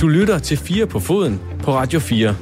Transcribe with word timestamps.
Du 0.00 0.08
lytter 0.08 0.38
til 0.38 0.56
4 0.56 0.86
på 0.86 1.00
foden 1.00 1.40
på 1.62 1.74
Radio 1.74 2.00
4. 2.00 2.36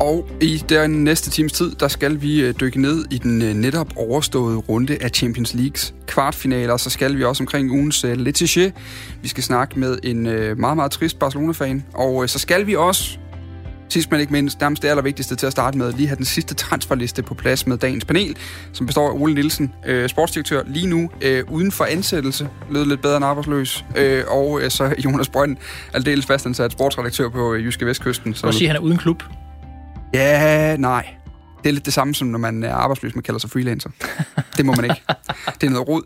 Og 0.00 0.28
i 0.40 0.64
den 0.68 1.04
næste 1.04 1.30
times 1.30 1.52
tid, 1.52 1.74
der 1.80 1.88
skal 1.88 2.22
vi 2.22 2.40
øh, 2.40 2.54
dykke 2.60 2.80
ned 2.80 3.04
i 3.10 3.18
den 3.18 3.42
øh, 3.42 3.54
netop 3.54 3.92
overståede 3.96 4.56
runde 4.56 4.98
af 5.00 5.10
Champions 5.10 5.54
Leagues 5.54 5.94
kvartfinaler. 6.06 6.76
Så 6.76 6.90
skal 6.90 7.16
vi 7.16 7.24
også 7.24 7.42
omkring 7.42 7.70
ugens 7.70 8.04
øh, 8.04 8.12
uh, 8.12 8.18
Letiché. 8.18 8.70
Vi 9.22 9.28
skal 9.28 9.42
snakke 9.42 9.78
med 9.80 9.98
en 10.02 10.26
uh, 10.26 10.58
meget, 10.58 10.76
meget 10.76 10.90
trist 10.90 11.18
Barcelona-fan. 11.18 11.84
Og 11.94 12.14
uh, 12.14 12.26
så 12.26 12.38
skal 12.38 12.66
vi 12.66 12.76
også, 12.76 13.18
sidst 13.88 14.10
men 14.10 14.20
ikke 14.20 14.32
mindst, 14.32 14.60
nærmest 14.60 14.82
det 14.82 14.88
allervigtigste 14.88 15.36
til 15.36 15.46
at 15.46 15.52
starte 15.52 15.78
med, 15.78 15.92
lige 15.92 16.06
have 16.06 16.16
den 16.16 16.24
sidste 16.24 16.54
transferliste 16.54 17.22
på 17.22 17.34
plads 17.34 17.66
med 17.66 17.76
dagens 17.76 18.04
panel, 18.04 18.36
som 18.72 18.86
består 18.86 19.10
af 19.10 19.14
Ole 19.14 19.34
Nielsen, 19.34 19.72
uh, 19.88 20.06
sportsdirektør 20.06 20.62
lige 20.66 20.86
nu 20.86 21.10
uh, 21.26 21.52
uden 21.52 21.72
for 21.72 21.84
ansættelse, 21.84 22.48
lød 22.70 22.84
lidt 22.84 23.02
bedre 23.02 23.16
end 23.16 23.24
arbejdsløs, 23.24 23.84
uh, 23.90 24.36
og 24.36 24.50
uh, 24.50 24.68
så 24.68 24.94
Jonas 25.04 25.28
Brønd, 25.28 25.56
aldeles 25.92 26.26
fastansat 26.26 26.72
sportsredaktør 26.72 27.28
på 27.28 27.52
uh, 27.52 27.64
Jyske 27.64 27.86
Vestkysten. 27.86 28.34
Så 28.34 28.52
sige, 28.52 28.68
at 28.68 28.74
han 28.74 28.82
er 28.82 28.86
uden 28.86 28.98
klub. 28.98 29.22
Ja, 30.14 30.76
nej. 30.76 31.06
Det 31.66 31.70
er 31.70 31.74
lidt 31.74 31.86
det 31.86 31.94
samme, 31.94 32.14
som 32.14 32.28
når 32.28 32.38
man 32.38 32.62
er 32.62 32.74
arbejdsløs, 32.74 33.14
man 33.14 33.22
kalder 33.22 33.38
sig 33.38 33.50
freelancer. 33.50 33.90
Det 34.56 34.66
må 34.66 34.72
man 34.72 34.84
ikke. 34.84 35.02
Det 35.60 35.66
er 35.66 35.70
noget 35.70 35.88
rod. 35.88 36.02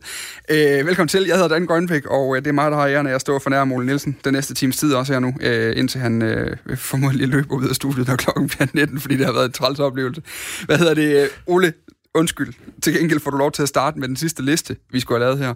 Øh, 0.51 0.87
velkommen 0.87 1.09
til. 1.09 1.25
Jeg 1.27 1.35
hedder 1.37 1.49
Dan 1.49 1.67
Grønbæk, 1.67 2.07
og 2.07 2.37
øh, 2.37 2.43
det 2.43 2.49
er 2.49 2.53
mig, 2.53 2.71
der 2.71 2.77
har 2.77 2.87
æren 2.87 3.07
af 3.07 3.15
at 3.15 3.21
stå 3.21 3.39
for 3.39 3.51
nær 3.51 3.65
Ole 3.73 3.87
Nielsen 3.87 4.17
den 4.25 4.33
næste 4.33 4.55
times 4.55 4.77
tid 4.77 4.95
også 4.95 5.13
her 5.13 5.21
nu, 5.21 5.35
øh, 5.41 5.79
indtil 5.79 6.01
han 6.01 6.23
øh, 6.23 6.57
formodentlig 6.77 7.29
løber 7.29 7.55
ud 7.55 7.69
af 7.69 7.75
studiet, 7.75 8.09
når 8.09 8.17
klokken 8.17 8.49
bliver 8.49 8.67
19, 8.75 9.01
fordi 9.01 9.17
det 9.17 9.27
har 9.27 9.33
været 9.33 9.47
en 9.47 9.53
træls 9.53 9.79
oplevelse. 9.79 10.23
Hvad 10.67 10.79
hedder 10.79 10.95
det? 10.95 11.23
Øh, 11.23 11.29
Ole, 11.47 11.73
undskyld. 12.15 12.55
Til 12.83 12.95
gengæld 12.95 13.21
får 13.21 13.31
du 13.31 13.37
lov 13.37 13.53
til 13.53 13.63
at 13.63 13.69
starte 13.69 13.99
med 13.99 14.09
den 14.09 14.17
sidste 14.17 14.43
liste, 14.43 14.77
vi 14.93 15.01
skulle 15.01 15.25
have 15.25 15.27
lavet 15.27 15.47
her. 15.47 15.55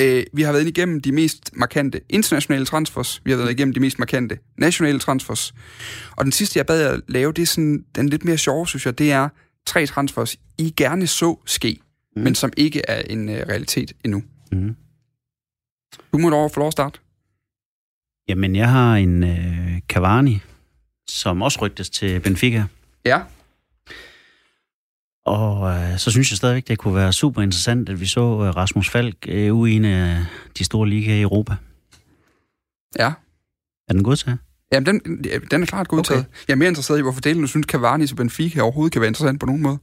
Øh, 0.00 0.24
vi 0.32 0.42
har 0.42 0.52
været 0.52 0.66
igennem 0.66 1.00
de 1.00 1.12
mest 1.12 1.50
markante 1.56 2.00
internationale 2.08 2.66
transfers. 2.66 3.22
Vi 3.24 3.30
har 3.30 3.38
været 3.38 3.50
igennem 3.50 3.74
de 3.74 3.80
mest 3.80 3.98
markante 3.98 4.38
nationale 4.58 4.98
transfers. 4.98 5.54
Og 6.16 6.24
den 6.24 6.32
sidste, 6.32 6.58
jeg 6.58 6.66
bad 6.66 6.80
jer 6.80 7.00
lave, 7.08 7.32
det 7.32 7.42
er 7.42 7.46
sådan, 7.46 7.84
den 7.94 8.08
lidt 8.08 8.24
mere 8.24 8.38
sjove, 8.38 8.66
synes 8.66 8.86
jeg, 8.86 8.98
det 8.98 9.12
er 9.12 9.28
tre 9.66 9.86
transfers, 9.86 10.36
I 10.58 10.74
gerne 10.76 11.06
så 11.06 11.38
ske, 11.46 11.80
mm. 12.16 12.22
men 12.22 12.34
som 12.34 12.52
ikke 12.56 12.82
er 12.88 13.02
en 13.10 13.28
uh, 13.28 13.34
realitet 13.34 13.92
endnu. 14.04 14.22
Mm. 14.52 14.76
Du 16.12 16.18
må 16.18 16.30
dog 16.30 16.50
få 16.50 16.60
lov 16.60 16.66
at 16.66 16.72
starte. 16.72 16.98
Jamen, 18.28 18.56
jeg 18.56 18.70
har 18.70 18.96
en 18.96 19.22
uh, 19.22 19.78
Cavani, 19.88 20.40
som 21.08 21.42
også 21.42 21.58
rygtes 21.60 21.90
til 21.90 22.20
Benfica. 22.20 22.64
Ja. 23.04 23.20
Og 25.26 25.70
øh, 25.70 25.98
så 25.98 26.10
synes 26.10 26.30
jeg 26.30 26.36
stadigvæk, 26.36 26.68
det 26.68 26.78
kunne 26.78 26.94
være 26.94 27.12
super 27.12 27.42
interessant, 27.42 27.88
at 27.88 28.00
vi 28.00 28.06
så 28.06 28.20
øh, 28.20 28.56
Rasmus 28.56 28.90
Falk 28.90 29.16
øh, 29.28 29.54
ude 29.54 29.72
i 29.72 29.76
en 29.76 29.84
af 29.84 30.24
de 30.58 30.64
store 30.64 30.88
ligaer 30.88 31.16
i 31.16 31.22
Europa. 31.22 31.54
Ja. 32.98 33.12
Er 33.88 33.92
den 33.92 34.04
godtaget? 34.04 34.38
Jamen, 34.72 34.86
den, 34.86 35.24
den 35.50 35.62
er 35.62 35.66
klart 35.66 35.88
godtaget. 35.88 36.20
Okay. 36.20 36.30
Jeg 36.48 36.54
er 36.54 36.58
mere 36.58 36.68
interesseret 36.68 36.98
i, 36.98 37.02
hvorfor 37.02 37.20
delen 37.20 37.40
du 37.42 37.46
synes, 37.46 37.66
Cavani 37.66 38.06
til 38.06 38.14
Benfica 38.14 38.60
overhovedet 38.60 38.92
kan 38.92 39.00
være 39.00 39.08
interessant 39.08 39.40
på 39.40 39.46
nogen 39.46 39.62
måde. 39.62 39.78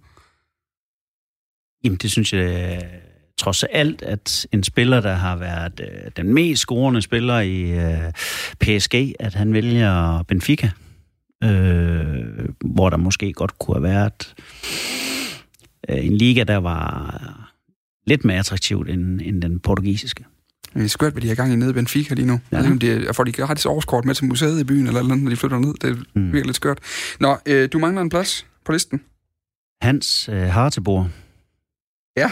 Jamen, 1.84 1.98
det 1.98 2.12
synes 2.12 2.34
jeg 2.34 2.80
øh, 2.84 2.90
trods 3.38 3.64
alt, 3.64 4.02
at 4.02 4.48
en 4.52 4.64
spiller, 4.64 5.02
der 5.02 5.14
har 5.14 5.36
været 5.36 5.80
øh, 5.80 6.12
den 6.18 6.34
mest 6.34 6.62
scorende 6.62 7.02
spiller 7.02 7.40
i 7.40 7.62
øh, 7.62 8.14
PSG, 8.60 8.96
at 9.20 9.34
han 9.34 9.54
vælger 9.54 10.24
Benfica, 10.24 10.70
øh, 11.44 12.50
hvor 12.66 12.90
der 12.90 12.98
måske 12.98 13.34
godt 13.34 13.60
kunne 13.60 13.76
have 13.76 13.84
været 13.84 14.36
øh, 14.38 15.09
en 15.90 16.18
liga, 16.18 16.44
der 16.44 16.58
var 16.58 17.50
lidt 18.08 18.26
mere 18.26 18.38
attraktivt 18.38 18.90
end, 18.90 19.22
end 19.24 19.42
den 19.42 19.60
portugisiske. 19.60 20.26
Det 20.74 20.84
er 20.84 20.88
skørt, 20.88 21.12
hvad 21.12 21.22
de 21.22 21.28
har 21.28 21.36
gang 21.36 21.54
i 21.54 21.56
nede 21.56 21.70
i 21.70 21.74
Benfica 21.74 22.14
lige 22.14 22.28
nu. 22.28 22.40
Ja. 22.52 22.58
Jeg 22.58 22.70
ved, 22.70 22.80
de, 22.80 23.14
får 23.14 23.24
de 23.24 23.32
gratis 23.32 23.66
årskort 23.66 24.06
med 24.06 24.16
til 24.16 24.26
museet 24.26 24.60
i 24.60 24.64
byen, 24.64 24.88
eller 24.88 25.04
noget, 25.04 25.24
når 25.24 25.30
de 25.30 25.36
flytter 25.36 25.60
ned. 25.60 25.74
Det 25.82 25.90
er 25.90 25.96
mm. 26.14 26.24
virkelig 26.24 26.46
lidt 26.46 26.56
skørt. 26.56 26.80
Nå, 27.20 27.38
øh, 27.46 27.70
du 27.74 27.80
mangler 27.80 28.02
en 28.02 28.10
plads 28.10 28.46
på 28.66 28.72
listen. 28.72 29.02
Hans 29.82 30.30
øh, 30.30 30.42
Hartebor. 30.42 31.10
Ja. 32.18 32.32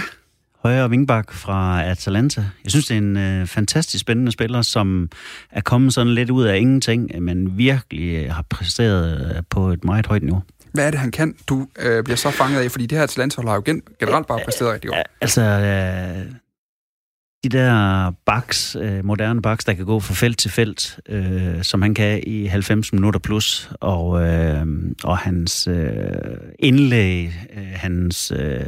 Højre 0.63 0.89
vingbak 0.89 1.33
fra 1.33 1.83
Atalanta. 1.83 2.45
Jeg 2.63 2.71
synes, 2.71 2.85
det 2.85 2.93
er 2.93 2.97
en 2.97 3.17
øh, 3.17 3.47
fantastisk 3.47 4.01
spændende 4.01 4.31
spiller, 4.31 4.61
som 4.61 5.09
er 5.51 5.61
kommet 5.61 5.93
sådan 5.93 6.13
lidt 6.13 6.29
ud 6.29 6.43
af 6.43 6.57
ingenting, 6.57 7.23
men 7.23 7.57
virkelig 7.57 8.33
har 8.33 8.45
præsteret 8.49 9.35
øh, 9.35 9.43
på 9.49 9.69
et 9.69 9.83
meget 9.83 10.05
højt 10.05 10.23
niveau. 10.23 10.43
Hvad 10.71 10.87
er 10.87 10.91
det, 10.91 10.99
han 10.99 11.11
kan, 11.11 11.35
du 11.47 11.67
øh, 11.79 12.03
bliver 12.03 12.17
så 12.17 12.31
fanget 12.31 12.59
af? 12.59 12.71
Fordi 12.71 12.85
det 12.85 12.97
her 12.97 13.05
til 13.05 13.19
landshold 13.19 13.47
har 13.47 13.55
jo 13.55 13.61
generelt 13.99 14.27
bare 14.27 14.39
præsteret 14.45 14.73
rigtig 14.73 14.89
godt. 14.89 15.07
Altså, 15.21 15.41
øh, 15.41 16.31
de 17.43 17.49
der 17.49 18.11
baks, 18.25 18.75
øh, 18.81 19.05
moderne 19.05 19.41
baks, 19.41 19.65
der 19.65 19.73
kan 19.73 19.85
gå 19.85 19.99
fra 19.99 20.13
felt 20.13 20.39
til 20.39 20.51
felt, 20.51 20.99
øh, 21.09 21.63
som 21.63 21.81
han 21.81 21.93
kan 21.93 22.23
i 22.27 22.45
90 22.45 22.93
minutter 22.93 23.19
plus, 23.19 23.71
og, 23.79 24.27
øh, 24.27 24.65
og 25.03 25.17
hans 25.17 25.67
øh, 25.67 25.97
indlæg, 26.59 27.31
øh, 27.57 27.67
hans... 27.75 28.31
Øh, 28.35 28.65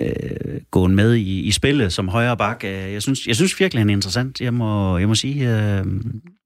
øh, 0.00 0.60
gåen 0.70 0.94
med 0.94 1.14
i, 1.14 1.40
i 1.40 1.50
spillet 1.50 1.92
som 1.92 2.08
højre 2.08 2.36
bak. 2.36 2.64
Øh, 2.64 2.92
jeg 2.92 3.02
synes, 3.02 3.26
jeg 3.26 3.36
synes 3.36 3.60
virkelig, 3.60 3.80
han 3.80 3.90
er 3.90 3.94
interessant. 3.94 4.40
Jeg 4.40 4.54
må, 4.54 4.98
jeg 4.98 5.08
må 5.08 5.14
sige, 5.14 5.58
øh, 5.58 5.86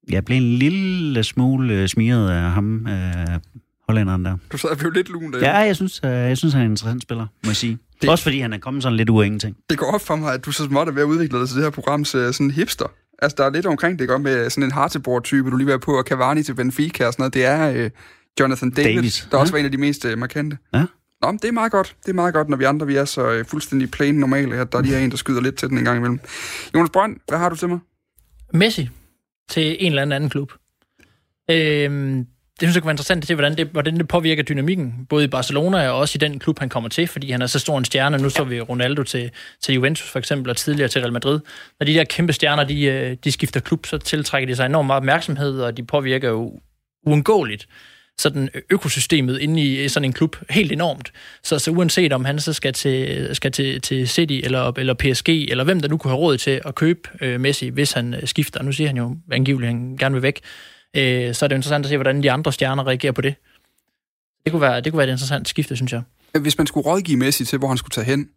jeg 0.09 0.25
blev 0.25 0.37
en 0.37 0.43
lille 0.43 1.23
smule 1.23 1.87
smiret 1.87 2.29
af 2.29 2.51
ham, 2.51 2.87
øh, 2.87 3.39
hollænderen 3.87 4.25
der. 4.25 4.37
Du 4.51 4.57
sad 4.57 4.69
og 4.69 4.77
blev 4.77 4.91
lidt 4.91 5.09
lun 5.09 5.33
der. 5.33 5.39
Ja, 5.39 5.57
jeg 5.57 5.75
synes, 5.75 6.01
øh, 6.05 6.11
jeg 6.11 6.37
synes, 6.37 6.53
han 6.53 6.61
er 6.61 6.65
en 6.65 6.71
interessant 6.71 7.01
spiller, 7.03 7.25
må 7.43 7.49
jeg 7.49 7.55
sige. 7.55 7.77
Det, 8.01 8.09
Også 8.09 8.23
fordi 8.23 8.39
han 8.39 8.53
er 8.53 8.57
kommet 8.57 8.83
sådan 8.83 8.97
lidt 8.97 9.09
ud 9.09 9.21
af 9.21 9.25
ingenting. 9.25 9.57
Det 9.69 9.77
går 9.77 9.93
op 9.93 10.01
for 10.01 10.15
mig, 10.15 10.33
at 10.33 10.45
du 10.45 10.51
så 10.51 10.65
småt 10.65 10.87
er 10.87 10.91
ved 10.91 11.01
at 11.01 11.05
udvikle 11.05 11.39
dig 11.39 11.47
til 11.47 11.55
det 11.55 11.63
her 11.63 11.69
program 11.69 12.05
sådan 12.05 12.51
hipster. 12.51 12.85
Altså, 13.21 13.35
der 13.37 13.43
er 13.43 13.49
lidt 13.49 13.65
omkring 13.65 13.99
det 13.99 14.07
godt 14.07 14.21
med 14.21 14.49
sådan 14.49 14.63
en 14.63 14.71
Hartebord-type, 14.71 15.49
du 15.51 15.57
lige 15.57 15.67
var 15.67 15.77
på, 15.77 15.97
og 15.97 16.03
Cavani 16.03 16.43
til 16.43 16.53
Benfica 16.55 17.07
og 17.07 17.13
sådan 17.13 17.21
noget. 17.21 17.33
Det 17.33 17.45
er 17.45 17.83
øh, 17.83 17.89
Jonathan 18.39 18.69
David, 18.71 18.95
Davis. 18.95 19.27
der 19.31 19.37
ja. 19.37 19.41
også 19.41 19.53
var 19.53 19.59
en 19.59 19.65
af 19.65 19.71
de 19.71 19.77
mest 19.77 20.05
øh, 20.05 20.17
markante. 20.17 20.57
Ja. 20.73 20.85
Nå, 21.21 21.31
men 21.31 21.39
det 21.41 21.47
er 21.47 21.51
meget 21.51 21.71
godt. 21.71 21.95
Det 22.05 22.09
er 22.09 22.15
meget 22.15 22.33
godt, 22.33 22.49
når 22.49 22.57
vi 22.57 22.63
andre 22.63 22.87
vi 22.87 22.95
er 22.95 23.05
så 23.05 23.31
øh, 23.31 23.45
fuldstændig 23.45 23.91
plain 23.91 24.15
normale, 24.15 24.55
at 24.55 24.71
der 24.71 24.81
lige 24.81 24.95
er 24.95 24.99
en, 24.99 25.11
der 25.11 25.17
skyder 25.17 25.41
lidt 25.41 25.55
til 25.55 25.69
den 25.69 25.77
en 25.77 25.83
gang 25.83 25.97
imellem. 25.97 26.19
Jonas 26.75 26.89
Brønd, 26.89 27.17
hvad 27.27 27.37
har 27.37 27.49
du 27.49 27.55
til 27.55 27.67
mig? 27.69 27.79
Messi 28.53 28.89
til 29.49 29.77
en 29.79 29.91
eller 29.91 30.01
anden 30.01 30.29
klub. 30.29 30.51
Øhm, 31.51 32.25
det 32.59 32.65
synes 32.67 32.75
jeg 32.75 32.81
kunne 32.81 32.87
være 32.87 32.93
interessant 32.93 33.23
at 33.23 33.27
se, 33.27 33.35
hvordan 33.35 33.57
det, 33.57 33.67
hvordan 33.67 33.97
det 33.97 34.07
påvirker 34.07 34.43
dynamikken, 34.43 35.05
både 35.09 35.23
i 35.23 35.27
Barcelona 35.27 35.89
og 35.89 35.99
også 35.99 36.17
i 36.17 36.19
den 36.19 36.39
klub, 36.39 36.59
han 36.59 36.69
kommer 36.69 36.89
til, 36.89 37.07
fordi 37.07 37.31
han 37.31 37.41
er 37.41 37.47
så 37.47 37.59
stor 37.59 37.77
en 37.77 37.85
stjerne. 37.85 38.17
Nu 38.17 38.29
så 38.29 38.43
vi 38.43 38.61
Ronaldo 38.61 39.03
til, 39.03 39.31
til 39.61 39.73
Juventus 39.73 40.09
for 40.09 40.19
eksempel, 40.19 40.49
og 40.49 40.57
tidligere 40.57 40.89
til 40.89 41.01
Real 41.01 41.13
Madrid. 41.13 41.39
Når 41.79 41.85
de 41.85 41.93
der 41.93 42.03
kæmpe 42.03 42.33
stjerner, 42.33 42.63
de, 42.63 42.83
øh, 42.83 43.17
de 43.23 43.31
skifter 43.31 43.59
klub, 43.59 43.85
så 43.85 43.97
tiltrækker 43.97 44.47
de 44.47 44.55
sig 44.55 44.65
enormt 44.65 44.87
meget 44.87 44.97
opmærksomhed, 44.97 45.61
og 45.61 45.77
de 45.77 45.83
påvirker 45.83 46.29
jo 46.29 46.59
uundgåeligt 47.05 47.67
sådan 48.17 48.49
økosystemet 48.69 49.39
inde 49.39 49.61
i 49.61 49.87
sådan 49.87 50.05
en 50.05 50.13
klub 50.13 50.35
helt 50.49 50.71
enormt. 50.71 51.11
Så, 51.43 51.59
så 51.59 51.71
uanset 51.71 52.13
om 52.13 52.25
han 52.25 52.39
så 52.39 52.53
skal 52.53 52.73
til, 52.73 53.29
skal 53.35 53.51
til, 53.51 53.81
til 53.81 54.07
City 54.09 54.39
eller, 54.43 54.71
eller 54.77 54.93
PSG, 54.93 55.29
eller 55.29 55.63
hvem 55.63 55.79
der 55.79 55.87
nu 55.87 55.97
kunne 55.97 56.11
have 56.11 56.19
råd 56.19 56.37
til 56.37 56.61
at 56.65 56.75
købe 56.75 57.09
øh, 57.21 57.39
Messi, 57.39 57.69
hvis 57.69 57.91
han 57.91 58.13
øh, 58.13 58.27
skifter, 58.27 58.63
nu 58.63 58.71
siger 58.71 58.87
han 58.87 58.97
jo 58.97 59.17
angiveligt, 59.31 59.69
at 59.69 59.75
han 59.75 59.97
gerne 59.97 60.13
vil 60.15 60.21
væk, 60.21 60.41
øh, 60.95 61.35
så 61.35 61.45
er 61.45 61.47
det 61.47 61.55
interessant 61.55 61.85
at 61.85 61.89
se, 61.89 61.97
hvordan 61.97 62.23
de 62.23 62.31
andre 62.31 62.53
stjerner 62.53 62.87
reagerer 62.87 63.11
på 63.11 63.21
det. 63.21 63.35
Det 64.43 64.51
kunne 64.51 64.61
være, 64.61 64.81
det 64.81 64.91
kunne 64.91 64.97
være 64.97 65.07
et 65.07 65.11
interessant 65.11 65.49
skifte, 65.49 65.75
synes 65.75 65.91
jeg. 65.91 66.01
Hvis 66.41 66.57
man 66.57 66.67
skulle 66.67 66.85
rådgive 66.85 67.17
Messi 67.17 67.45
til, 67.45 67.59
hvor 67.59 67.67
han 67.67 67.77
skulle 67.77 67.91
tage 67.91 68.05
hen, 68.05 68.29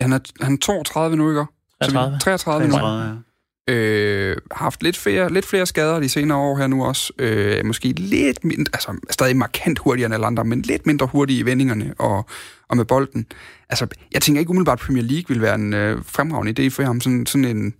han 0.00 0.12
er, 0.12 0.18
han 0.40 0.52
er 0.54 0.58
32 0.58 1.16
nu, 1.16 1.30
ikke? 1.30 1.44
33. 1.80 2.18
33, 2.18 2.70
33 2.70 3.14
nu. 3.14 3.22
Øh, 3.68 4.36
haft 4.50 4.82
lidt 4.82 4.96
flere, 4.96 5.32
lidt 5.32 5.46
flere 5.46 5.66
skader 5.66 6.00
de 6.00 6.08
senere 6.08 6.38
år 6.38 6.56
her 6.56 6.66
nu 6.66 6.84
også. 6.84 7.12
Øh, 7.18 7.66
måske 7.66 7.88
lidt 7.88 8.44
mindre, 8.44 8.70
altså 8.72 8.96
stadig 9.10 9.36
markant 9.36 9.78
hurtigere 9.78 10.06
end 10.06 10.14
alle 10.14 10.26
andre, 10.26 10.44
men 10.44 10.62
lidt 10.62 10.86
mindre 10.86 11.06
hurtige 11.06 11.38
i 11.38 11.42
vendingerne 11.42 11.94
og, 11.98 12.26
og 12.68 12.76
med 12.76 12.84
bolden. 12.84 13.26
Altså, 13.68 13.86
jeg 14.12 14.22
tænker 14.22 14.40
ikke 14.40 14.50
umiddelbart, 14.50 14.80
at 14.80 14.86
Premier 14.86 15.04
League 15.04 15.24
vil 15.28 15.42
være 15.42 15.54
en 15.54 15.74
øh, 15.74 16.04
fremragende 16.04 16.66
idé 16.66 16.68
for 16.68 16.82
ham. 16.82 17.00
Sådan, 17.00 17.26
sådan 17.26 17.44
en, 17.44 17.74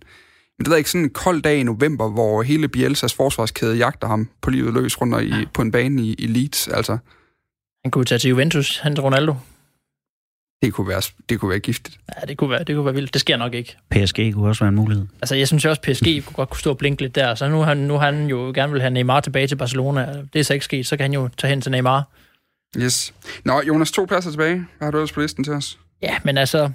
men 0.61 0.65
det 0.65 0.71
ved 0.71 0.77
ikke, 0.77 0.89
sådan 0.89 1.05
en 1.05 1.09
kold 1.09 1.41
dag 1.41 1.57
i 1.57 1.63
november, 1.63 2.09
hvor 2.09 2.41
hele 2.41 2.67
Bielsas 2.67 3.13
forsvarskæde 3.13 3.77
jagter 3.77 4.07
ham 4.07 4.29
på 4.41 4.49
livet 4.49 4.73
løs 4.73 5.01
rundt 5.01 5.23
i, 5.23 5.33
på 5.53 5.61
en 5.61 5.71
bane 5.71 6.01
i, 6.01 6.13
i 6.13 6.27
Leeds. 6.27 6.67
Altså. 6.67 6.97
Han 7.83 7.91
kunne 7.91 8.05
tage 8.05 8.19
til 8.19 8.29
Juventus, 8.29 8.77
han 8.77 8.95
til 8.95 9.01
Ronaldo. 9.01 9.35
Det 10.61 10.73
kunne 10.73 10.87
være, 10.87 11.01
det 11.29 11.39
kunne 11.39 11.49
være 11.49 11.59
giftigt. 11.59 11.99
Ja, 12.15 12.25
det 12.25 12.37
kunne 12.37 12.49
være, 12.49 12.63
det 12.63 12.75
kunne 12.75 12.85
være 12.85 12.93
vildt. 12.93 13.13
Det 13.13 13.21
sker 13.21 13.37
nok 13.37 13.53
ikke. 13.53 13.77
PSG 13.91 14.33
kunne 14.33 14.49
også 14.49 14.63
være 14.63 14.69
en 14.69 14.75
mulighed. 14.75 15.07
Altså, 15.21 15.35
jeg 15.35 15.47
synes 15.47 15.65
også, 15.65 15.81
PSG 15.81 16.05
kunne 16.25 16.35
godt 16.35 16.49
kunne 16.49 16.59
stå 16.59 16.69
og 16.69 16.77
blinke 16.77 17.01
lidt 17.01 17.15
der. 17.15 17.35
Så 17.35 17.49
nu 17.49 17.61
han, 17.61 17.77
nu 17.77 17.97
han 17.97 18.27
jo 18.27 18.51
gerne 18.55 18.71
vil 18.71 18.81
have 18.81 18.91
Neymar 18.91 19.19
tilbage 19.19 19.47
til 19.47 19.55
Barcelona. 19.55 20.23
Det 20.33 20.39
er 20.39 20.43
så 20.43 20.53
ikke 20.53 20.65
sket, 20.65 20.87
så 20.87 20.97
kan 20.97 21.03
han 21.03 21.13
jo 21.13 21.29
tage 21.37 21.49
hen 21.49 21.61
til 21.61 21.71
Neymar. 21.71 22.03
Yes. 22.77 23.13
Nå, 23.45 23.61
Jonas, 23.67 23.91
to 23.91 24.05
pladser 24.05 24.31
tilbage. 24.31 24.55
Hvad 24.55 24.85
har 24.85 24.91
du 24.91 24.97
ellers 24.97 25.11
på 25.11 25.21
listen 25.21 25.43
til 25.43 25.53
os? 25.53 25.79
Ja, 26.01 26.17
men 26.23 26.37
altså, 26.37 26.71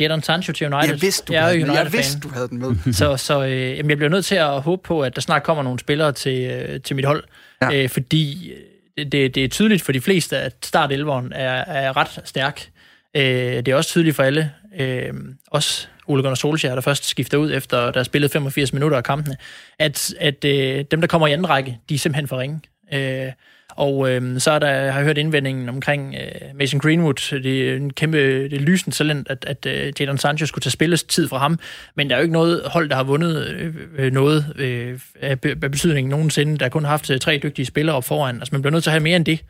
Jadon 0.00 0.22
Sancho 0.22 0.52
til 0.52 0.74
United. 0.74 0.90
Jeg 0.90 1.02
vidste, 1.02 1.24
du, 1.26 1.32
jeg 1.32 1.42
havde, 1.42 1.60
den. 1.60 1.74
Jeg 1.74 1.92
vidste, 1.92 2.20
du 2.20 2.28
havde 2.28 2.48
den 2.48 2.58
med. 2.58 2.92
så 2.92 3.16
så 3.16 3.44
øh, 3.44 3.50
jamen, 3.50 3.90
jeg 3.90 3.96
bliver 3.96 4.10
nødt 4.10 4.24
til 4.24 4.34
at 4.34 4.62
håbe 4.62 4.82
på, 4.82 5.02
at 5.02 5.14
der 5.14 5.20
snart 5.20 5.42
kommer 5.42 5.62
nogle 5.62 5.78
spillere 5.78 6.12
til, 6.12 6.50
øh, 6.50 6.80
til 6.80 6.96
mit 6.96 7.04
hold. 7.04 7.24
Ja. 7.62 7.82
Øh, 7.82 7.88
fordi 7.88 8.52
det, 8.96 9.34
det 9.34 9.36
er 9.36 9.48
tydeligt 9.48 9.82
for 9.82 9.92
de 9.92 10.00
fleste, 10.00 10.38
at 10.38 10.54
start 10.62 10.92
er, 10.92 10.98
er 10.98 11.96
ret 11.96 12.20
stærk. 12.24 12.70
Øh, 13.14 13.22
det 13.22 13.68
er 13.68 13.74
også 13.74 13.90
tydeligt 13.90 14.16
for 14.16 14.22
alle, 14.22 14.52
øh, 14.78 15.12
også 15.50 15.86
Ole 16.06 16.22
Gunnar 16.22 16.34
Solskjaer, 16.34 16.74
der 16.74 16.82
først 16.82 17.04
skifter 17.08 17.38
ud 17.38 17.52
efter, 17.52 17.90
der 17.90 17.98
har 17.98 18.04
spillet 18.04 18.30
85 18.30 18.72
minutter 18.72 18.96
af 18.96 19.04
kampene, 19.04 19.36
at, 19.78 20.14
at 20.20 20.44
øh, 20.44 20.84
dem, 20.90 21.00
der 21.00 21.08
kommer 21.08 21.26
i 21.26 21.32
anden 21.32 21.48
række, 21.48 21.78
de 21.88 21.94
er 21.94 21.98
simpelthen 21.98 22.28
for 22.28 22.38
ringe. 22.38 22.60
Øh, 22.92 23.32
og 23.78 24.10
øh, 24.10 24.40
så 24.40 24.50
er 24.50 24.58
der, 24.58 24.66
har 24.66 24.98
jeg 24.98 25.04
hørt 25.04 25.18
indvendingen 25.18 25.68
omkring 25.68 26.14
øh, 26.14 26.56
Mason 26.58 26.80
Greenwood. 26.80 27.40
Det 27.42 27.70
er 27.70 27.76
en 27.76 27.92
kæmpe 27.92 28.18
det 28.18 28.52
er 28.52 28.60
lysende 28.60 28.96
talent, 28.96 29.30
at, 29.30 29.44
at 29.44 29.66
øh, 29.66 29.92
Jadon 30.00 30.18
Sancho 30.18 30.46
skulle 30.46 30.62
tage 30.62 30.70
spilletid 30.70 31.28
fra 31.28 31.38
ham. 31.38 31.58
Men 31.96 32.10
der 32.10 32.16
er 32.16 32.20
jo 32.20 32.22
ikke 32.22 32.32
noget 32.32 32.62
hold, 32.66 32.88
der 32.88 32.96
har 32.96 33.02
vundet 33.02 33.48
øh, 33.48 33.74
øh 33.98 34.12
noget 34.12 34.54
øh, 34.56 35.00
af, 35.20 35.38
af 35.44 35.70
betydning 35.70 36.08
nogensinde. 36.08 36.58
Der 36.58 36.64
har 36.64 36.70
kun 36.70 36.84
haft 36.84 37.10
øh, 37.10 37.18
tre 37.18 37.40
dygtige 37.42 37.66
spillere 37.66 37.96
op 37.96 38.04
foran. 38.04 38.36
Altså 38.36 38.54
man 38.54 38.62
bliver 38.62 38.72
nødt 38.72 38.84
til 38.84 38.90
at 38.90 38.92
have 38.92 39.02
mere 39.02 39.16
end 39.16 39.24
det. 39.24 39.40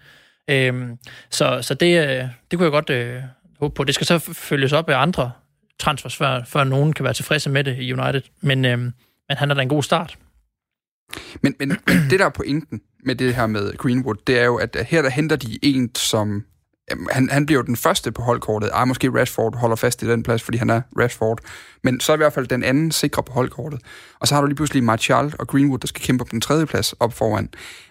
Øh, 0.50 0.74
så 1.30 1.58
så 1.62 1.74
det, 1.74 2.08
øh, 2.08 2.24
det 2.50 2.58
kunne 2.58 2.64
jeg 2.64 2.72
godt 2.72 2.90
øh, 2.90 3.16
håbe 3.60 3.74
på. 3.74 3.84
Det 3.84 3.94
skal 3.94 4.06
så 4.06 4.18
følges 4.18 4.72
op 4.72 4.90
af 4.90 4.98
andre 4.98 5.30
transfers, 5.78 6.16
før, 6.16 6.44
før 6.44 6.64
nogen 6.64 6.92
kan 6.92 7.04
være 7.04 7.14
tilfredse 7.14 7.50
med 7.50 7.64
det 7.64 7.76
i 7.78 7.92
United. 7.92 8.22
Men, 8.40 8.64
øh, 8.64 8.78
men 8.78 8.92
han 9.36 9.50
er 9.50 9.54
da 9.54 9.62
en 9.62 9.68
god 9.68 9.82
start. 9.82 10.16
Men, 11.42 11.54
men, 11.58 11.68
men 11.68 11.96
det 12.10 12.18
der 12.18 12.24
er 12.26 12.30
pointen 12.30 12.80
med 13.04 13.14
det 13.14 13.34
her 13.34 13.46
med 13.46 13.76
Greenwood, 13.76 14.16
det 14.26 14.38
er 14.38 14.44
jo, 14.44 14.56
at 14.56 14.76
her 14.88 15.02
der 15.02 15.10
henter 15.10 15.36
de 15.36 15.58
en, 15.62 15.90
som 15.94 16.44
han, 17.10 17.28
han 17.32 17.46
bliver 17.46 17.58
jo 17.58 17.66
den 17.66 17.76
første 17.76 18.12
på 18.12 18.22
holdkortet. 18.22 18.70
Ej, 18.74 18.84
måske 18.84 19.10
Rashford 19.10 19.56
holder 19.56 19.76
fast 19.76 20.02
i 20.02 20.08
den 20.08 20.22
plads, 20.22 20.42
fordi 20.42 20.58
han 20.58 20.70
er 20.70 20.80
Rashford. 20.98 21.38
Men 21.84 22.00
så 22.00 22.12
er 22.12 22.16
i 22.16 22.18
hvert 22.18 22.32
fald 22.32 22.46
den 22.46 22.64
anden 22.64 22.92
sikre 22.92 23.22
på 23.22 23.32
holdkortet. 23.32 23.80
Og 24.20 24.28
så 24.28 24.34
har 24.34 24.40
du 24.40 24.46
lige 24.46 24.56
pludselig 24.56 24.84
Martial 24.84 25.32
og 25.38 25.46
Greenwood, 25.48 25.78
der 25.78 25.86
skal 25.86 26.02
kæmpe 26.02 26.22
om 26.22 26.28
den 26.28 26.40
tredje 26.40 26.66
plads 26.66 26.92
op 26.92 27.12
foran. 27.12 27.48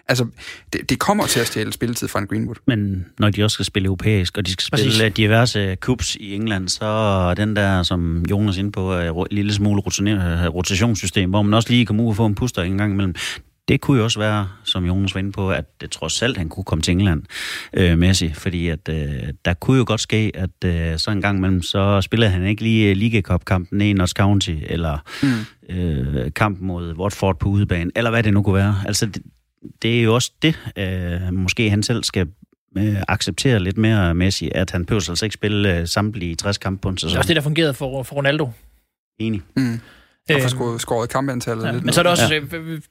Altså, 0.09 0.25
det, 0.73 0.89
det 0.89 0.99
kommer 0.99 1.27
til 1.27 1.39
at 1.39 1.47
stjæle 1.47 1.73
spilletid 1.73 2.07
fra 2.07 2.19
en 2.19 2.27
Greenwood. 2.27 2.55
Men 2.67 3.05
når 3.19 3.29
de 3.29 3.43
også 3.43 3.53
skal 3.53 3.65
spille 3.65 3.85
europæisk, 3.85 4.37
og 4.37 4.45
de 4.45 4.51
skal 4.51 4.63
spille 4.63 4.85
Præcis. 4.85 5.13
diverse 5.15 5.75
cups 5.75 6.15
i 6.15 6.35
England, 6.35 6.67
så 6.67 7.33
den 7.37 7.55
der, 7.55 7.83
som 7.83 8.25
Jonas 8.31 8.55
er 8.55 8.59
inde 8.59 8.71
på, 8.71 8.91
er 8.91 9.11
en 9.11 9.27
lille 9.31 9.53
smule 9.53 9.81
rotationssystem, 9.81 11.29
hvor 11.29 11.41
man 11.41 11.53
også 11.53 11.69
lige 11.69 11.85
kommer 11.85 12.03
ud 12.03 12.09
og 12.09 12.15
få 12.15 12.25
en 12.25 12.35
puster 12.35 12.61
en 12.61 12.77
gang 12.77 12.93
imellem. 12.93 13.15
Det 13.67 13.81
kunne 13.81 13.97
jo 13.97 14.03
også 14.03 14.19
være, 14.19 14.49
som 14.63 14.85
Jonas 14.85 15.15
var 15.15 15.19
inde 15.19 15.31
på, 15.31 15.51
at 15.51 15.81
det 15.81 15.91
trods 15.91 16.21
alt, 16.21 16.37
han 16.37 16.49
kunne 16.49 16.63
komme 16.63 16.81
til 16.81 16.91
England, 16.91 17.23
øh, 17.73 17.97
Messi, 17.97 18.33
fordi 18.33 18.67
at, 18.67 18.89
øh, 18.89 19.33
der 19.45 19.53
kunne 19.53 19.77
jo 19.77 19.83
godt 19.87 20.01
ske, 20.01 20.31
at 20.33 20.63
øh, 20.65 20.97
så 20.97 21.11
en 21.11 21.21
gang 21.21 21.37
imellem, 21.37 21.61
så 21.61 22.01
spillede 22.01 22.31
han 22.31 22.47
ikke 22.47 22.63
lige 22.63 22.93
Liga 22.93 23.21
Cup-kampen 23.21 23.81
i 23.81 23.93
Notts 23.93 24.13
County, 24.13 24.55
eller 24.61 24.97
mm. 25.23 25.75
øh, 25.75 26.31
kampen 26.35 26.67
mod 26.67 26.97
Watford 26.97 27.39
på 27.39 27.49
udebane, 27.49 27.91
eller 27.95 28.09
hvad 28.09 28.23
det 28.23 28.33
nu 28.33 28.43
kunne 28.43 28.55
være. 28.55 28.75
Altså, 28.85 29.05
det, 29.05 29.23
det 29.81 29.99
er 29.99 30.03
jo 30.03 30.15
også 30.15 30.31
det, 30.41 30.59
øh, 30.77 31.33
måske 31.33 31.69
han 31.69 31.83
selv 31.83 32.03
skal 32.03 32.27
øh, 32.77 32.95
acceptere 33.07 33.59
lidt 33.59 33.77
mere 33.77 34.13
Messi, 34.13 34.49
at 34.55 34.71
han 34.71 34.85
behøver 34.85 35.09
altså 35.09 35.25
ikke 35.25 35.33
spille 35.33 35.79
øh, 35.79 35.87
samtlige 35.87 36.35
60 36.35 36.57
kampe 36.57 36.81
på 36.81 36.89
en 36.89 36.97
sæson. 36.97 37.09
Det 37.09 37.15
er 37.15 37.19
også 37.19 37.27
det, 37.27 37.35
der 37.35 37.41
fungerede 37.41 37.73
for, 37.73 38.03
for 38.03 38.15
Ronaldo. 38.15 38.49
Enig. 39.19 39.41
Mm. 39.55 39.79
Og 40.35 40.41
få 40.41 40.49
skåret, 40.49 40.81
skåret 40.81 41.09
kampantallet 41.09 41.65
ja, 41.65 41.71
lidt 41.71 41.83
Men 41.83 41.93
så 41.93 42.01
er 42.01 42.03
det 42.03 42.11
også 42.11 42.33
ja. 42.33 42.39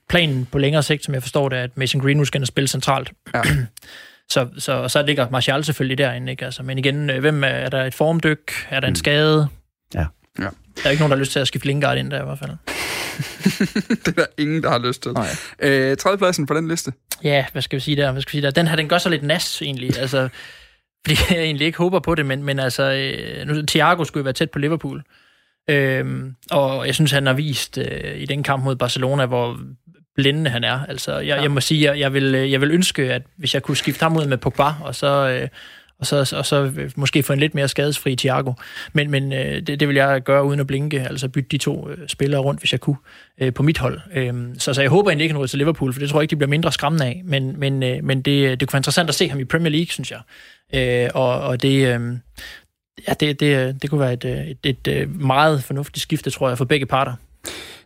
planen 0.08 0.48
på 0.52 0.58
længere 0.58 0.82
sigt, 0.82 1.04
som 1.04 1.14
jeg 1.14 1.22
forstår 1.22 1.48
det, 1.48 1.56
at 1.56 1.70
Mason 1.76 2.00
Greenwood 2.00 2.26
skal 2.26 2.46
spille 2.46 2.68
centralt. 2.68 3.12
Ja. 3.34 3.42
så, 4.34 4.48
så, 4.58 4.72
og 4.72 4.90
så 4.90 5.02
ligger 5.02 5.30
Martial 5.30 5.64
selvfølgelig 5.64 5.98
derinde. 5.98 6.30
Ikke? 6.32 6.44
Altså, 6.44 6.62
men 6.62 6.78
igen, 6.78 7.10
øh, 7.10 7.20
hvem 7.20 7.44
er, 7.44 7.48
er 7.48 7.68
der 7.68 7.84
et 7.84 7.94
formdyk? 7.94 8.52
Er 8.70 8.80
der 8.80 8.86
en 8.86 8.92
mm. 8.92 8.96
skade? 8.96 9.48
Ja. 9.94 10.06
ja. 10.38 10.48
Der 10.76 10.82
er 10.84 10.90
ikke 10.90 11.00
nogen, 11.00 11.10
der 11.10 11.16
har 11.16 11.20
lyst 11.20 11.32
til 11.32 11.38
at 11.38 11.48
skifte 11.48 11.66
Lingard 11.66 11.98
ind 11.98 12.10
der 12.10 12.22
i 12.22 12.24
hvert 12.24 12.38
fald. 12.38 12.50
det 14.04 14.08
er 14.08 14.12
der 14.12 14.26
ingen, 14.38 14.62
der 14.62 14.70
har 14.70 14.78
lyst 14.78 15.02
til. 15.02 15.12
Nej. 15.12 15.28
Øh, 15.58 15.96
tredjepladsen 15.96 16.46
på 16.46 16.54
den 16.54 16.68
liste? 16.68 16.92
Ja, 17.24 17.46
hvad 17.52 17.62
skal 17.62 17.76
vi 17.76 17.80
sige 17.80 17.96
der? 17.96 18.12
Hvad 18.12 18.22
skal 18.22 18.32
vi 18.32 18.36
sige 18.36 18.42
der? 18.42 18.50
Den 18.50 18.68
her, 18.68 18.76
den 18.76 18.88
gør 18.88 18.98
så 18.98 19.08
lidt 19.08 19.22
nas 19.22 19.62
egentlig. 19.62 19.98
Altså, 19.98 20.28
fordi 21.06 21.18
jeg 21.30 21.38
egentlig 21.38 21.66
ikke 21.66 21.78
håber 21.78 22.00
på 22.00 22.14
det, 22.14 22.26
men, 22.26 22.42
men 22.42 22.58
altså, 22.58 22.92
øh, 22.92 23.46
nu, 23.46 23.62
Thiago 23.66 24.04
skulle 24.04 24.20
jo 24.20 24.24
være 24.24 24.32
tæt 24.32 24.50
på 24.50 24.58
Liverpool. 24.58 25.02
Øhm, 25.70 26.34
og 26.50 26.86
jeg 26.86 26.94
synes, 26.94 27.10
han 27.10 27.26
har 27.26 27.32
vist 27.32 27.78
øh, 27.78 28.20
i 28.20 28.26
den 28.26 28.42
kamp 28.42 28.64
mod 28.64 28.76
Barcelona, 28.76 29.26
hvor 29.26 29.58
blændende 30.16 30.50
han 30.50 30.64
er. 30.64 30.80
Altså, 30.88 31.18
jeg, 31.18 31.36
ja. 31.36 31.42
jeg 31.42 31.50
må 31.50 31.60
sige, 31.60 31.90
jeg, 31.90 32.00
jeg, 32.00 32.12
vil, 32.12 32.32
jeg 32.32 32.60
vil 32.60 32.70
ønske, 32.70 33.14
at 33.14 33.22
hvis 33.36 33.54
jeg 33.54 33.62
kunne 33.62 33.76
skifte 33.76 34.02
ham 34.02 34.16
ud 34.16 34.26
med 34.26 34.36
Pogba, 34.36 34.72
og 34.82 34.94
så, 34.94 35.28
øh, 35.28 35.48
og 35.98 36.06
så, 36.06 36.34
og 36.36 36.46
så 36.46 36.72
måske 36.96 37.22
få 37.22 37.32
en 37.32 37.38
lidt 37.38 37.54
mere 37.54 37.68
skadesfri 37.68 38.16
Thiago. 38.16 38.52
Men, 38.92 39.10
men 39.10 39.32
øh, 39.32 39.62
det, 39.62 39.80
det 39.80 39.88
vil 39.88 39.96
jeg 39.96 40.22
gøre 40.22 40.44
uden 40.44 40.60
at 40.60 40.66
blinke, 40.66 41.00
altså 41.00 41.28
bytte 41.28 41.48
de 41.48 41.58
to 41.58 41.90
øh, 41.90 42.08
spillere 42.08 42.40
rundt, 42.40 42.60
hvis 42.60 42.72
jeg 42.72 42.80
kunne, 42.80 42.96
øh, 43.40 43.52
på 43.52 43.62
mit 43.62 43.78
hold. 43.78 44.00
Øh, 44.14 44.34
så, 44.58 44.74
så 44.74 44.80
jeg 44.80 44.90
håber 44.90 45.10
egentlig 45.10 45.24
ikke 45.24 45.34
noget 45.34 45.50
til 45.50 45.58
Liverpool, 45.58 45.92
for 45.92 46.00
det 46.00 46.10
tror 46.10 46.18
jeg 46.18 46.22
ikke, 46.22 46.30
de 46.30 46.36
bliver 46.36 46.50
mindre 46.50 46.72
skræmmende 46.72 47.06
af. 47.06 47.22
Men, 47.24 47.60
men, 47.60 47.82
øh, 47.82 48.04
men 48.04 48.22
det, 48.22 48.60
det 48.60 48.68
kunne 48.68 48.72
være 48.72 48.78
interessant 48.78 49.08
at 49.08 49.14
se 49.14 49.28
ham 49.28 49.40
i 49.40 49.44
Premier 49.44 49.70
League, 49.70 49.86
synes 49.86 50.10
jeg. 50.10 50.20
Øh, 50.74 51.10
og, 51.14 51.40
og 51.40 51.62
det, 51.62 51.94
øh, 51.94 52.00
ja, 53.08 53.12
det, 53.20 53.40
det, 53.40 53.82
det 53.82 53.90
kunne 53.90 54.00
være 54.00 54.12
et, 54.12 54.24
øh, 54.24 54.46
et, 54.46 54.58
et, 54.64 54.88
øh, 54.88 55.20
meget 55.20 55.64
fornuftigt 55.64 56.02
skifte, 56.02 56.30
tror 56.30 56.48
jeg, 56.48 56.58
for 56.58 56.64
begge 56.64 56.86
parter. 56.86 57.14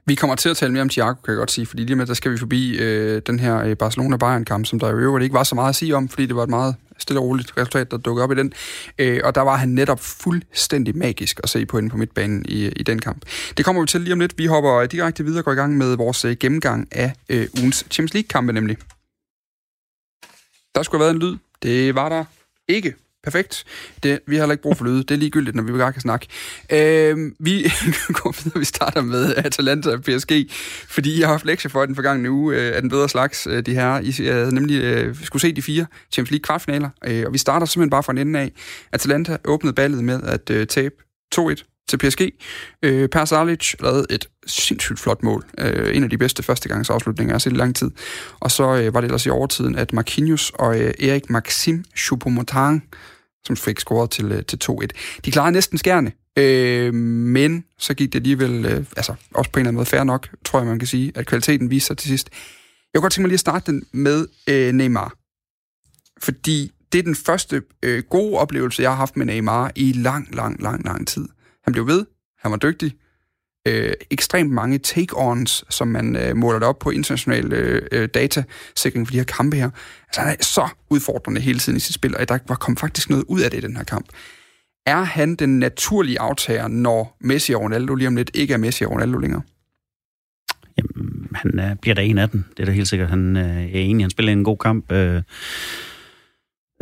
Vi 0.07 0.15
kommer 0.15 0.37
til 0.37 0.49
at 0.49 0.57
tale 0.57 0.73
mere 0.73 0.83
om 0.83 0.89
Thiago, 0.89 1.15
kan 1.15 1.33
jeg 1.33 1.39
godt 1.39 1.51
sige, 1.51 1.67
fordi 1.67 1.85
lige 1.85 1.97
med, 1.97 2.07
der 2.07 2.15
skal 2.15 2.33
vi 2.33 2.39
forbi 2.39 2.79
øh, 2.79 3.23
den 3.27 3.41
her 3.41 3.59
øh, 3.65 3.77
Barcelona-Bayern-kamp, 3.83 4.67
som 4.67 4.79
der 4.79 4.91
jo 4.91 4.99
øvrigt 4.99 5.23
ikke 5.23 5.35
var 5.35 5.43
så 5.43 5.55
meget 5.55 5.69
at 5.69 5.75
sige 5.75 5.97
om, 5.97 6.09
fordi 6.09 6.27
det 6.27 6.37
var 6.37 6.43
et 6.43 6.49
meget 6.49 6.75
stille 6.99 7.21
og 7.21 7.25
roligt 7.25 7.53
resultat, 7.57 7.91
der 7.91 7.97
dukkede 7.97 8.25
op 8.25 8.33
i 8.33 8.35
den. 8.35 8.53
Øh, 8.99 9.21
og 9.25 9.35
der 9.35 9.41
var 9.41 9.57
han 9.57 9.69
netop 9.69 10.01
fuldstændig 10.01 10.97
magisk 10.97 11.41
at 11.43 11.49
se 11.49 11.67
på 11.67 11.79
inde 11.79 11.91
på 11.91 11.97
midtbanen 11.97 12.45
i, 12.49 12.67
i 12.67 12.83
den 12.83 12.99
kamp. 12.99 13.25
Det 13.57 13.65
kommer 13.65 13.83
vi 13.83 13.87
til 13.87 14.01
lige 14.01 14.13
om 14.13 14.21
lidt. 14.21 14.39
Vi 14.39 14.47
hopper 14.47 14.87
direkte 14.87 15.25
videre 15.25 15.41
og 15.41 15.45
går 15.45 15.53
i 15.53 15.55
gang 15.55 15.77
med 15.77 15.97
vores 15.97 16.25
øh, 16.25 16.37
gennemgang 16.37 16.89
af 16.91 17.13
øh, 17.29 17.47
ugens 17.59 17.87
Champions 17.91 18.15
League-kampe 18.15 18.53
nemlig. 18.53 18.77
Der 20.75 20.83
skulle 20.83 21.05
have 21.05 21.15
været 21.15 21.23
en 21.23 21.29
lyd. 21.29 21.37
Det 21.63 21.95
var 21.95 22.09
der 22.09 22.25
ikke. 22.69 22.95
Perfekt. 23.23 23.65
Det, 24.03 24.21
vi 24.27 24.37
har 24.37 24.43
heller 24.43 24.53
ikke 24.53 24.63
brug 24.63 24.77
for 24.77 24.85
lyde. 24.85 24.99
Det 24.99 25.11
er 25.11 25.17
ligegyldigt, 25.17 25.57
når 25.57 25.63
vi 25.63 25.73
bare 25.73 25.93
kan 25.93 26.03
snakke. 26.03 26.27
Øh, 26.73 27.33
vi 27.41 27.63
går 28.23 28.43
videre. 28.45 28.59
Vi 28.59 28.65
starter 28.65 29.03
med 29.03 29.35
Atalanta 29.37 29.91
og 29.91 30.03
PSG, 30.03 30.51
fordi 30.89 31.21
jeg 31.21 31.29
har 31.29 31.35
haft 31.35 31.45
lektier 31.45 31.71
for 31.71 31.87
den 31.87 31.95
forgangne 31.95 32.31
uge 32.31 32.57
øh, 32.57 32.77
af 32.77 32.81
den 32.81 32.91
bedre 32.91 33.09
slags. 33.09 33.47
Øh, 33.47 33.67
de 33.67 33.75
her, 33.75 34.01
I 34.01 34.15
øh, 34.23 34.35
havde 34.35 34.55
nemlig 34.55 34.83
øh, 34.83 35.17
skulle 35.23 35.43
se 35.43 35.53
de 35.53 35.63
fire 35.63 35.87
Champions 36.13 36.31
League 36.31 36.43
kvartfinaler, 36.43 36.91
øh, 37.05 37.25
og 37.27 37.33
vi 37.33 37.39
starter 37.39 37.67
simpelthen 37.67 37.91
bare 37.91 38.03
fra 38.03 38.13
en 38.13 38.19
ende 38.19 38.39
af. 38.39 38.53
Atalanta 38.93 39.37
åbnede 39.45 39.75
ballet 39.75 40.05
med 40.05 40.23
at 40.23 40.51
øh, 40.51 40.67
tabe 40.67 40.95
2-1 41.35 41.70
til 41.91 41.99
PSG. 41.99 42.21
Øh, 42.83 43.09
per 43.09 43.25
Salic 43.25 43.75
lavede 43.81 44.07
et 44.11 44.29
sindssygt 44.47 45.01
flot 45.01 45.23
mål. 45.23 45.45
Øh, 45.59 45.97
en 45.97 46.05
af 46.05 46.11
de 46.11 46.19
bedste 46.19 46.43
førstegangsafslutninger, 46.43 47.31
jeg 47.31 47.35
har 47.35 47.39
set 47.39 47.53
i 47.53 47.57
lang 47.57 47.77
tid. 47.77 47.91
Og 48.41 48.51
så 48.51 48.77
øh, 48.77 48.95
var 48.95 49.01
det 49.01 49.07
ellers 49.07 49.27
i 49.27 49.31
overtiden, 49.31 49.77
at 49.77 49.93
Marquinhos 49.93 50.53
og 50.55 50.81
øh, 50.81 50.95
Erik 50.99 51.31
Maxim 51.31 51.85
Choupo-Moting, 51.97 52.81
som 53.45 53.57
fik 53.57 53.81
scoret 53.81 54.11
til, 54.11 54.33
øh, 54.33 54.45
til 54.45 54.59
2-1. 54.65 54.87
De 55.25 55.31
klarede 55.31 55.53
næsten 55.53 55.79
skærne, 55.79 56.13
øh, 56.39 56.95
men 56.95 57.65
så 57.79 57.95
gik 57.95 58.13
det 58.13 58.19
alligevel, 58.19 58.67
øh, 58.67 58.85
altså 58.97 59.15
også 59.35 59.51
på 59.51 59.59
en 59.59 59.61
eller 59.61 59.69
anden 59.69 59.75
måde 59.75 59.87
fair 59.87 60.05
nok, 60.05 60.29
tror 60.45 60.59
jeg 60.59 60.67
man 60.67 60.79
kan 60.79 60.89
sige, 60.89 61.13
at 61.15 61.27
kvaliteten 61.27 61.71
viser 61.71 61.87
sig 61.87 61.97
til 61.99 62.09
sidst. 62.09 62.29
Jeg 62.95 62.99
kunne 62.99 63.03
godt 63.03 63.13
tænke 63.13 63.23
mig 63.23 63.29
lige 63.29 63.35
at 63.35 63.41
starte 63.41 63.73
den 63.73 63.83
med 63.93 64.27
øh, 64.49 64.73
Neymar. 64.73 65.15
Fordi 66.23 66.73
det 66.93 66.99
er 66.99 67.03
den 67.03 67.15
første 67.15 67.63
øh, 67.83 68.03
gode 68.11 68.39
oplevelse, 68.39 68.83
jeg 68.83 68.91
har 68.91 68.97
haft 68.97 69.17
med 69.17 69.27
Neymar 69.27 69.73
i 69.77 69.93
lang, 69.93 70.35
lang, 70.35 70.63
lang, 70.63 70.85
lang 70.85 71.07
tid. 71.07 71.29
Han 71.71 71.73
blev 71.73 71.87
ved, 71.87 72.07
han 72.39 72.51
var 72.51 72.57
dygtig. 72.57 72.93
Øh, 73.69 73.93
ekstremt 74.11 74.51
mange 74.51 74.79
take-ons, 74.79 75.65
som 75.71 75.89
man 75.89 76.17
øh, 76.17 76.37
måler 76.37 76.59
det 76.59 76.69
op 76.69 76.79
på 76.79 76.91
international 76.91 77.53
øh, 77.53 78.09
datasikring 78.15 79.07
for 79.07 79.13
de 79.13 79.19
her 79.19 79.25
kampe 79.25 79.57
her. 79.57 79.71
Altså, 80.07 80.21
han 80.21 80.37
er 80.39 80.45
så 80.45 80.69
udfordrende 80.91 81.41
hele 81.41 81.59
tiden 81.59 81.77
i 81.77 81.81
sit 81.81 81.95
spil, 81.95 82.17
og 82.17 82.29
der 82.29 82.39
var 82.49 82.55
kom 82.55 82.77
faktisk 82.77 83.11
noget 83.11 83.25
ud 83.29 83.41
af 83.41 83.51
det 83.51 83.59
i 83.59 83.61
den 83.61 83.77
her 83.77 83.85
kamp. 83.85 84.07
Er 84.87 85.03
han 85.03 85.35
den 85.35 85.59
naturlige 85.59 86.21
aftager, 86.21 86.69
når 86.69 87.17
Messi 87.21 87.53
og 87.53 87.63
Ronaldo 87.63 87.95
lige 87.95 88.09
om 88.09 88.17
lidt 88.17 88.31
ikke 88.35 88.55
er 88.55 88.59
Messi 88.59 88.85
og 88.85 88.91
Ronaldo 88.91 89.19
længere? 89.19 89.43
Jamen, 90.79 91.29
han 91.35 91.61
øh, 91.61 91.77
bliver 91.77 91.95
da 91.95 92.03
en 92.03 92.19
af 92.19 92.31
dem. 92.31 92.45
Det 92.57 92.63
er 92.63 92.67
da 92.67 92.73
helt 92.73 92.89
sikkert. 92.89 93.11
Han 93.11 93.37
øh, 93.37 93.63
er 93.63 93.81
enig. 93.81 94.05
Han 94.05 94.11
spiller 94.11 94.33
en 94.33 94.45
god 94.45 94.59
kamp. 94.59 94.93
Øh, 94.93 95.23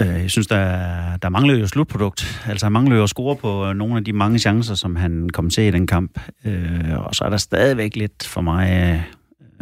Øh, 0.00 0.06
jeg 0.06 0.30
synes, 0.30 0.46
der, 0.46 1.16
der 1.16 1.28
mangler 1.28 1.54
jo 1.54 1.66
slutprodukt. 1.66 2.42
Altså, 2.48 2.66
han 2.66 2.72
mangler 2.72 2.96
jo 2.96 3.02
at 3.02 3.08
score 3.08 3.36
på 3.36 3.66
øh, 3.66 3.74
nogle 3.74 3.96
af 3.96 4.04
de 4.04 4.12
mange 4.12 4.38
chancer, 4.38 4.74
som 4.74 4.96
han 4.96 5.30
kom 5.30 5.50
til 5.50 5.64
i 5.64 5.70
den 5.70 5.86
kamp. 5.86 6.20
Øh, 6.44 6.98
og 7.06 7.14
så 7.14 7.24
er 7.24 7.30
der 7.30 7.36
stadigvæk 7.36 7.96
lidt 7.96 8.26
for 8.26 8.40
mig 8.40 9.04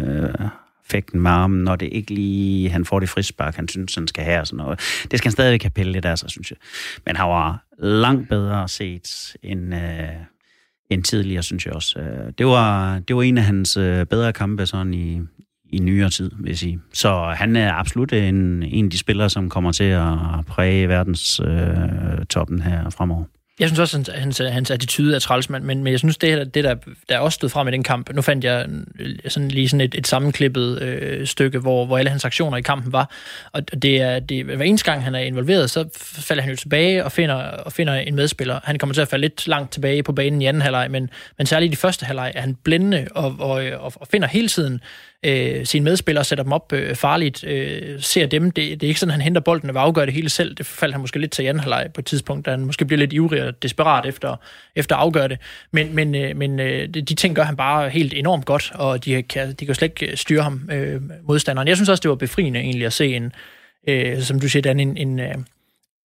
øh, 0.00 0.48
fægten 0.84 1.20
med 1.20 1.30
armen, 1.30 1.64
når 1.64 1.76
det 1.76 1.88
ikke 1.92 2.14
lige, 2.14 2.70
han 2.70 2.84
får 2.84 3.00
det 3.00 3.08
frispark, 3.08 3.56
han 3.56 3.68
synes, 3.68 3.94
han 3.94 4.08
skal 4.08 4.24
have 4.24 4.40
og 4.40 4.46
sådan 4.46 4.56
noget. 4.56 4.78
Det 5.10 5.18
skal 5.18 5.28
han 5.28 5.32
stadigvæk 5.32 5.62
have 5.62 5.70
pillet 5.70 5.92
lidt 5.92 6.04
af 6.04 6.18
sig, 6.18 6.30
synes 6.30 6.50
jeg. 6.50 6.58
Men 7.06 7.16
han 7.16 7.28
var 7.28 7.64
langt 7.78 8.28
bedre 8.28 8.68
set 8.68 9.36
end, 9.42 9.74
øh, 9.74 10.08
end 10.90 11.04
tidligere, 11.04 11.42
synes 11.42 11.66
jeg 11.66 11.74
også. 11.74 11.98
Øh, 11.98 12.32
det 12.38 12.46
var, 12.46 12.98
det 12.98 13.16
var 13.16 13.22
en 13.22 13.38
af 13.38 13.44
hans 13.44 13.74
bedre 14.10 14.32
kampe 14.32 14.66
sådan 14.66 14.94
i, 14.94 15.20
i 15.76 15.78
nyere 15.78 16.10
tid, 16.10 16.30
vil 16.38 16.48
jeg 16.48 16.58
sige. 16.58 16.80
Så 16.92 17.34
han 17.36 17.56
er 17.56 17.72
absolut 17.72 18.12
en, 18.12 18.62
en 18.62 18.84
af 18.84 18.90
de 18.90 18.98
spillere, 18.98 19.30
som 19.30 19.50
kommer 19.50 19.72
til 19.72 19.84
at 19.84 20.46
præge 20.48 20.88
verdens 20.88 21.40
øh, 21.40 22.26
toppen 22.28 22.62
her 22.62 22.90
fremover. 22.90 23.24
Jeg 23.60 23.68
synes 23.68 23.78
også, 23.78 23.98
at 23.98 24.20
hans, 24.20 24.38
hans 24.38 24.70
attitude 24.70 25.14
er 25.14 25.18
trælsmand, 25.18 25.64
men, 25.64 25.84
men 25.84 25.90
jeg 25.90 25.98
synes, 25.98 26.16
det, 26.16 26.54
det 26.54 26.64
der, 26.64 26.74
der 27.08 27.18
også 27.18 27.36
stod 27.36 27.48
frem 27.48 27.68
i 27.68 27.70
den 27.70 27.82
kamp, 27.82 28.12
nu 28.12 28.22
fandt 28.22 28.44
jeg 28.44 28.66
sådan 29.28 29.48
lige 29.48 29.68
sådan 29.68 29.80
et, 29.80 29.94
et 29.94 30.06
sammenklippet 30.06 30.82
øh, 30.82 31.26
stykke, 31.26 31.58
hvor, 31.58 31.86
hvor 31.86 31.98
alle 31.98 32.10
hans 32.10 32.24
aktioner 32.24 32.56
i 32.56 32.60
kampen 32.60 32.92
var, 32.92 33.10
og 33.52 33.82
det 33.82 34.00
er, 34.00 34.18
det, 34.18 34.44
hver 34.44 34.64
eneste 34.64 34.90
gang, 34.90 35.04
han 35.04 35.14
er 35.14 35.18
involveret, 35.18 35.70
så 35.70 35.88
falder 35.98 36.42
han 36.42 36.50
jo 36.50 36.56
tilbage 36.56 37.04
og 37.04 37.12
finder, 37.12 37.34
og 37.34 37.72
finder 37.72 37.94
en 37.94 38.14
medspiller. 38.14 38.60
Han 38.64 38.78
kommer 38.78 38.94
til 38.94 39.00
at 39.00 39.08
falde 39.08 39.22
lidt 39.22 39.48
langt 39.48 39.72
tilbage 39.72 40.02
på 40.02 40.12
banen 40.12 40.42
i 40.42 40.46
anden 40.46 40.62
halvleg, 40.62 40.90
men, 40.90 41.10
men 41.38 41.46
særligt 41.46 41.70
i 41.70 41.72
de 41.72 41.76
første 41.76 42.06
halvleg 42.06 42.32
er 42.34 42.40
han 42.40 42.54
blændende 42.54 43.08
og, 43.10 43.36
og, 43.38 43.64
og, 43.78 43.92
og 43.96 44.08
finder 44.10 44.28
hele 44.28 44.48
tiden 44.48 44.80
øh, 45.26 45.66
sine 45.66 45.84
medspillere, 45.84 46.24
sætter 46.24 46.42
dem 46.42 46.52
op 46.52 46.72
øh, 46.72 46.94
farligt, 46.94 47.44
øh, 47.44 48.00
ser 48.00 48.26
dem. 48.26 48.50
Det, 48.50 48.80
det 48.80 48.86
er 48.86 48.88
ikke 48.88 49.00
sådan, 49.00 49.10
at 49.10 49.14
han 49.14 49.22
henter 49.22 49.40
bolden 49.40 49.68
og 49.68 49.74
vil 49.74 49.80
afgøre 49.80 50.06
det 50.06 50.14
hele 50.14 50.28
selv. 50.28 50.54
Det 50.54 50.66
faldt 50.66 50.94
han 50.94 51.00
måske 51.00 51.18
lidt 51.18 51.30
til 51.30 51.42
anden 51.42 51.60
halvleg 51.60 51.88
på 51.94 52.00
et 52.00 52.04
tidspunkt, 52.04 52.46
da 52.46 52.50
han 52.50 52.64
måske 52.64 52.84
bliver 52.84 52.98
lidt 52.98 53.12
ivrig 53.12 53.42
og 53.42 53.62
desperat 53.62 54.06
efter, 54.06 54.36
efter 54.76 54.96
at 54.96 55.02
afgøre 55.02 55.28
det. 55.28 55.38
Men, 55.70 55.94
men, 55.94 56.14
øh, 56.14 56.36
men 56.36 56.60
øh, 56.60 56.88
de 56.88 57.14
ting 57.14 57.36
gør 57.36 57.42
han 57.42 57.56
bare 57.56 57.88
helt 57.88 58.14
enormt 58.14 58.44
godt, 58.44 58.72
og 58.74 59.04
de 59.04 59.22
kan, 59.22 59.52
de 59.52 59.66
kan 59.66 59.74
slet 59.74 59.88
ikke 59.88 60.12
øh, 60.12 60.16
styre 60.16 60.42
ham, 60.42 60.70
øh, 60.72 61.00
modstanderen. 61.22 61.68
Jeg 61.68 61.76
synes 61.76 61.88
også, 61.88 62.00
det 62.00 62.08
var 62.08 62.16
befriende 62.16 62.60
egentlig 62.60 62.86
at 62.86 62.92
se 62.92 63.16
en, 63.16 63.32
øh, 63.88 64.22
som 64.22 64.40
du 64.40 64.48
siger, 64.48 64.62
Dan, 64.62 64.80
en, 64.80 64.96
en, 64.96 65.20
øh, 65.20 65.34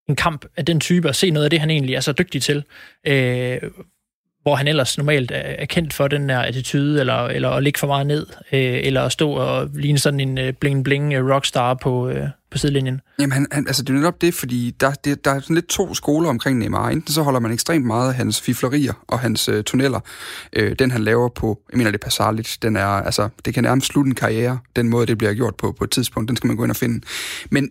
en 0.10 0.16
kamp 0.16 0.46
af 0.58 0.66
den 0.66 0.80
type, 0.80 1.10
og 1.10 1.16
se 1.16 1.32
noget 1.32 1.44
af 1.44 1.50
det, 1.50 1.60
han 1.60 1.70
egentlig 1.70 1.96
er 1.96 2.00
så 2.00 2.12
dygtig 2.12 2.42
til. 2.42 2.64
Øh, 3.08 3.58
hvor 4.44 4.56
han 4.56 4.68
ellers 4.68 4.98
normalt 4.98 5.32
er 5.36 5.66
kendt 5.66 5.94
for 5.94 6.08
den 6.08 6.30
her 6.30 6.40
attitude, 6.40 7.00
eller, 7.00 7.28
eller 7.28 7.50
at 7.50 7.64
ligge 7.64 7.80
for 7.80 7.88
meget 7.88 8.08
ned, 8.08 8.28
øh, 8.52 8.80
eller 8.84 9.02
at 9.02 9.12
stå 9.12 9.32
og 9.32 9.70
ligne 9.74 10.00
sådan 10.00 10.20
en 10.20 10.38
øh, 10.38 10.54
bling-bling 10.66 11.14
øh, 11.14 11.30
rockstar 11.30 11.74
på, 11.74 12.10
øh, 12.10 12.28
på 12.52 12.58
sidelinjen. 12.58 13.02
Jamen, 13.20 13.32
han, 13.32 13.48
han, 13.52 13.68
altså, 13.68 13.84
det 13.84 13.90
er 13.90 13.94
netop 13.98 14.22
det, 14.22 14.34
fordi 14.34 14.76
der, 14.80 14.92
det, 14.92 15.26
der 15.26 15.32
er 15.32 15.40
sådan 15.40 15.54
lidt 15.54 15.68
to 15.68 15.94
skoler 15.94 16.30
omkring 16.30 16.60
Neymar. 16.60 16.90
Enten 16.90 17.14
så 17.14 17.22
holder 17.22 17.40
man 17.40 17.52
ekstremt 17.52 17.86
meget 17.86 18.10
af 18.10 18.16
hans 18.16 18.42
fiflerier 18.42 18.94
og 19.08 19.20
hans 19.20 19.50
øh, 19.50 19.64
tunneller. 19.64 20.00
Øh, 20.54 20.76
den, 20.80 20.92
han 20.92 21.04
laver 21.04 21.30
på, 21.30 21.60
jeg 21.72 21.78
mener, 21.78 21.92
det 21.92 22.02
passer 22.02 22.32
lidt, 22.32 22.58
den 22.62 22.76
er, 22.76 22.88
altså, 22.88 23.30
det 23.46 23.54
kan 23.54 23.64
nærmest 23.64 23.88
slutte 23.88 24.10
en 24.10 24.16
karriere, 24.16 24.60
den 24.76 24.90
måde, 24.90 25.08
det 25.08 25.18
bliver 25.18 25.34
gjort 25.34 25.56
på 25.56 25.76
på 25.78 25.84
et 25.84 25.92
tidspunkt, 25.92 26.28
den 26.28 26.38
skal 26.38 26.48
man 26.48 26.58
gå 26.58 26.64
ind 26.64 26.72
og 26.72 26.78
finde. 26.78 27.06
Men 27.50 27.70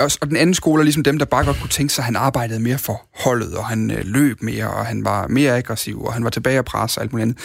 og 0.00 0.28
den 0.28 0.36
anden 0.36 0.54
skole 0.54 0.80
er 0.80 0.84
ligesom 0.84 1.02
dem, 1.02 1.18
der 1.18 1.24
bare 1.24 1.44
godt 1.44 1.56
kunne 1.60 1.68
tænke 1.68 1.92
sig, 1.92 2.02
at 2.02 2.06
han 2.06 2.16
arbejdede 2.16 2.60
mere 2.60 2.78
for 2.78 3.08
holdet, 3.24 3.54
og 3.56 3.66
han 3.66 3.90
øh, 3.90 4.04
løb 4.04 4.42
mere, 4.42 4.70
og 4.70 4.86
han 4.86 5.04
var 5.04 5.26
mere 5.26 5.56
aggressiv, 5.56 6.04
og 6.04 6.12
han 6.12 6.24
var 6.24 6.30
tilbage 6.30 6.58
og 6.58 6.64
presse 6.64 6.98
og 6.98 7.02
alt 7.02 7.12
muligt 7.12 7.22
andet. 7.22 7.38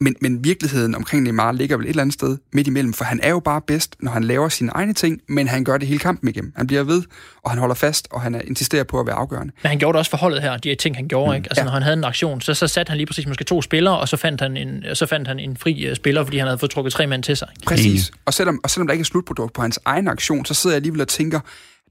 Men, 0.00 0.14
men 0.20 0.44
virkeligheden 0.44 0.94
omkring 0.94 1.22
Neymar 1.22 1.52
ligger 1.52 1.76
vel 1.76 1.86
et 1.86 1.90
eller 1.90 2.02
andet 2.02 2.14
sted 2.14 2.38
midt 2.52 2.66
imellem, 2.66 2.92
for 2.92 3.04
han 3.04 3.20
er 3.22 3.30
jo 3.30 3.40
bare 3.40 3.60
bedst, 3.66 3.96
når 4.00 4.12
han 4.12 4.24
laver 4.24 4.48
sine 4.48 4.70
egne 4.74 4.92
ting, 4.92 5.20
men 5.28 5.48
han 5.48 5.64
gør 5.64 5.78
det 5.78 5.88
hele 5.88 5.98
kampen 5.98 6.28
igennem. 6.28 6.52
Han 6.56 6.66
bliver 6.66 6.82
ved, 6.82 7.02
og 7.44 7.50
han 7.50 7.58
holder 7.58 7.74
fast, 7.74 8.08
og 8.10 8.20
han 8.20 8.40
insisterer 8.46 8.84
på 8.84 9.00
at 9.00 9.06
være 9.06 9.16
afgørende. 9.16 9.52
Men 9.62 9.68
han 9.68 9.78
gjorde 9.78 9.92
det 9.92 9.98
også 9.98 10.10
for 10.10 10.18
holdet 10.18 10.42
her, 10.42 10.56
de 10.56 10.74
ting, 10.74 10.96
han 10.96 11.08
gjorde. 11.08 11.30
Mm. 11.30 11.36
Ikke? 11.36 11.46
Altså, 11.50 11.60
ja. 11.60 11.64
når 11.64 11.72
han 11.72 11.82
havde 11.82 11.96
en 11.96 12.04
aktion, 12.04 12.40
så, 12.40 12.54
så 12.54 12.68
satte 12.68 12.90
han 12.90 12.96
lige 12.96 13.06
præcis 13.06 13.26
måske 13.26 13.44
to 13.44 13.62
spillere, 13.62 13.98
og 13.98 14.08
så 14.08 14.16
fandt 14.16 14.40
han 14.40 14.56
en, 14.56 14.84
så 14.94 15.06
fandt 15.06 15.28
han 15.28 15.38
en 15.38 15.56
fri 15.56 15.90
uh, 15.90 15.96
spiller, 15.96 16.24
fordi 16.24 16.38
han 16.38 16.46
havde 16.46 16.58
fået 16.58 16.70
trukket 16.70 16.92
tre 16.92 17.06
mænd 17.06 17.22
til 17.22 17.36
sig. 17.36 17.48
Præcis. 17.66 18.10
Og 18.24 18.34
selvom, 18.34 18.60
og 18.64 18.70
selvom 18.70 18.86
der 18.86 18.92
ikke 18.92 19.02
er 19.02 19.06
slutprodukt 19.06 19.52
på 19.52 19.62
hans 19.62 19.78
egen 19.84 20.08
aktion, 20.08 20.44
så 20.44 20.54
sidder 20.54 20.74
jeg 20.74 20.78
alligevel 20.78 21.00
og 21.00 21.08
tænker, 21.08 21.40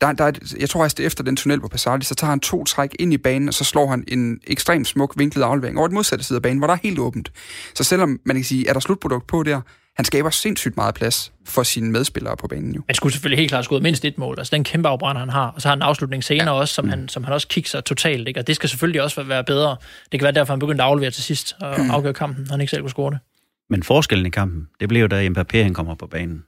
der, 0.01 0.11
der 0.11 0.23
er, 0.23 0.31
jeg 0.59 0.69
tror 0.69 0.81
faktisk, 0.81 0.97
det 0.97 1.05
efter 1.05 1.23
den 1.23 1.35
tunnel 1.35 1.61
på 1.61 1.67
Passardi, 1.67 2.05
så 2.05 2.15
tager 2.15 2.29
han 2.29 2.39
to 2.39 2.63
træk 2.63 2.95
ind 2.99 3.13
i 3.13 3.17
banen, 3.17 3.47
og 3.47 3.53
så 3.53 3.63
slår 3.63 3.87
han 3.87 4.03
en 4.07 4.39
ekstremt 4.47 4.87
smuk 4.87 5.13
vinklet 5.17 5.43
aflevering 5.43 5.77
over 5.77 5.87
den 5.87 5.95
modsatte 5.95 6.25
side 6.25 6.37
af 6.37 6.41
banen, 6.41 6.57
hvor 6.57 6.67
der 6.67 6.73
er 6.73 6.79
helt 6.83 6.99
åbent. 6.99 7.31
Så 7.75 7.83
selvom 7.83 8.19
man 8.25 8.35
kan 8.35 8.45
sige, 8.45 8.69
er 8.69 8.73
der 8.73 8.79
slutprodukt 8.79 9.27
på 9.27 9.43
der, 9.43 9.61
han 9.95 10.05
skaber 10.05 10.29
sindssygt 10.29 10.77
meget 10.77 10.95
plads 10.95 11.31
for 11.45 11.63
sine 11.63 11.91
medspillere 11.91 12.37
på 12.37 12.47
banen. 12.47 12.75
Jo. 12.75 12.81
Han 12.87 12.95
skulle 12.95 13.13
selvfølgelig 13.13 13.37
helt 13.37 13.49
klart 13.49 13.65
skåret 13.65 13.83
mindst 13.83 14.05
et 14.05 14.17
mål. 14.17 14.35
Altså 14.37 14.55
den 14.55 14.63
kæmpe 14.63 14.89
afbrænder, 14.89 15.19
han 15.19 15.29
har. 15.29 15.47
Og 15.47 15.61
så 15.61 15.67
har 15.67 15.75
han 15.75 15.79
en 15.79 15.83
afslutning 15.83 16.23
senere 16.23 16.55
ja. 16.55 16.59
også, 16.59 16.73
som, 16.73 16.85
mm. 16.85 16.89
han, 16.89 17.09
som 17.09 17.23
han 17.23 17.33
også 17.33 17.47
kigger 17.47 17.81
totalt. 17.81 18.27
Ikke? 18.27 18.39
Og 18.39 18.47
det 18.47 18.55
skal 18.55 18.69
selvfølgelig 18.69 19.01
også 19.01 19.23
være 19.23 19.43
bedre. 19.43 19.75
Det 20.11 20.19
kan 20.19 20.23
være 20.23 20.31
derfor, 20.31 20.53
han 20.53 20.59
begyndte 20.59 20.83
at 20.83 20.89
aflevere 20.89 21.11
til 21.11 21.23
sidst 21.23 21.55
og 21.61 21.81
mm. 21.81 21.91
afgøre 21.91 22.13
kampen, 22.13 22.43
når 22.43 22.51
han 22.51 22.61
ikke 22.61 22.71
selv 22.71 22.81
kunne 22.81 22.89
score 22.89 23.11
det. 23.11 23.19
Men 23.69 23.83
forskellen 23.83 24.25
i 24.25 24.29
kampen, 24.29 24.67
det 24.79 24.89
blev 24.89 25.01
jo, 25.01 25.07
da 25.07 25.29
Mbappé 25.29 25.57
han 25.57 25.73
kommer 25.73 25.95
på 25.95 26.07
banen 26.07 26.43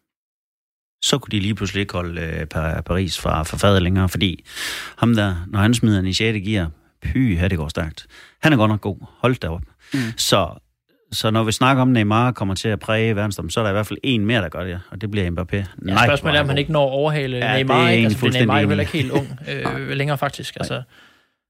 så 1.02 1.18
kunne 1.18 1.32
de 1.32 1.40
lige 1.40 1.56
pludselig 1.56 1.82
ikke 1.82 1.94
holde 1.94 2.22
øh, 2.22 2.46
Paris 2.82 3.20
fra, 3.20 3.44
fra 3.44 3.58
fadet 3.58 3.82
længere, 3.82 4.10
fordi 4.10 4.46
ham 4.98 5.16
der, 5.16 5.36
når 5.48 5.60
han 5.60 5.74
smider 5.74 5.98
den 5.98 6.08
i 6.08 6.14
6. 6.14 6.38
gear, 6.46 6.72
py, 7.02 7.38
her 7.38 7.48
det 7.48 7.58
går 7.58 7.68
stærkt. 7.68 8.08
Han 8.42 8.54
er 8.54 8.58
godt 8.58 8.70
nok 8.70 8.82
god. 8.82 8.98
Hold 9.20 9.36
da 9.36 9.48
op. 9.48 9.62
Mm. 9.94 10.00
Så, 10.18 10.50
så 11.12 11.32
når 11.32 11.44
vi 11.44 11.52
snakker 11.52 11.82
om, 11.82 11.90
at 11.90 11.94
Neymar 11.94 12.32
kommer 12.32 12.56
til 12.56 12.70
at 12.70 12.80
præge 12.80 13.16
verdensdommen, 13.16 13.50
så 13.50 13.60
er 13.60 13.64
der 13.64 13.70
i 13.70 13.74
hvert 13.74 13.88
fald 13.88 14.00
en 14.04 14.26
mere, 14.26 14.42
der 14.42 14.50
gør 14.50 14.64
det, 14.64 14.80
og 14.92 15.02
det 15.02 15.12
bliver 15.12 15.32
Mbappé. 15.32 15.56
Ja, 15.56 15.64
Nej, 15.82 16.08
spørgsmålet 16.08 16.38
er, 16.38 16.42
om 16.42 16.50
han 16.50 16.58
ikke 16.58 16.72
når 16.72 16.88
at 16.88 16.92
overhale 16.92 17.38
ja, 17.38 17.58
Neymar, 17.58 17.90
ikke? 17.90 18.06
Altså, 18.06 18.28
Neymar 18.28 18.58
er 18.58 18.62
jo 18.62 18.68
heller 18.68 18.82
ikke 18.82 18.94
helt 18.94 19.12
ung 19.12 19.40
øh, 19.50 19.90
længere 20.00 20.18
faktisk. 20.18 20.56
Altså, 20.56 20.82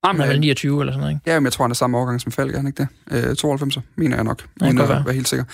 han 0.06 0.22
er 0.22 0.28
vel 0.28 0.40
29 0.40 0.82
eller 0.82 0.94
sådan 0.94 1.00
noget, 1.00 1.14
ikke? 1.14 1.32
Ja, 1.32 1.40
men 1.40 1.46
jeg 1.46 1.54
tror, 1.54 1.64
han 1.64 1.72
er 1.72 1.76
samme 1.76 1.98
årgang 1.98 2.22
som 2.22 2.32
Falk, 2.32 2.54
er 2.54 2.58
han 2.58 2.68
ikke 2.68 2.88
det? 3.12 3.30
Øh, 3.30 3.36
92, 3.36 3.78
mener 3.96 4.18
jeg 4.18 4.24
nok. 4.24 4.48
Ja, 4.62 4.66
uden 4.66 4.78
at 4.78 4.90
være. 4.90 5.06
være 5.06 5.14
helt 5.14 5.28
sikker. 5.28 5.46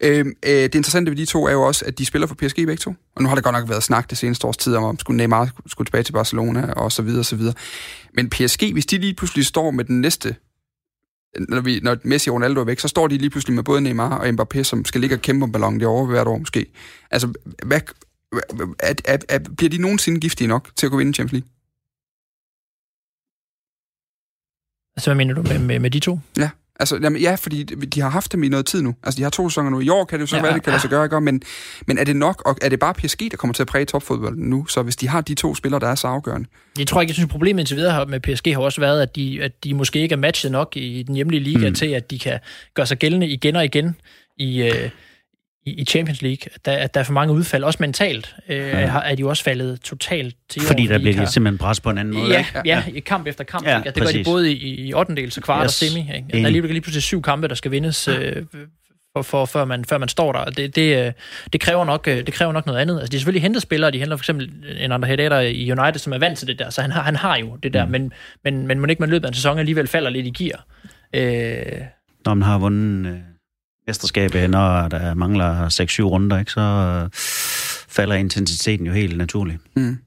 Øh, 0.00 0.18
øh, 0.18 0.52
det 0.52 0.74
interessante 0.74 1.10
ved 1.10 1.16
de 1.16 1.26
to 1.26 1.46
er 1.46 1.52
jo 1.52 1.62
også, 1.62 1.84
at 1.84 1.98
de 1.98 2.06
spiller 2.06 2.26
for 2.26 2.34
PSG 2.34 2.56
begge 2.56 2.76
to. 2.76 2.94
Og 3.16 3.22
nu 3.22 3.28
har 3.28 3.34
det 3.34 3.44
godt 3.44 3.54
nok 3.54 3.68
været 3.68 3.82
snak 3.82 4.10
det 4.10 4.18
seneste 4.18 4.46
års 4.46 4.56
tid 4.56 4.74
om, 4.74 4.84
om 4.84 4.98
skulle 4.98 5.16
Neymar 5.16 5.50
skulle 5.66 5.86
tilbage 5.86 6.04
til 6.04 6.12
Barcelona 6.12 6.72
og 6.72 6.92
så 6.92 7.02
videre 7.02 7.20
og 7.20 7.24
så 7.24 7.36
videre. 7.36 7.54
Men 8.14 8.30
PSG, 8.30 8.72
hvis 8.72 8.86
de 8.86 8.98
lige 8.98 9.14
pludselig 9.14 9.46
står 9.46 9.70
med 9.70 9.84
den 9.84 10.00
næste 10.00 10.34
når, 11.48 11.60
vi, 11.60 11.80
når 11.82 11.96
Messi 12.04 12.30
og 12.30 12.34
Ronaldo 12.34 12.60
er 12.60 12.64
væk, 12.64 12.80
så 12.80 12.88
står 12.88 13.08
de 13.08 13.18
lige 13.18 13.30
pludselig 13.30 13.54
med 13.54 13.62
både 13.62 13.80
Neymar 13.80 14.18
og 14.18 14.28
Mbappé, 14.28 14.62
som 14.62 14.84
skal 14.84 15.00
ligge 15.00 15.16
og 15.16 15.22
kæmpe 15.22 15.44
om 15.44 15.52
ballon 15.52 15.84
over 15.84 16.06
hvert 16.06 16.26
år 16.26 16.38
måske. 16.38 16.66
Altså, 17.10 17.32
hvad, 17.62 17.80
er, 18.78 18.94
er, 19.04 19.18
er, 19.28 19.38
bliver 19.56 19.70
de 19.70 19.78
nogensinde 19.78 20.20
giftige 20.20 20.48
nok 20.48 20.70
til 20.76 20.86
at 20.86 20.90
gå 20.90 20.98
vinde 20.98 21.12
Champions 21.12 21.32
League? 21.32 21.48
Altså, 24.96 25.10
hvad 25.10 25.14
mener 25.14 25.34
du 25.34 25.42
med, 25.42 25.58
med, 25.58 25.78
med 25.78 25.90
de 25.90 25.98
to? 25.98 26.18
Ja. 26.38 26.50
Altså, 26.80 26.98
jamen, 27.02 27.22
ja, 27.22 27.34
fordi 27.34 27.62
de 27.64 28.00
har 28.00 28.08
haft 28.08 28.32
dem 28.32 28.42
i 28.42 28.48
noget 28.48 28.66
tid 28.66 28.82
nu. 28.82 28.94
Altså, 29.04 29.18
de 29.18 29.22
har 29.22 29.30
to 29.30 29.48
sæsoner 29.48 29.70
nu. 29.70 29.80
I 29.80 29.88
år 29.88 30.04
kan 30.04 30.18
det 30.18 30.20
jo 30.20 30.26
så 30.26 30.36
ja, 30.36 30.42
være, 30.42 30.54
det 30.54 30.62
kan 30.62 30.70
ja. 30.70 30.74
lade 30.74 30.80
sig 30.80 30.90
gøre, 30.90 31.04
ikke? 31.04 31.20
Men, 31.20 31.42
men 31.86 31.98
er 31.98 32.04
det 32.04 32.16
nok, 32.16 32.42
og 32.46 32.56
er 32.62 32.68
det 32.68 32.78
bare 32.78 32.94
PSG, 32.94 33.20
der 33.30 33.36
kommer 33.36 33.54
til 33.54 33.62
at 33.62 33.66
præge 33.66 33.84
topfodbolden 33.84 34.50
nu? 34.50 34.66
Så 34.66 34.82
hvis 34.82 34.96
de 34.96 35.08
har 35.08 35.20
de 35.20 35.34
to 35.34 35.54
spillere, 35.54 35.80
der 35.80 35.88
er 35.88 35.94
så 35.94 36.06
afgørende? 36.06 36.48
Jeg 36.78 36.86
tror 36.86 37.00
ikke, 37.00 37.10
jeg 37.10 37.14
synes, 37.14 37.30
problemet 37.30 37.60
indtil 37.60 37.76
videre 37.76 38.06
med 38.06 38.20
PSG 38.20 38.54
har 38.54 38.60
også 38.60 38.80
været, 38.80 39.02
at 39.02 39.16
de, 39.16 39.42
at 39.42 39.64
de 39.64 39.74
måske 39.74 39.98
ikke 39.98 40.12
er 40.12 40.16
matchet 40.16 40.52
nok 40.52 40.76
i 40.76 41.02
den 41.02 41.14
hjemlige 41.14 41.40
liga 41.40 41.68
mm. 41.68 41.74
til, 41.74 41.86
at 41.86 42.10
de 42.10 42.18
kan 42.18 42.38
gøre 42.74 42.86
sig 42.86 42.98
gældende 42.98 43.28
igen 43.28 43.56
og 43.56 43.64
igen 43.64 43.96
i, 44.38 44.62
øh, 44.62 44.90
i, 45.66 45.84
Champions 45.84 46.22
League, 46.22 46.52
at 46.54 46.64
der, 46.64 46.72
at 46.72 46.94
der 46.94 47.00
er 47.00 47.04
for 47.04 47.12
mange 47.12 47.34
udfald, 47.34 47.64
også 47.64 47.76
mentalt, 47.80 48.36
øh, 48.48 48.56
ja. 48.56 49.00
er 49.04 49.14
de 49.14 49.20
jo 49.20 49.28
også 49.28 49.44
faldet 49.44 49.80
totalt 49.80 50.36
til 50.48 50.62
Fordi 50.62 50.86
der 50.86 50.98
bliver 50.98 51.16
de 51.16 51.26
simpelthen 51.26 51.58
pres 51.58 51.80
på 51.80 51.90
en 51.90 51.98
anden 51.98 52.14
måde, 52.14 52.32
ja, 52.32 52.38
ikke? 52.38 52.50
Ja, 52.64 52.82
ja, 52.94 53.00
kamp 53.00 53.26
efter 53.26 53.44
kamp. 53.44 53.66
Ja, 53.66 53.78
ikke? 53.78 53.90
det 53.90 54.02
gør 54.02 54.10
de 54.10 54.24
både 54.24 54.52
i, 54.52 54.88
i 54.88 54.94
8. 54.94 55.14
dels 55.14 55.36
og 55.36 55.42
kvart 55.42 55.64
yes. 55.64 55.82
og 55.82 55.88
semi. 55.88 56.00
Ikke? 56.00 56.26
Der 56.32 56.46
er 56.46 56.50
lige, 56.50 56.66
lige 56.66 56.80
pludselig 56.80 57.02
syv 57.02 57.22
kampe, 57.22 57.48
der 57.48 57.54
skal 57.54 57.70
vindes, 57.70 58.08
øh, 58.08 58.42
for, 59.16 59.22
for, 59.22 59.44
før, 59.44 59.64
man, 59.64 59.84
før 59.84 59.98
man 59.98 60.08
står 60.08 60.32
der. 60.32 60.44
Det, 60.44 60.76
det, 60.76 61.06
øh, 61.06 61.12
det, 61.52 61.60
kræver 61.60 61.84
nok, 61.84 62.08
øh, 62.08 62.16
det 62.26 62.34
kræver 62.34 62.52
nok 62.52 62.66
noget 62.66 62.78
andet. 62.78 62.94
Altså, 62.94 63.10
de 63.10 63.16
er 63.16 63.18
selvfølgelig 63.18 63.42
hentet 63.42 63.62
spillere, 63.62 63.90
de 63.90 63.98
henter 63.98 64.16
for 64.16 64.22
eksempel 64.22 64.50
en 64.78 64.92
andre 64.92 65.08
Hedder 65.08 65.40
i 65.40 65.72
United, 65.72 65.98
som 65.98 66.12
er 66.12 66.18
vant 66.18 66.38
til 66.38 66.48
det 66.48 66.58
der, 66.58 66.70
så 66.70 66.82
han 66.82 66.90
har, 66.90 67.02
han 67.02 67.16
har 67.16 67.36
jo 67.36 67.56
det 67.62 67.72
der, 67.74 67.84
mm. 67.84 67.90
men, 67.90 68.12
men, 68.44 68.66
men 68.66 68.80
må 68.80 68.86
ikke 68.86 69.00
man 69.00 69.10
løbet 69.10 69.24
af 69.24 69.28
en 69.28 69.34
sæson 69.34 69.58
alligevel 69.58 69.86
falder 69.86 70.10
lidt 70.10 70.26
i 70.26 70.44
gear. 70.44 70.64
Øh, 71.14 71.80
Når 72.24 72.34
man 72.34 72.42
har 72.42 72.58
vundet... 72.58 73.12
Øh 73.12 73.18
mesterskabet, 73.90 74.50
når 74.50 74.88
der 74.88 75.14
mangler 75.14 75.68
6-7 75.68 76.02
runder, 76.02 76.38
ikke, 76.38 76.52
så 76.52 76.60
øh, 76.60 77.10
falder 77.88 78.14
intensiteten 78.14 78.86
jo 78.86 78.92
helt 78.92 79.18
naturligt. 79.18 79.58
Mm. 79.76 79.98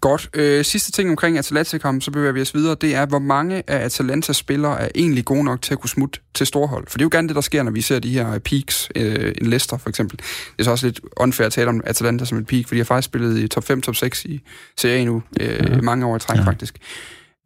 Godt. 0.00 0.28
Øh, 0.34 0.64
sidste 0.64 0.92
ting 0.92 1.10
omkring 1.10 1.38
Atalanta-kampen, 1.38 2.00
så 2.00 2.10
bevæger 2.10 2.32
vi 2.32 2.40
os 2.40 2.54
videre, 2.54 2.76
det 2.80 2.94
er, 2.94 3.06
hvor 3.06 3.18
mange 3.18 3.62
af 3.66 3.84
Atalantas 3.84 4.36
spillere 4.36 4.80
er 4.80 4.88
egentlig 4.94 5.24
gode 5.24 5.44
nok 5.44 5.62
til 5.62 5.74
at 5.74 5.80
kunne 5.80 5.90
smutte 5.90 6.20
til 6.34 6.46
storhold? 6.46 6.84
For 6.88 6.98
det 6.98 7.02
er 7.02 7.06
jo 7.06 7.10
gerne 7.12 7.28
det, 7.28 7.34
der 7.34 7.40
sker, 7.40 7.62
når 7.62 7.70
vi 7.70 7.80
ser 7.80 7.98
de 7.98 8.10
her 8.10 8.38
peaks, 8.38 8.88
øh, 8.94 9.34
en 9.40 9.46
Leicester 9.46 9.78
for 9.78 9.88
eksempel. 9.88 10.18
Det 10.18 10.58
er 10.58 10.64
så 10.64 10.70
også 10.70 10.86
lidt 10.86 11.00
unfair 11.16 11.46
at 11.46 11.52
tale 11.52 11.68
om 11.68 11.80
Atalanta 11.86 12.24
som 12.24 12.38
et 12.38 12.46
peak, 12.46 12.66
fordi 12.66 12.76
de 12.76 12.80
har 12.80 12.84
faktisk 12.84 13.06
spillet 13.06 13.38
i 13.38 13.48
top 13.48 13.64
5, 13.64 13.82
top 13.82 13.96
6 13.96 14.24
i 14.24 14.40
serien 14.78 15.06
nu, 15.06 15.22
øh, 15.40 15.48
ja. 15.48 15.80
mange 15.80 16.06
år 16.06 16.16
i 16.16 16.20
træk 16.20 16.38
ja. 16.38 16.44
faktisk. 16.44 16.78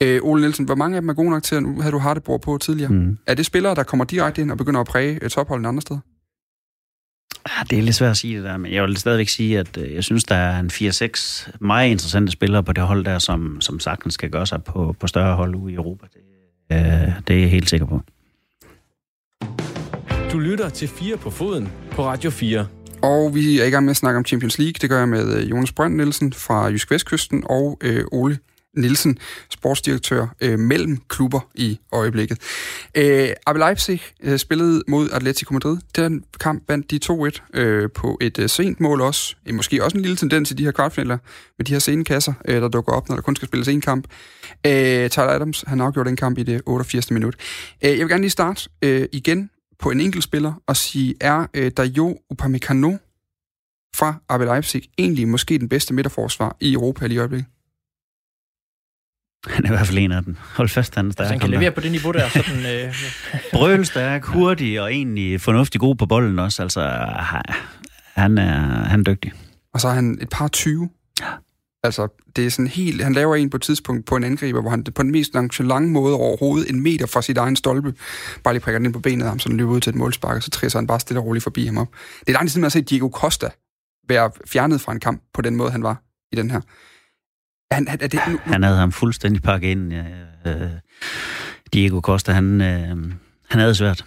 Øh, 0.02 0.20
Ole 0.22 0.40
Nielsen, 0.40 0.64
hvor 0.64 0.74
mange 0.74 0.96
af 0.96 1.02
dem 1.02 1.08
er 1.08 1.14
gode 1.14 1.30
nok 1.30 1.42
til, 1.42 1.54
at 1.54 1.62
nu 1.62 1.80
havde 1.80 1.92
du 1.92 1.98
Hardeborg 1.98 2.40
på 2.40 2.58
tidligere. 2.58 2.92
Mm. 2.92 3.18
Er 3.26 3.34
det 3.34 3.46
spillere, 3.46 3.74
der 3.74 3.82
kommer 3.82 4.04
direkte 4.04 4.42
ind 4.42 4.50
og 4.50 4.58
begynder 4.58 4.80
at 4.80 4.86
præge 4.86 5.18
øh, 5.22 5.30
topholden 5.30 5.66
andre 5.66 5.82
steder? 5.82 6.00
Ja, 7.48 7.62
det 7.70 7.78
er 7.78 7.82
lidt 7.82 7.96
svært 7.96 8.10
at 8.10 8.16
sige 8.16 8.36
det 8.36 8.44
der, 8.44 8.56
men 8.56 8.72
jeg 8.72 8.82
vil 8.82 8.96
stadigvæk 8.96 9.28
sige, 9.28 9.58
at 9.58 9.76
øh, 9.76 9.94
jeg 9.94 10.04
synes, 10.04 10.24
der 10.24 10.34
er 10.34 10.60
en 10.60 10.66
4-6 10.66 11.50
meget 11.60 11.90
interessante 11.90 12.32
spillere 12.32 12.62
på 12.62 12.72
det 12.72 12.82
hold 12.82 13.04
der, 13.04 13.18
som, 13.18 13.60
som 13.60 13.80
sagtens 13.80 14.14
skal 14.14 14.30
gøre 14.30 14.46
sig 14.46 14.64
på, 14.64 14.96
på 15.00 15.06
større 15.06 15.36
hold 15.36 15.54
ude 15.54 15.72
i 15.72 15.76
Europa. 15.76 16.06
Det, 16.12 16.20
øh, 16.76 17.12
det 17.28 17.36
er 17.36 17.40
jeg 17.40 17.50
helt 17.50 17.70
sikker 17.70 17.86
på. 17.86 18.00
Du 20.32 20.38
lytter 20.38 20.68
til 20.68 20.88
4 20.88 21.16
på 21.16 21.30
foden 21.30 21.68
på 21.90 22.04
Radio 22.04 22.30
4. 22.30 22.66
Og 23.02 23.34
vi 23.34 23.60
er 23.60 23.64
i 23.64 23.70
gang 23.70 23.84
med 23.84 23.90
at 23.90 23.96
snakke 23.96 24.18
om 24.18 24.24
Champions 24.24 24.58
League. 24.58 24.74
Det 24.80 24.90
gør 24.90 24.98
jeg 24.98 25.08
med 25.08 25.36
øh, 25.36 25.50
Jonas 25.50 25.72
Brønd 25.72 25.94
Nielsen 25.94 26.32
fra 26.32 26.64
Jysk 26.64 26.90
Vestkysten 26.90 27.44
og 27.46 27.78
øh, 27.82 28.04
Ole 28.12 28.38
Nielsen, 28.76 29.18
sportsdirektør 29.50 30.26
øh, 30.40 30.58
mellem 30.58 30.98
klubber 31.08 31.40
i 31.54 31.80
øjeblikket. 31.92 32.38
Øh, 32.94 33.28
AB 33.46 33.56
Leipzig 33.56 34.02
øh, 34.22 34.38
spillede 34.38 34.82
mod 34.88 35.10
Atletico 35.10 35.54
Madrid. 35.54 35.78
Den 35.96 36.24
kamp 36.40 36.62
vandt 36.68 36.90
de 36.90 37.00
2-1 37.54 37.60
øh, 37.60 37.90
på 37.94 38.18
et 38.20 38.38
øh, 38.38 38.48
sent 38.48 38.80
mål 38.80 39.00
også. 39.00 39.36
Øh, 39.46 39.54
måske 39.54 39.84
også 39.84 39.96
en 39.96 40.02
lille 40.02 40.16
tendens 40.16 40.50
i 40.50 40.54
de 40.54 40.64
her 40.64 40.72
kvartfinaler 40.72 41.18
med 41.58 41.66
de 41.66 41.72
her 41.72 41.78
sene 41.78 42.04
kasser, 42.04 42.32
øh, 42.48 42.62
der 42.62 42.68
dukker 42.68 42.92
op, 42.92 43.08
når 43.08 43.16
der 43.16 43.22
kun 43.22 43.36
skal 43.36 43.48
spilles 43.48 43.68
en 43.68 43.80
kamp. 43.80 44.06
Øh, 44.66 45.10
Tyler 45.10 45.28
Adams, 45.28 45.64
han 45.66 45.80
afgjorde 45.80 46.08
den 46.08 46.16
kamp 46.16 46.38
i 46.38 46.42
det 46.42 46.62
88. 46.66 47.10
minut. 47.10 47.36
Øh, 47.84 47.90
jeg 47.90 47.98
vil 47.98 48.08
gerne 48.08 48.22
lige 48.22 48.30
starte 48.30 48.68
øh, 48.82 49.08
igen 49.12 49.50
på 49.78 49.90
en 49.90 50.00
enkelt 50.00 50.24
spiller 50.24 50.52
og 50.66 50.76
sige, 50.76 51.14
er 51.20 51.46
øh, 51.54 51.70
Dayo 51.76 52.18
Upamecano 52.30 52.96
fra 53.96 54.14
AB 54.28 54.40
Leipzig 54.40 54.82
egentlig 54.98 55.28
måske 55.28 55.58
den 55.58 55.68
bedste 55.68 55.94
midterforsvar 55.94 56.56
i 56.60 56.72
Europa 56.72 57.06
lige 57.06 57.16
i 57.16 57.18
øjeblikket? 57.18 57.46
Han 59.46 59.64
er 59.64 59.68
i 59.68 59.72
hvert 59.72 59.86
fald 59.86 59.98
en 59.98 60.12
af 60.12 60.24
dem. 60.24 60.36
Hold 60.56 60.68
fast, 60.68 60.94
han 60.94 61.08
er 61.08 61.12
stærk. 61.12 61.26
Så 61.26 61.32
han 61.32 61.40
kan 61.40 61.50
levere 61.50 61.70
på 61.70 61.80
det 61.80 61.90
niveau 61.90 62.12
der. 62.12 62.28
Sådan, 62.28 62.66
øh... 62.74 62.94
Brølstærk, 63.52 64.24
hurtig 64.24 64.80
og 64.80 64.92
egentlig 64.92 65.40
fornuftig 65.40 65.80
god 65.80 65.96
på 65.96 66.06
bolden 66.06 66.38
også. 66.38 66.62
Altså, 66.62 66.80
han 68.14 68.38
er, 68.38 68.84
han 68.84 69.00
er 69.00 69.04
dygtig. 69.04 69.32
Og 69.74 69.80
så 69.80 69.88
er 69.88 69.92
han 69.92 70.18
et 70.20 70.28
par 70.28 70.48
20. 70.48 70.90
Ja. 71.20 71.26
Altså, 71.82 72.08
det 72.36 72.46
er 72.46 72.50
sådan 72.50 72.66
helt... 72.66 73.02
Han 73.02 73.12
laver 73.12 73.36
en 73.36 73.50
på 73.50 73.56
et 73.56 73.62
tidspunkt 73.62 74.06
på 74.06 74.16
en 74.16 74.24
angriber, 74.24 74.60
hvor 74.60 74.70
han 74.70 74.84
på 74.84 75.02
den 75.02 75.10
mest 75.10 75.34
lange 75.60 75.90
måde 75.90 76.14
overhovedet 76.14 76.70
en 76.70 76.82
meter 76.82 77.06
fra 77.06 77.22
sit 77.22 77.36
egen 77.36 77.56
stolpe, 77.56 77.94
bare 78.44 78.54
lige 78.54 78.62
prikker 78.62 78.78
den 78.78 78.86
ind 78.86 78.94
på 78.94 79.00
benet 79.00 79.22
af 79.24 79.28
ham, 79.28 79.38
så 79.38 79.48
den 79.48 79.56
løber 79.56 79.72
ud 79.72 79.80
til 79.80 79.90
et 79.90 79.96
målspark, 79.96 80.36
og 80.36 80.42
så 80.42 80.50
træder 80.50 80.78
han 80.78 80.86
bare 80.86 81.00
stille 81.00 81.20
og 81.20 81.26
roligt 81.26 81.42
forbi 81.42 81.66
ham 81.66 81.78
op. 81.78 81.88
Det 82.20 82.28
er 82.28 82.32
lang 82.32 82.50
tid, 82.50 82.60
man 82.60 82.64
har 82.64 82.70
set 82.70 82.90
Diego 82.90 83.08
Costa 83.08 83.50
være 84.08 84.30
fjernet 84.46 84.80
fra 84.80 84.92
en 84.92 85.00
kamp 85.00 85.22
på 85.34 85.42
den 85.42 85.56
måde, 85.56 85.70
han 85.70 85.82
var 85.82 86.02
i 86.32 86.36
den 86.36 86.50
her. 86.50 86.60
Han, 87.72 87.88
er 87.88 87.96
det, 87.96 88.20
nu, 88.28 88.38
han 88.44 88.62
havde 88.62 88.76
ham 88.76 88.92
fuldstændig 88.92 89.42
pakket 89.42 89.68
ind. 89.68 89.92
Ja, 89.92 90.04
øh, 90.46 90.70
Diego 91.72 92.00
Costa, 92.00 92.32
han, 92.32 92.60
øh, 92.60 92.88
han 93.48 93.60
havde 93.60 93.74
svært. 93.74 94.04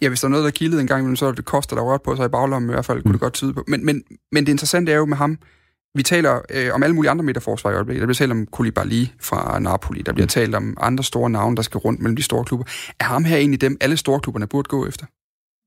Ja, 0.00 0.08
hvis 0.08 0.20
der 0.20 0.26
er 0.26 0.30
noget, 0.30 0.44
der 0.44 0.50
kildede 0.50 0.80
en 0.80 0.86
gang 0.86 1.00
imellem, 1.00 1.16
så 1.16 1.26
er 1.26 1.32
det 1.32 1.44
Costa, 1.44 1.76
der 1.76 1.82
rørt 1.82 2.02
på 2.02 2.16
sig 2.16 2.26
i 2.26 2.28
baglommen 2.28 2.70
i 2.70 2.72
hvert 2.72 2.84
fald, 2.84 2.98
mm. 2.98 3.02
kunne 3.02 3.12
det 3.12 3.20
godt 3.20 3.32
tyde 3.32 3.54
på. 3.54 3.64
Men, 3.68 3.86
men, 3.86 4.02
men 4.32 4.46
det 4.46 4.52
interessante 4.52 4.92
er 4.92 4.96
jo 4.96 5.04
med 5.04 5.16
ham, 5.16 5.38
vi 5.94 6.02
taler 6.02 6.40
øh, 6.50 6.74
om 6.74 6.82
alle 6.82 6.94
mulige 6.94 7.10
andre 7.10 7.24
midterforsvar 7.24 7.70
i 7.70 7.74
øjeblikket. 7.74 8.00
Der 8.00 8.06
bliver 8.06 8.14
talt 8.14 8.32
om 8.32 8.46
Koulibaly 8.46 9.06
fra 9.20 9.58
Napoli. 9.58 10.02
Der 10.02 10.12
bliver 10.12 10.24
mm. 10.24 10.28
talt 10.28 10.54
om 10.54 10.76
andre 10.80 11.04
store 11.04 11.30
navne, 11.30 11.56
der 11.56 11.62
skal 11.62 11.78
rundt 11.78 12.00
mellem 12.00 12.16
de 12.16 12.22
store 12.22 12.44
klubber. 12.44 12.66
Er 13.00 13.04
ham 13.04 13.24
her 13.24 13.36
egentlig 13.36 13.60
dem, 13.60 13.76
alle 13.80 13.96
store 13.96 14.20
klubberne 14.20 14.46
burde 14.46 14.68
gå 14.68 14.86
efter? 14.86 15.06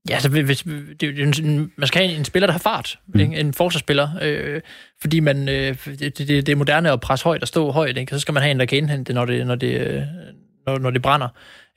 Ja, 0.10 0.14
altså, 0.14 0.30
hvis, 0.30 0.64
det, 1.00 1.00
det, 1.00 1.46
man 1.78 1.88
skal 1.88 2.02
have 2.02 2.12
en, 2.12 2.20
en 2.20 2.26
spiller, 2.26 2.48
der 2.48 2.52
har 2.52 2.60
fart. 2.60 3.00
Mm. 3.08 3.20
Ikke? 3.20 3.36
En 3.36 3.54
forsvarsspiller. 3.54 4.10
Øh, 4.22 4.62
fordi 5.02 5.20
man, 5.20 5.50
øh, 5.50 5.78
det, 5.86 6.18
det, 6.18 6.28
det 6.28 6.50
er 6.50 6.56
moderne 6.56 6.92
at 6.92 7.00
presse 7.00 7.24
højt 7.24 7.42
og 7.42 7.48
stå 7.48 7.72
højt. 7.72 7.98
Ikke? 7.98 8.10
Så 8.10 8.20
skal 8.20 8.34
man 8.34 8.44
have 8.44 8.52
en, 8.52 8.60
der 8.60 8.66
kan 8.66 8.78
indhente 8.78 9.08
det, 9.08 9.16
når 9.16 9.26
det, 9.26 9.48
når 9.48 9.56
det, 9.56 9.82
øh, 9.82 10.02
når, 10.66 10.78
når 10.78 10.90
det 10.90 11.02
brænder. 11.02 11.28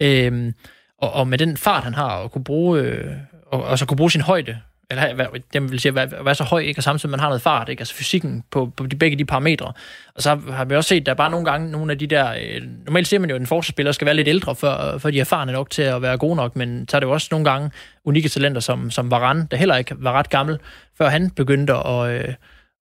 Øh, 0.03 0.53
og, 0.99 1.13
og 1.13 1.29
med 1.29 1.39
den 1.39 1.57
fart, 1.57 1.85
han 1.85 1.95
har, 1.95 2.11
og 2.17 2.33
kunne 2.33 2.45
bruge, 2.45 2.81
øh, 2.81 3.13
og, 3.47 3.65
og 3.65 3.79
så 3.79 3.87
kunne 3.87 3.97
bruge 3.97 4.11
sin 4.11 4.21
højde, 4.21 4.59
eller 4.91 5.15
hvad, 5.15 5.27
dem 5.53 5.71
vil 5.71 5.81
sige, 5.81 5.93
hvad, 5.93 6.07
hvad, 6.07 6.35
så 6.35 6.45
høj, 6.45 6.61
ikke? 6.61 6.79
og 6.79 6.83
samtidig 6.83 7.11
man 7.11 7.21
har 7.21 7.29
noget 7.29 7.43
fart, 7.43 7.69
ikke? 7.69 7.81
altså 7.81 7.95
fysikken 7.95 8.45
på, 8.51 8.73
på 8.77 8.87
de, 8.87 8.97
begge 8.97 9.19
de 9.19 9.25
parametre. 9.25 9.73
Og 10.15 10.23
så 10.23 10.41
har 10.51 10.65
vi 10.65 10.75
også 10.75 10.89
set, 10.89 11.01
at 11.01 11.07
der 11.07 11.13
er 11.13 11.17
bare 11.17 11.31
nogle 11.31 11.47
gange 11.47 11.71
nogle 11.71 11.93
af 11.93 11.99
de 11.99 12.07
der, 12.07 12.35
øh, 12.41 12.63
normalt 12.87 13.09
ser 13.09 13.19
man 13.19 13.31
jo, 13.31 13.37
at 13.37 13.41
en 13.41 13.47
forsvarsspiller 13.47 13.93
skal 13.93 14.07
være 14.07 14.15
lidt 14.15 14.29
ældre, 14.29 14.55
for, 14.55 14.99
for 14.99 15.11
de 15.11 15.17
er 15.17 15.21
erfarne 15.21 15.53
nok 15.53 15.71
til 15.71 15.83
at 15.83 16.03
være 16.03 16.19
gode 16.19 16.37
nok, 16.37 16.57
men 16.57 16.89
så 16.89 16.97
er 16.97 17.01
det 17.01 17.07
jo 17.07 17.13
også 17.13 17.29
nogle 17.31 17.51
gange 17.51 17.71
unikke 18.05 18.29
talenter, 18.29 18.61
som, 18.61 18.91
som 18.91 19.11
Varane, 19.11 19.49
der 19.51 19.57
heller 19.57 19.77
ikke 19.77 19.95
var 19.99 20.13
ret 20.13 20.31
gammel, 20.31 20.59
før 20.99 21.09
han 21.09 21.31
begyndte 21.31 21.73
at, 21.73 22.11
øh, 22.11 22.35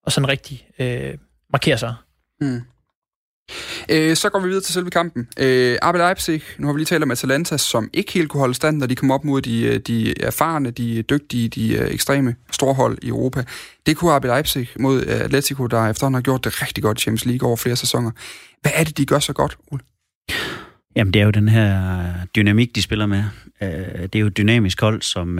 at 0.08 0.14
sådan 0.14 0.30
rigtig 0.30 0.68
øh, 0.80 1.14
markere 1.52 1.78
sig. 1.78 1.94
Mm. 2.42 2.62
Øh, 3.90 4.16
så 4.16 4.30
går 4.30 4.40
vi 4.40 4.48
videre 4.48 4.62
til 4.62 4.74
selve 4.74 4.90
kampen. 4.90 5.28
Øh, 5.40 5.78
RB 5.84 5.96
Leipzig, 5.96 6.42
nu 6.58 6.68
har 6.68 6.74
vi 6.74 6.80
lige 6.80 6.86
talt 6.86 7.04
om 7.04 7.12
Atalanta, 7.12 7.58
som 7.58 7.90
ikke 7.94 8.14
helt 8.14 8.30
kunne 8.30 8.40
holde 8.40 8.54
stand, 8.54 8.78
når 8.78 8.88
de 8.88 8.96
kom 8.96 9.12
op 9.12 9.25
mod 9.25 9.42
de, 9.42 9.64
øh, 9.64 9.80
de 9.80 10.22
erfarne, 10.22 10.72
de 10.72 11.02
dygtige, 11.02 11.50
de 11.50 11.74
øh, 11.74 11.94
ekstreme 11.94 12.36
storhold 12.52 12.98
i 13.02 13.08
Europa. 13.08 13.44
Det 13.86 13.98
kunne 13.98 14.18
RB 14.18 14.24
Leipzig 14.24 14.70
mod 14.80 15.06
øh, 15.06 15.22
Atletico, 15.22 15.68
der 15.68 15.88
efterhånden 15.90 16.16
har 16.16 16.22
gjort 16.22 16.44
det 16.44 16.62
rigtig 16.62 16.84
godt 16.84 17.00
i 17.00 17.02
Champions 17.02 17.25
League 17.25 17.48
over 17.48 17.58
flere 17.58 17.75
sæsoner. 17.75 18.12
Hvad 18.62 18.72
er 18.75 18.84
det, 18.84 18.98
de 18.98 19.06
gør 19.06 19.20
så 19.20 19.34
godt, 19.34 19.58
Ole? 19.72 19.82
Jamen, 20.96 21.14
det 21.14 21.20
er 21.20 21.25
jo 21.25 21.32
den 21.32 21.50
her 21.50 22.04
dynamik, 22.36 22.75
de 22.75 22.82
spiller 22.82 23.06
med. 23.06 23.24
Det 24.04 24.16
er 24.16 24.20
jo 24.20 24.28
et 24.28 24.38
dynamisk 24.38 24.82
hold, 24.82 25.02
som 25.02 25.40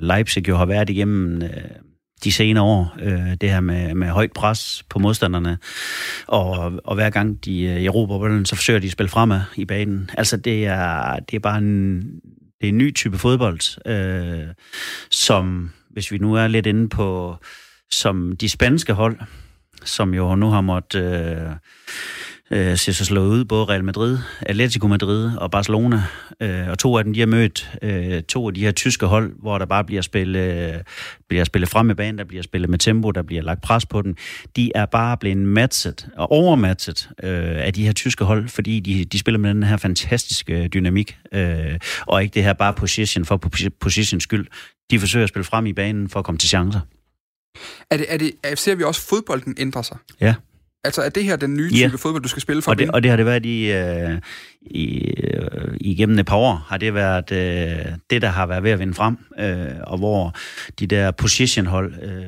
Leipzig 0.00 0.48
jo 0.48 0.56
har 0.56 0.66
været 0.66 0.90
igennem 0.90 1.42
de 2.24 2.32
senere 2.32 2.64
år. 2.64 2.96
Øh, 3.02 3.36
det 3.40 3.50
her 3.50 3.60
med, 3.60 3.94
med 3.94 4.08
højt 4.08 4.32
pres 4.32 4.84
på 4.88 4.98
modstanderne, 4.98 5.58
og, 6.26 6.72
og 6.84 6.94
hver 6.94 7.10
gang 7.10 7.44
de 7.44 7.62
øh, 7.62 7.84
erobrer 7.84 8.18
bolden, 8.18 8.46
så 8.46 8.56
forsøger 8.56 8.80
de 8.80 8.86
at 8.86 8.92
spille 8.92 9.10
fremad 9.10 9.40
i 9.56 9.64
banen. 9.64 10.10
Altså, 10.18 10.36
det 10.36 10.66
er, 10.66 11.16
det 11.30 11.36
er 11.36 11.40
bare 11.40 11.58
en, 11.58 12.00
det 12.60 12.66
er 12.66 12.68
en 12.68 12.78
ny 12.78 12.94
type 12.94 13.18
fodbold, 13.18 13.88
øh, 13.88 14.54
som, 15.10 15.70
hvis 15.90 16.12
vi 16.12 16.18
nu 16.18 16.34
er 16.34 16.46
lidt 16.46 16.66
inde 16.66 16.88
på, 16.88 17.36
som 17.90 18.36
de 18.36 18.48
spanske 18.48 18.92
hold, 18.92 19.18
som 19.84 20.14
jo 20.14 20.34
nu 20.34 20.50
har 20.50 20.60
måttet... 20.60 21.36
Øh, 21.36 21.50
øh, 22.52 22.78
ser 22.78 22.92
sig 22.92 23.06
slået 23.06 23.28
ud, 23.28 23.44
både 23.44 23.64
Real 23.64 23.84
Madrid, 23.84 24.18
Atletico 24.40 24.86
Madrid 24.86 25.36
og 25.36 25.50
Barcelona. 25.50 26.02
Øh, 26.40 26.68
og 26.68 26.78
to 26.78 26.98
af 26.98 27.04
dem, 27.04 27.12
de 27.12 27.20
har 27.20 27.26
mødt 27.26 27.70
øh, 27.82 28.22
to 28.22 28.48
af 28.48 28.54
de 28.54 28.60
her 28.60 28.72
tyske 28.72 29.06
hold, 29.06 29.32
hvor 29.40 29.58
der 29.58 29.66
bare 29.66 29.84
bliver 29.84 30.02
spillet, 30.02 30.74
øh, 30.74 30.80
bliver 31.28 31.44
spillet 31.44 31.68
frem 31.68 31.90
i 31.90 31.94
banen, 31.94 32.18
der 32.18 32.24
bliver 32.24 32.42
spillet 32.42 32.70
med 32.70 32.78
tempo, 32.78 33.10
der 33.10 33.22
bliver 33.22 33.42
lagt 33.42 33.62
pres 33.62 33.86
på 33.86 34.02
dem. 34.02 34.16
De 34.56 34.72
er 34.74 34.86
bare 34.86 35.16
blevet 35.16 35.38
matchet 35.38 36.08
og 36.16 36.32
overmatchet 36.32 37.08
øh, 37.22 37.66
af 37.66 37.72
de 37.72 37.84
her 37.84 37.92
tyske 37.92 38.24
hold, 38.24 38.48
fordi 38.48 38.80
de, 38.80 39.04
de 39.04 39.18
spiller 39.18 39.38
med 39.38 39.54
den 39.54 39.62
her 39.62 39.76
fantastiske 39.76 40.68
dynamik, 40.68 41.16
øh, 41.32 41.78
og 42.06 42.22
ikke 42.22 42.34
det 42.34 42.44
her 42.44 42.52
bare 42.52 42.74
position 42.74 43.24
for 43.24 43.36
positions 43.80 44.22
skyld. 44.22 44.46
De 44.90 45.00
forsøger 45.00 45.24
at 45.24 45.28
spille 45.28 45.44
frem 45.44 45.66
i 45.66 45.72
banen 45.72 46.08
for 46.08 46.18
at 46.18 46.24
komme 46.24 46.38
til 46.38 46.48
chancer. 46.48 46.80
Er 47.90 47.96
det, 47.96 48.06
er 48.08 48.16
det, 48.18 48.58
ser 48.58 48.74
vi 48.74 48.82
også, 48.82 49.08
fodbolden 49.08 49.54
ændrer 49.58 49.82
sig? 49.82 49.96
Ja. 50.20 50.34
Altså, 50.84 51.02
er 51.02 51.08
det 51.08 51.24
her 51.24 51.36
den 51.36 51.54
nye 51.54 51.70
type 51.70 51.80
yeah. 51.80 51.98
fodbold, 51.98 52.22
du 52.22 52.28
skal 52.28 52.42
spille 52.42 52.62
for 52.62 52.70
og 52.70 52.78
det, 52.78 52.90
og 52.90 53.02
det 53.02 53.10
har 53.10 53.16
det 53.16 53.26
været 53.26 53.46
i, 53.46 53.72
øh, 53.72 54.18
i, 54.60 55.14
øh, 55.24 55.76
igennem 55.80 56.18
et 56.18 56.26
par 56.26 56.36
år, 56.36 56.66
har 56.68 56.76
det 56.76 56.94
været 56.94 57.32
øh, 57.32 57.92
det, 58.10 58.22
der 58.22 58.28
har 58.28 58.46
været 58.46 58.62
ved 58.62 58.70
at 58.70 58.78
vinde 58.78 58.94
frem, 58.94 59.16
øh, 59.38 59.68
og 59.82 59.98
hvor 59.98 60.34
de 60.78 60.86
der 60.86 61.10
positionhold 61.10 61.94
øh, 62.02 62.22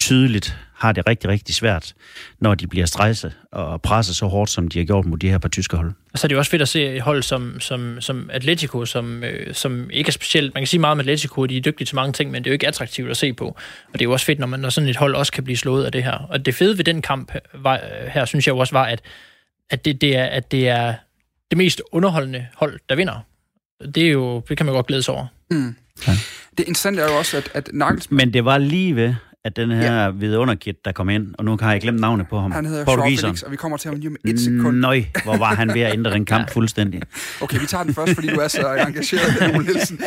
tydeligt 0.00 0.58
har 0.82 0.92
det 0.92 1.06
rigtig, 1.06 1.30
rigtig 1.30 1.54
svært, 1.54 1.94
når 2.40 2.54
de 2.54 2.66
bliver 2.66 2.86
stresset 2.86 3.32
og 3.52 3.82
presset 3.82 4.16
så 4.16 4.26
hårdt, 4.26 4.50
som 4.50 4.68
de 4.68 4.78
har 4.78 4.86
gjort 4.86 5.04
mod 5.04 5.18
de 5.18 5.30
her 5.30 5.38
par 5.38 5.48
tyske 5.48 5.76
hold. 5.76 5.92
Og 6.12 6.18
så 6.18 6.26
er 6.26 6.28
det 6.28 6.34
jo 6.34 6.38
også 6.38 6.50
fedt 6.50 6.62
at 6.62 6.68
se 6.68 6.94
et 6.96 7.02
hold 7.02 7.22
som, 7.22 7.60
som, 7.60 8.00
som 8.00 8.30
Atletico, 8.32 8.84
som, 8.84 9.24
øh, 9.24 9.54
som 9.54 9.90
ikke 9.90 10.08
er 10.08 10.12
specielt... 10.12 10.54
Man 10.54 10.60
kan 10.60 10.66
sige 10.66 10.80
meget 10.80 10.92
om 10.92 11.00
Atletico, 11.00 11.46
de 11.46 11.56
er 11.56 11.60
dygtige 11.60 11.86
til 11.86 11.96
mange 11.96 12.12
ting, 12.12 12.30
men 12.30 12.44
det 12.44 12.50
er 12.50 12.52
jo 12.52 12.52
ikke 12.52 12.66
attraktivt 12.66 13.10
at 13.10 13.16
se 13.16 13.32
på. 13.32 13.46
Og 13.46 13.92
det 13.92 14.00
er 14.00 14.04
jo 14.04 14.12
også 14.12 14.26
fedt, 14.26 14.38
når, 14.38 14.46
man, 14.46 14.60
når 14.60 14.68
sådan 14.68 14.88
et 14.88 14.96
hold 14.96 15.14
også 15.14 15.32
kan 15.32 15.44
blive 15.44 15.56
slået 15.56 15.84
af 15.84 15.92
det 15.92 16.04
her. 16.04 16.26
Og 16.28 16.46
det 16.46 16.54
fede 16.54 16.78
ved 16.78 16.84
den 16.84 17.02
kamp 17.02 17.32
var, 17.54 17.80
her, 18.08 18.24
synes 18.24 18.46
jeg 18.46 18.52
jo 18.52 18.58
også 18.58 18.74
var, 18.74 18.84
at, 18.84 19.00
at, 19.70 19.84
det, 19.84 20.00
det 20.00 20.16
er, 20.16 20.24
at 20.24 20.52
det 20.52 20.68
er 20.68 20.94
det 21.50 21.58
mest 21.58 21.82
underholdende 21.92 22.46
hold, 22.56 22.80
der 22.88 22.94
vinder. 22.94 23.24
Det, 23.94 24.06
er 24.06 24.10
jo, 24.10 24.42
det 24.48 24.56
kan 24.56 24.66
man 24.66 24.74
godt 24.74 24.86
glæde 24.86 25.02
sig 25.02 25.14
over. 25.14 25.26
Mm. 25.50 25.76
Ja. 26.06 26.12
Det 26.58 26.60
interessante 26.60 27.02
er 27.02 27.06
jo 27.06 27.18
også, 27.18 27.36
at, 27.36 27.50
at 27.54 27.70
Nagelsmann... 27.72 28.16
Men 28.16 28.34
det 28.34 28.44
var 28.44 28.58
lige 28.58 28.96
ved, 28.96 29.14
at 29.44 29.56
den 29.56 29.70
her 29.70 30.02
ja. 30.02 30.10
vidunderkit, 30.10 30.84
der 30.84 30.92
kom 30.92 31.08
ind, 31.08 31.34
og 31.38 31.44
nu 31.44 31.56
har 31.60 31.72
jeg 31.72 31.80
glemt 31.80 32.00
navnet 32.00 32.28
på 32.28 32.40
ham. 32.40 32.52
Han 32.52 32.66
hedder 32.66 33.04
Felix, 33.06 33.42
og 33.42 33.50
vi 33.50 33.56
kommer 33.56 33.78
til 33.78 33.88
ham 33.88 33.98
lige 33.98 34.08
om 34.08 34.16
et 34.24 34.40
sekund. 34.40 34.76
Nøj, 34.76 35.02
hvor 35.24 35.36
var 35.36 35.54
han 35.54 35.74
ved 35.74 35.80
at 35.80 35.92
ændre 35.92 36.10
den 36.10 36.24
kamp 36.24 36.50
fuldstændig. 36.54 37.02
Okay, 37.40 37.60
vi 37.60 37.66
tager 37.66 37.84
den 37.84 37.94
først, 37.94 38.14
fordi 38.14 38.28
du 38.28 38.40
er 38.40 38.48
så 38.48 38.74
engageret, 38.86 39.42
Ole 39.56 39.64
Nielsen. 39.64 40.00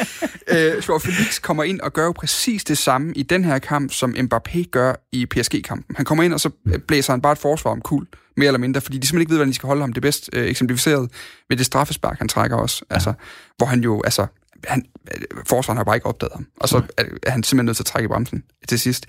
Uh, 0.52 0.58
Joao 0.88 1.00
Felix 1.00 1.41
kommer 1.41 1.63
ind 1.63 1.80
og 1.82 1.93
gør 1.93 2.06
jo 2.06 2.12
præcis 2.12 2.63
det 2.63 2.78
samme 2.78 3.13
i 3.15 3.24
den 3.24 3.43
her 3.45 3.60
kamp, 3.60 3.91
som 3.91 4.15
Mbappé 4.17 4.63
gør 4.71 4.93
i 5.12 5.26
PSG-kampen. 5.26 5.95
Han 5.95 6.06
kommer 6.06 6.24
ind, 6.24 6.34
og 6.34 6.39
så 6.39 6.50
blæser 6.88 7.13
han 7.13 7.21
bare 7.21 7.34
et 7.34 7.38
forsvar 7.38 7.71
om 7.71 7.82
kul, 7.82 8.06
mere 8.38 8.48
eller 8.48 8.60
mindre, 8.60 8.82
fordi 8.82 8.98
de 8.98 9.08
simpelthen 9.08 9.21
ikke 9.21 9.30
ved, 9.30 9.38
hvordan 9.38 9.50
de 9.50 9.56
skal 9.56 9.67
holde 9.67 9.82
ham. 9.82 9.93
Det 9.93 10.02
bedst 10.02 10.30
uh, 10.36 10.41
eksemplificeret 10.41 11.12
ved 11.50 11.58
det 11.58 11.65
straffespark, 11.65 12.17
han 12.19 12.28
trækker 12.28 12.58
også. 12.58 12.86
Altså, 12.89 13.13
hvor 13.58 13.65
han 13.65 13.84
jo, 13.84 14.02
altså, 14.04 14.28
han, 14.63 14.85
forsvaren 15.47 15.77
har 15.77 15.83
bare 15.83 15.95
ikke 15.95 16.05
opdaget 16.05 16.33
ham. 16.33 16.47
Og 16.59 16.69
så 16.69 16.81
er 17.23 17.31
han 17.31 17.43
simpelthen 17.43 17.65
nødt 17.65 17.77
til 17.77 17.83
at 17.83 17.87
trække 17.87 18.09
bremsen 18.09 18.43
til 18.67 18.79
sidst. 18.79 19.05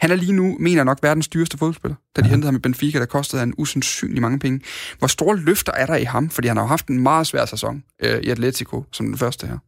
Han 0.00 0.10
er 0.10 0.14
lige 0.14 0.32
nu, 0.32 0.56
mener 0.60 0.84
nok, 0.84 0.98
verdens 1.02 1.28
dyreste 1.28 1.58
fodboldspiller. 1.58 1.96
Da 2.16 2.20
de 2.20 2.26
ja. 2.26 2.30
hentede 2.30 2.46
ham 2.46 2.56
i 2.56 2.58
Benfica, 2.58 2.98
der 2.98 3.06
kostede 3.06 3.40
han 3.40 3.54
usandsynlig 3.58 4.22
mange 4.22 4.38
penge. 4.38 4.60
Hvor 4.98 5.08
store 5.08 5.36
løfter 5.36 5.72
er 5.72 5.86
der 5.86 5.96
i 5.96 6.04
ham? 6.04 6.30
Fordi 6.30 6.48
han 6.48 6.56
har 6.56 6.64
jo 6.64 6.68
haft 6.68 6.86
en 6.86 7.00
meget 7.00 7.26
svær 7.26 7.44
sæson 7.44 7.82
øh, 8.02 8.20
i 8.20 8.30
Atletico, 8.30 8.84
som 8.92 9.06
den 9.06 9.18
første 9.18 9.46
her. 9.46 9.58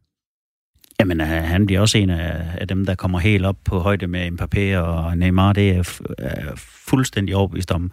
Jamen, 1.03 1.21
øh, 1.21 1.27
han 1.27 1.65
bliver 1.65 1.81
også 1.81 1.97
en 1.97 2.09
af, 2.09 2.41
af 2.57 2.67
dem, 2.67 2.85
der 2.85 2.95
kommer 2.95 3.19
helt 3.19 3.45
op 3.45 3.57
på 3.65 3.79
højde 3.79 4.07
med 4.07 4.31
Mbappé 4.31 4.77
og 4.77 5.17
Neymar. 5.17 5.53
Det 5.53 5.69
er, 5.69 5.99
er 6.17 6.51
øh, 6.51 6.57
fuldstændig 6.57 7.35
overbevist 7.35 7.71
om. 7.71 7.91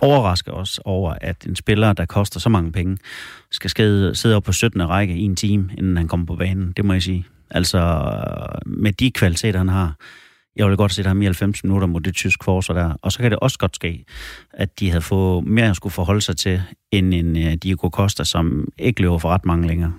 Overrasker 0.00 0.52
os 0.52 0.80
over, 0.84 1.14
at 1.20 1.46
en 1.46 1.56
spiller, 1.56 1.92
der 1.92 2.06
koster 2.06 2.40
så 2.40 2.48
mange 2.48 2.72
penge, 2.72 2.98
skal 3.50 3.70
skade, 3.70 4.14
sidde 4.14 4.36
op 4.36 4.42
på 4.42 4.52
17. 4.52 4.88
række 4.88 5.14
i 5.14 5.22
en 5.22 5.36
time, 5.36 5.70
inden 5.78 5.96
han 5.96 6.08
kommer 6.08 6.26
på 6.26 6.36
banen. 6.36 6.72
Det 6.76 6.84
må 6.84 6.92
jeg 6.92 7.02
sige. 7.02 7.26
Altså, 7.50 8.10
med 8.66 8.92
de 8.92 9.10
kvaliteter, 9.10 9.58
han 9.58 9.68
har, 9.68 9.96
Jeg 10.56 10.66
ville 10.66 10.76
godt 10.76 10.92
se 10.92 11.02
ham 11.02 11.22
i 11.22 11.24
90 11.24 11.64
minutter 11.64 11.86
mod 11.86 12.00
det 12.00 12.14
tyske 12.14 12.44
forsvar 12.44 12.74
der. 12.74 12.92
Og 13.02 13.12
så 13.12 13.18
kan 13.18 13.30
det 13.30 13.38
også 13.38 13.58
godt 13.58 13.74
ske, 13.74 14.04
at 14.52 14.80
de 14.80 14.90
havde 14.90 15.02
fået 15.02 15.44
mere 15.46 15.70
at 15.70 15.76
skulle 15.76 15.92
forholde 15.92 16.20
sig 16.20 16.36
til, 16.36 16.62
end 16.92 17.14
en 17.14 17.36
uh, 17.36 17.52
Diego 17.62 17.88
Costa, 17.88 18.24
som 18.24 18.68
ikke 18.78 19.00
løber 19.02 19.18
for 19.18 19.28
ret 19.28 19.44
mange 19.44 19.68
længere. 19.68 19.92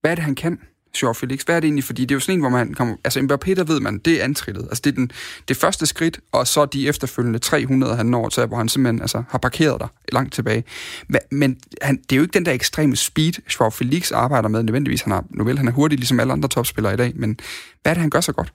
Hvad 0.00 0.10
er 0.10 0.14
det, 0.14 0.24
han 0.24 0.34
kan? 0.34 0.58
Joao 1.02 1.12
Felix? 1.12 1.42
Hvad 1.42 1.56
er 1.56 1.60
det 1.60 1.66
egentlig? 1.66 1.84
Fordi 1.84 2.02
det 2.02 2.10
er 2.10 2.16
jo 2.16 2.20
sådan 2.20 2.34
en, 2.34 2.40
hvor 2.40 2.48
man 2.48 2.74
kommer... 2.74 2.96
Altså 3.04 3.20
Mbappé, 3.20 3.54
der 3.54 3.64
ved 3.64 3.80
man, 3.80 3.98
det 3.98 4.20
er 4.20 4.24
antrillet. 4.24 4.62
Altså 4.62 4.82
det 4.84 4.90
er 4.90 4.94
den, 4.94 5.10
det 5.48 5.56
første 5.56 5.86
skridt, 5.86 6.20
og 6.32 6.46
så 6.46 6.64
de 6.64 6.88
efterfølgende 6.88 7.38
300, 7.38 7.96
han 7.96 8.06
når 8.06 8.28
til, 8.28 8.46
hvor 8.46 8.56
han 8.56 8.68
simpelthen 8.68 9.00
altså, 9.00 9.22
har 9.30 9.38
parkeret 9.38 9.80
dig 9.80 9.88
langt 10.12 10.34
tilbage. 10.34 10.64
Men 11.30 11.56
han, 11.82 11.96
det 11.96 12.12
er 12.12 12.16
jo 12.16 12.22
ikke 12.22 12.34
den 12.34 12.46
der 12.46 12.52
ekstreme 12.52 12.96
speed, 12.96 13.32
Joao 13.60 13.70
Felix 13.70 14.12
arbejder 14.12 14.48
med 14.48 14.62
nødvendigvis. 14.62 15.02
Han 15.02 15.12
er, 15.12 15.20
nu 15.30 15.44
vel, 15.44 15.58
han 15.58 15.68
er 15.68 15.72
hurtig, 15.72 15.98
ligesom 15.98 16.20
alle 16.20 16.32
andre 16.32 16.48
topspillere 16.48 16.94
i 16.94 16.96
dag, 16.96 17.12
men 17.16 17.40
hvad 17.82 17.92
er 17.92 17.94
det, 17.94 18.00
han 18.00 18.10
gør 18.10 18.20
så 18.20 18.32
godt? 18.32 18.52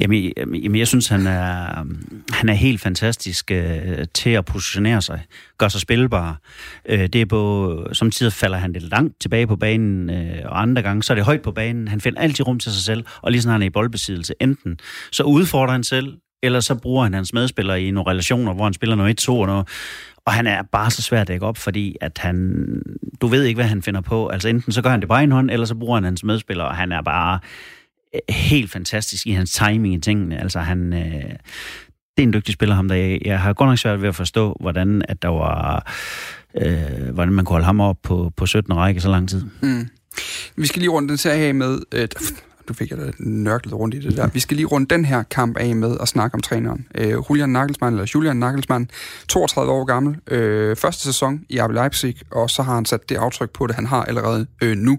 Jamen, 0.00 0.32
jamen, 0.36 0.78
jeg 0.78 0.88
synes, 0.88 1.08
han 1.08 1.26
er, 1.26 1.84
han 2.32 2.48
er 2.48 2.52
helt 2.52 2.80
fantastisk 2.80 3.50
øh, 3.50 4.06
til 4.14 4.30
at 4.30 4.44
positionere 4.44 5.02
sig, 5.02 5.20
gør 5.58 5.68
sig 5.68 5.80
spilbar. 5.80 6.40
Øh, 6.88 7.06
det 7.06 7.20
er 7.20 7.26
på, 7.26 7.86
som 7.92 8.10
tider 8.10 8.30
falder 8.30 8.58
han 8.58 8.72
lidt 8.72 8.90
langt 8.90 9.20
tilbage 9.20 9.46
på 9.46 9.56
banen, 9.56 10.10
øh, 10.10 10.38
og 10.44 10.62
andre 10.62 10.82
gange, 10.82 11.02
så 11.02 11.12
er 11.12 11.14
det 11.14 11.24
højt 11.24 11.42
på 11.42 11.52
banen. 11.52 11.88
Han 11.88 12.00
finder 12.00 12.20
altid 12.20 12.46
rum 12.46 12.58
til 12.58 12.72
sig 12.72 12.82
selv, 12.82 13.04
og 13.22 13.32
lige 13.32 13.42
sådan 13.42 13.52
han 13.52 13.62
er 13.62 13.66
i 13.66 13.70
boldbesiddelse, 13.70 14.34
enten 14.40 14.78
så 15.12 15.22
udfordrer 15.22 15.72
han 15.72 15.84
selv, 15.84 16.16
eller 16.42 16.60
så 16.60 16.74
bruger 16.74 17.02
han 17.02 17.14
hans 17.14 17.32
medspillere 17.32 17.82
i 17.82 17.90
nogle 17.90 18.10
relationer, 18.10 18.54
hvor 18.54 18.64
han 18.64 18.72
spiller 18.72 18.96
noget 18.96 19.28
1-2 19.28 19.30
og 19.32 19.46
noget. 19.46 19.68
Og 20.26 20.32
han 20.32 20.46
er 20.46 20.62
bare 20.62 20.90
så 20.90 21.02
svært 21.02 21.20
at 21.20 21.28
dække 21.28 21.46
op, 21.46 21.56
fordi 21.56 21.96
at 22.00 22.18
han, 22.18 22.56
du 23.20 23.26
ved 23.26 23.44
ikke, 23.44 23.58
hvad 23.58 23.68
han 23.68 23.82
finder 23.82 24.00
på. 24.00 24.28
Altså 24.28 24.48
enten 24.48 24.72
så 24.72 24.82
gør 24.82 24.90
han 24.90 25.00
det 25.00 25.08
på 25.08 25.14
egen 25.14 25.32
hånd, 25.32 25.50
eller 25.50 25.66
så 25.66 25.74
bruger 25.74 25.94
han 25.94 26.04
hans 26.04 26.24
medspillere, 26.24 26.68
og 26.68 26.76
han 26.76 26.92
er 26.92 27.02
bare 27.02 27.38
Øh, 28.14 28.34
helt 28.34 28.70
fantastisk 28.70 29.26
i 29.26 29.30
hans 29.30 29.52
timing 29.52 29.94
i 29.94 30.00
tingene. 30.00 30.40
Altså 30.40 30.58
han, 30.58 30.92
øh, 30.92 31.30
det 32.16 32.22
er 32.22 32.22
en 32.22 32.32
dygtig 32.32 32.54
spiller 32.54 32.74
ham, 32.74 32.88
der 32.88 32.94
jeg, 32.94 33.18
jeg 33.24 33.40
har 33.40 33.52
godt 33.52 33.68
nok 33.68 33.78
svært 33.78 34.02
ved 34.02 34.08
at 34.08 34.14
forstå, 34.14 34.56
hvordan 34.60 35.02
at 35.08 35.22
der 35.22 35.28
var, 35.28 35.92
øh, 36.60 37.14
hvordan 37.14 37.32
man 37.32 37.44
kunne 37.44 37.54
holde 37.54 37.66
ham 37.66 37.80
op 37.80 37.96
på, 38.02 38.32
på 38.36 38.46
17 38.46 38.76
række 38.76 39.00
så 39.00 39.10
lang 39.10 39.28
tid. 39.28 39.44
Mm. 39.62 39.88
Vi 40.56 40.66
skal 40.66 40.80
lige 40.80 40.90
rundt 40.90 41.08
den 41.08 41.32
her 41.40 41.52
med, 41.52 41.78
øh, 41.94 42.08
du 42.68 42.74
fik 42.74 42.90
jeg 42.90 42.98
da 42.98 43.10
nørklet 43.18 43.74
rundt 43.74 43.94
i 43.94 43.98
det 43.98 44.16
der. 44.16 44.28
Vi 44.28 44.40
skal 44.40 44.56
lige 44.56 44.66
runde 44.66 44.94
den 44.94 45.04
her 45.04 45.22
kamp 45.22 45.56
af 45.56 45.76
med 45.76 45.96
at 46.00 46.08
snakke 46.08 46.34
om 46.34 46.40
træneren. 46.40 46.86
Øh, 46.94 47.14
Julian 47.30 47.50
Nagelsmann, 47.50 47.94
eller 47.94 48.10
Julian 48.14 48.36
Nagelsmann, 48.36 48.90
32 49.28 49.72
år 49.72 49.84
gammel, 49.84 50.16
øh, 50.26 50.76
første 50.76 51.02
sæson 51.02 51.40
i 51.48 51.60
RB 51.60 51.72
Leipzig, 51.72 52.16
og 52.30 52.50
så 52.50 52.62
har 52.62 52.74
han 52.74 52.84
sat 52.84 53.08
det 53.08 53.16
aftryk 53.16 53.50
på 53.50 53.66
det, 53.66 53.74
han 53.74 53.86
har 53.86 54.04
allerede 54.04 54.46
øh, 54.62 54.76
nu. 54.76 54.98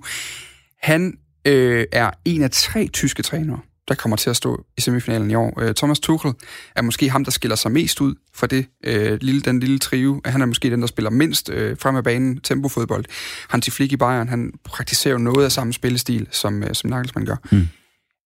Han 0.82 1.18
øh, 1.46 1.86
er 1.92 2.12
en 2.26 2.44
af 2.44 2.52
tre 2.52 2.88
tyske 2.88 3.24
trænere, 3.24 3.60
der 3.88 3.96
kommer 3.96 4.18
til 4.18 4.30
at 4.30 4.36
stå 4.36 4.66
i 4.78 4.82
semifinalen 4.82 5.32
i 5.32 5.36
år. 5.36 5.62
Øh, 5.62 5.76
Thomas 5.76 6.00
Tuchel 6.00 6.34
er 6.76 6.82
måske 6.82 7.10
ham, 7.10 7.24
der 7.24 7.32
skiller 7.32 7.56
sig 7.56 7.72
mest 7.72 8.02
ud 8.02 8.16
for 8.34 8.48
det 8.48 8.66
øh, 8.84 9.18
lille, 9.22 9.42
den 9.42 9.60
lille 9.60 9.80
trio. 9.80 10.22
Han 10.26 10.42
er 10.42 10.46
måske 10.46 10.70
den, 10.70 10.82
der 10.82 10.88
spiller 10.88 11.10
mindst 11.10 11.50
øh, 11.50 11.78
frem 11.78 11.96
af 11.96 12.04
banen 12.04 12.40
tempofodbold. 12.40 13.06
Hansi 13.50 13.72
Flick 13.72 13.92
i 13.94 13.98
Bayern, 13.98 14.30
han 14.30 14.54
praktiserer 14.64 15.12
jo 15.12 15.18
noget 15.18 15.46
af 15.46 15.52
samme 15.52 15.74
spillestil, 15.74 16.28
som, 16.32 16.64
øh, 16.64 16.74
som 16.74 16.90
Nagelsmann 16.90 17.26
gør. 17.26 17.36
Mm. 17.52 17.68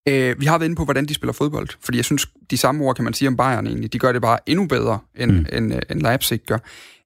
Øh, 0.07 0.41
vi 0.41 0.45
har 0.45 0.57
været 0.57 0.67
inde 0.67 0.75
på, 0.75 0.83
hvordan 0.83 1.05
de 1.05 1.13
spiller 1.13 1.33
fodbold, 1.33 1.69
fordi 1.81 1.97
jeg 1.97 2.05
synes, 2.05 2.27
de 2.51 2.57
samme 2.57 2.83
ord 2.83 2.95
kan 2.95 3.03
man 3.03 3.13
sige 3.13 3.27
om 3.27 3.37
Bayern 3.37 3.67
egentlig. 3.67 3.93
De 3.93 3.99
gør 3.99 4.11
det 4.11 4.21
bare 4.21 4.39
endnu 4.45 4.67
bedre, 4.67 4.99
end, 5.15 5.31
mm. 5.31 5.45
end, 5.53 5.73
øh, 5.73 5.81
end 5.89 6.01
Leipzig 6.01 6.39
gør. 6.39 6.57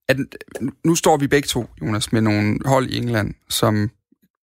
At, 0.10 0.18
nu 0.86 0.96
står 0.96 1.18
vi 1.18 1.28
begge 1.28 1.48
to, 1.48 1.70
Jonas, 1.82 2.12
med 2.12 2.22
nogle 2.22 2.60
hold 2.66 2.90
i 2.90 2.98
England, 2.98 3.34
som 3.50 3.90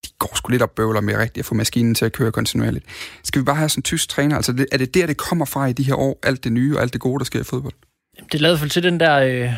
de 0.07 0.13
går 0.19 0.37
sgu 0.37 0.51
lidt 0.51 0.63
op 0.63 0.75
bøvler 0.75 1.01
med 1.01 1.17
rigtigt 1.17 1.39
at 1.39 1.45
få 1.45 1.55
maskinen 1.55 1.95
til 1.95 2.05
at 2.05 2.13
køre 2.13 2.33
kontinuerligt. 2.33 2.85
Skal 3.25 3.41
vi 3.41 3.45
bare 3.45 3.57
have 3.57 3.69
sådan 3.69 3.79
en 3.79 3.83
tysk 3.83 4.09
træner? 4.09 4.37
Altså, 4.37 4.67
er 4.73 4.79
det 4.79 4.95
der, 4.95 5.07
det 5.07 5.17
kommer 5.17 5.45
fra 5.45 5.67
i 5.67 5.73
de 5.73 5.83
her 5.83 5.95
år, 5.95 6.19
alt 6.23 6.45
det 6.45 6.53
nye 6.53 6.77
og 6.77 6.83
alt 6.83 6.93
det 6.93 7.01
gode, 7.01 7.19
der 7.19 7.25
sker 7.25 7.41
i 7.41 7.45
fodbold? 7.45 7.75
Jamen, 8.17 8.29
Det 8.33 8.41
lavede 8.41 8.59
for 8.59 8.69
til 8.69 8.83
den 8.83 9.01
der, 9.01 9.15
øh, 9.17 9.51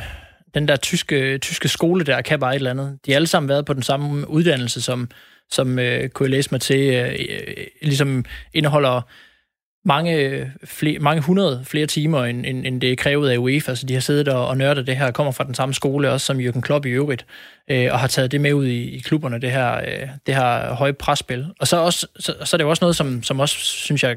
den 0.55 0.69
der 0.69 0.77
tyske, 0.77 1.39
tyske 1.39 1.69
skole 1.69 2.05
der, 2.05 2.23
kan 2.23 2.41
bare 2.41 2.53
et 2.53 2.57
eller 2.57 2.71
andet. 2.71 2.99
De 3.07 3.11
har 3.11 3.17
alle 3.17 3.27
sammen 3.27 3.49
været 3.49 3.67
på 3.67 3.75
den 3.75 3.83
samme 3.83 4.31
uddannelse, 4.31 4.83
som, 4.83 5.11
som 5.51 5.79
øh, 5.79 6.09
kunne 6.09 6.25
jeg 6.25 6.31
læse 6.31 6.49
mig 6.51 6.61
til, 6.61 6.95
øh, 6.95 7.13
øh 7.29 7.67
ligesom 7.83 8.25
indeholder 8.55 9.01
mange, 9.89 10.53
flere, 10.65 10.99
mange 10.99 11.23
hundrede 11.23 11.65
flere 11.65 11.87
timer, 11.87 12.25
end, 12.25 12.47
end, 12.47 12.67
end 12.67 12.81
det 12.81 12.93
er 12.93 12.97
krævet 12.97 13.31
af 13.31 13.37
UEFA. 13.37 13.75
Så 13.75 13.87
de 13.87 13.95
har 13.95 14.01
siddet 14.01 14.29
og, 14.29 14.49
og 14.49 14.57
nørdet 14.57 14.87
det 14.87 14.97
her, 14.97 15.11
kommer 15.11 15.33
fra 15.33 15.45
den 15.45 15.55
samme 15.55 15.75
skole, 15.75 16.11
også 16.11 16.27
som 16.27 16.41
Jürgen 16.41 16.61
Klopp 16.61 16.87
i 16.87 16.89
øvrigt, 16.89 17.27
øh, 17.71 17.89
og 17.93 17.99
har 17.99 18.07
taget 18.07 18.33
det 18.33 18.41
med 18.41 18.53
ud 18.53 18.67
i, 18.67 18.91
i 18.91 18.99
klubberne, 18.99 19.41
det 19.41 19.51
her, 19.51 19.77
øh, 19.77 20.09
det 20.27 20.35
her 20.35 20.75
høje 20.75 20.93
presspil. 20.93 21.47
Og 21.61 21.69
så, 21.69 21.77
også, 21.77 22.07
så, 22.19 22.35
så 22.45 22.57
er 22.57 22.59
det 22.59 22.65
jo 22.65 22.71
også 22.71 22.85
noget, 22.85 22.97
som, 22.97 23.23
som 23.23 23.41
også, 23.41 23.57
synes 23.57 24.03
jeg, 24.03 24.17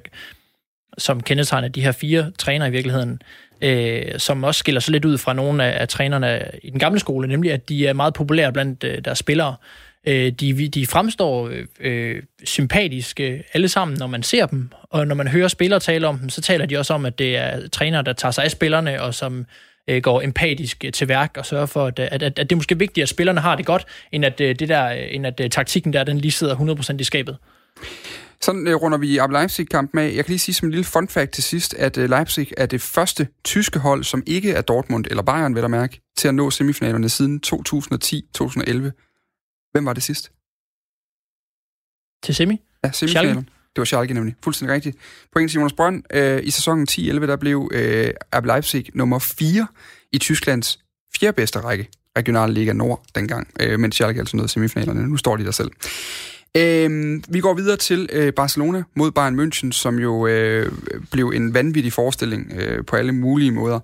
som 0.97 1.23
kendetegner 1.23 1.67
de 1.67 1.81
her 1.81 1.91
fire 1.91 2.31
træner 2.37 2.65
i 2.65 2.71
virkeligheden, 2.71 3.21
øh, 3.61 4.05
som 4.17 4.43
også 4.43 4.59
skiller 4.59 4.81
sig 4.81 4.91
lidt 4.91 5.05
ud 5.05 5.17
fra 5.17 5.33
nogle 5.33 5.65
af, 5.65 5.81
af 5.81 5.87
trænerne 5.87 6.41
i 6.63 6.69
den 6.69 6.79
gamle 6.79 6.99
skole, 6.99 7.27
nemlig 7.27 7.51
at 7.51 7.69
de 7.69 7.87
er 7.87 7.93
meget 7.93 8.13
populære 8.13 8.53
blandt 8.53 8.83
øh, 8.83 9.05
deres 9.05 9.19
spillere. 9.19 9.55
Øh, 10.07 10.31
de, 10.31 10.69
de 10.69 10.87
fremstår 10.87 11.51
øh, 11.79 12.23
sympatiske 12.43 13.43
alle 13.53 13.69
sammen, 13.69 13.97
når 13.97 14.07
man 14.07 14.23
ser 14.23 14.45
dem, 14.45 14.69
og 14.89 15.07
når 15.07 15.15
man 15.15 15.27
hører 15.27 15.47
spillere 15.47 15.79
tale 15.79 16.07
om 16.07 16.17
dem, 16.17 16.29
så 16.29 16.41
taler 16.41 16.65
de 16.65 16.77
også 16.77 16.93
om, 16.93 17.05
at 17.05 17.19
det 17.19 17.37
er 17.37 17.67
trænere, 17.67 18.03
der 18.03 18.13
tager 18.13 18.31
sig 18.31 18.43
af 18.43 18.51
spillerne, 18.51 19.01
og 19.01 19.13
som 19.13 19.45
øh, 19.87 20.01
går 20.01 20.21
empatisk 20.21 20.85
øh, 20.85 20.91
til 20.91 21.07
værk 21.07 21.31
og 21.37 21.45
sørger 21.45 21.65
for, 21.65 21.85
at, 21.85 21.99
at, 21.99 22.23
at, 22.23 22.39
at 22.39 22.49
det 22.49 22.51
er 22.51 22.55
måske 22.55 22.77
vigtigt, 22.77 23.03
at 23.03 23.09
spillerne 23.09 23.41
har 23.41 23.55
det 23.55 23.65
godt, 23.65 23.85
end 24.11 24.25
at, 24.25 24.41
øh, 24.41 24.55
det 24.59 24.69
der, 24.69 24.91
øh, 24.91 24.97
end 25.09 25.25
at 25.25 25.51
taktikken 25.51 25.93
der, 25.93 26.03
den 26.03 26.17
lige 26.17 26.31
sidder 26.31 26.55
100% 26.55 26.97
i 26.99 27.03
skabet. 27.03 27.37
Sådan 28.41 28.67
øh, 28.67 28.75
runder 28.75 28.97
vi 28.97 29.17
ab 29.17 29.31
Leipzig-kampen 29.31 29.99
af. 29.99 30.05
Jeg 30.15 30.25
kan 30.25 30.31
lige 30.31 30.39
sige 30.39 30.55
som 30.55 30.67
en 30.67 30.71
lille 30.71 30.83
fun 30.83 31.07
fact 31.07 31.31
til 31.31 31.43
sidst, 31.43 31.73
at 31.73 31.97
øh, 31.97 32.09
Leipzig 32.09 32.47
er 32.57 32.65
det 32.65 32.81
første 32.81 33.27
tyske 33.43 33.79
hold, 33.79 34.03
som 34.03 34.23
ikke 34.27 34.51
er 34.51 34.61
Dortmund 34.61 35.05
eller 35.09 35.23
Bayern, 35.23 35.55
vil 35.55 35.61
der 35.61 35.69
mærke, 35.69 36.01
til 36.17 36.27
at 36.27 36.35
nå 36.35 36.49
semifinalerne 36.49 37.09
siden 37.09 37.41
2010-2011. 37.47 39.10
Hvem 39.71 39.85
var 39.85 39.93
det 39.93 40.03
sidst? 40.03 40.31
Til 42.23 42.35
semi? 42.35 42.61
Ja, 42.83 42.91
semifinalen. 42.91 43.49
Det 43.75 43.77
var 43.77 43.85
Schalke 43.85 44.13
nemlig. 44.13 44.35
Fuldstændig 44.43 44.75
rigtigt. 44.75 44.97
Point 45.33 45.51
til 45.51 45.57
Jonas 45.57 45.73
Brønd. 45.73 46.03
Øh, 46.13 46.41
I 46.43 46.51
sæsonen 46.51 46.87
10-11, 46.91 47.01
der 47.03 47.35
blev 47.35 47.69
øh, 47.73 48.13
RB 48.35 48.45
Leipzig 48.45 48.85
nummer 48.93 49.19
4 49.19 49.67
i 50.11 50.17
Tysklands 50.17 50.79
fjerde 51.19 51.35
bedste 51.35 51.59
række. 51.59 51.89
Regionalliga 52.17 52.73
Nord 52.73 53.03
dengang, 53.15 53.47
øh, 53.59 53.79
mens 53.79 53.95
Schalke 53.95 54.19
altså 54.19 54.37
nåede 54.37 54.49
semifinalerne. 54.49 55.07
Nu 55.07 55.17
står 55.17 55.37
de 55.37 55.45
der 55.45 55.51
selv. 55.51 55.71
Øh, 56.57 57.21
vi 57.29 57.39
går 57.39 57.53
videre 57.53 57.77
til 57.77 58.09
øh, 58.11 58.33
Barcelona 58.33 58.83
mod 58.95 59.11
Bayern 59.11 59.39
München, 59.39 59.71
som 59.71 59.99
jo 59.99 60.27
øh, 60.27 60.71
blev 61.11 61.27
en 61.35 61.53
vanvittig 61.53 61.93
forestilling 61.93 62.53
øh, 62.55 62.85
på 62.85 62.95
alle 62.95 63.11
mulige 63.11 63.51
måder. 63.51 63.79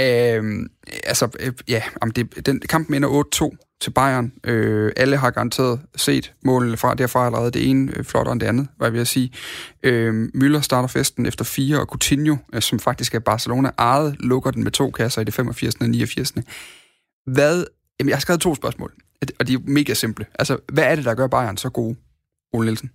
Øh, 0.00 0.68
altså, 1.04 1.28
øh, 1.40 1.52
ja, 1.68 1.82
om 2.00 2.10
det, 2.10 2.46
den 2.46 2.60
kampen 2.60 2.94
ender 2.94 3.24
8-2 3.52 3.78
til 3.80 3.90
Bayern. 3.90 4.32
Øh, 4.44 4.92
alle 4.96 5.16
har 5.16 5.30
garanteret 5.30 5.80
set 5.96 6.32
målene 6.44 6.76
fra 6.76 6.94
derfra 6.94 7.26
allerede. 7.26 7.50
Det 7.50 7.70
ene 7.70 7.92
øh, 7.96 8.04
flottere 8.04 8.32
end 8.32 8.40
det 8.40 8.46
andet, 8.46 8.68
hvad 8.76 8.86
jeg 8.86 8.92
vil 8.92 9.06
sige. 9.06 9.32
Øh, 9.82 10.28
Müller 10.34 10.60
starter 10.60 10.88
festen 10.88 11.26
efter 11.26 11.44
fire, 11.44 11.80
og 11.80 11.86
Coutinho, 11.86 12.36
øh, 12.52 12.62
som 12.62 12.78
faktisk 12.78 13.14
er 13.14 13.18
Barcelona 13.18 13.70
ejet, 13.78 14.16
lukker 14.20 14.50
den 14.50 14.64
med 14.64 14.72
to 14.72 14.90
kasser 14.90 15.20
i 15.20 15.24
det 15.24 15.34
85. 15.34 15.74
og 15.74 15.88
89. 15.88 16.32
Hvad, 17.26 17.64
jamen, 18.00 18.08
jeg 18.08 18.16
har 18.16 18.20
skrevet 18.20 18.40
to 18.40 18.54
spørgsmål, 18.54 18.92
og 19.38 19.48
de 19.48 19.54
er 19.54 19.58
mega 19.62 19.94
simple. 19.94 20.26
Altså, 20.38 20.58
hvad 20.72 20.84
er 20.84 20.96
det, 20.96 21.04
der 21.04 21.14
gør 21.14 21.26
Bayern 21.26 21.56
så 21.56 21.70
gode, 21.70 21.96
Ole 22.52 22.66
Nielsen? 22.66 22.90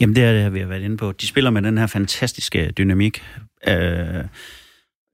Jamen, 0.00 0.16
det 0.16 0.24
er 0.24 0.32
det, 0.32 0.52
vi 0.52 0.60
har 0.60 0.66
været 0.66 0.82
inde 0.82 0.96
på. 0.96 1.12
De 1.12 1.26
spiller 1.26 1.50
med 1.50 1.62
den 1.62 1.78
her 1.78 1.86
fantastiske 1.86 2.72
dynamik. 2.78 3.22
Øh, 3.68 4.24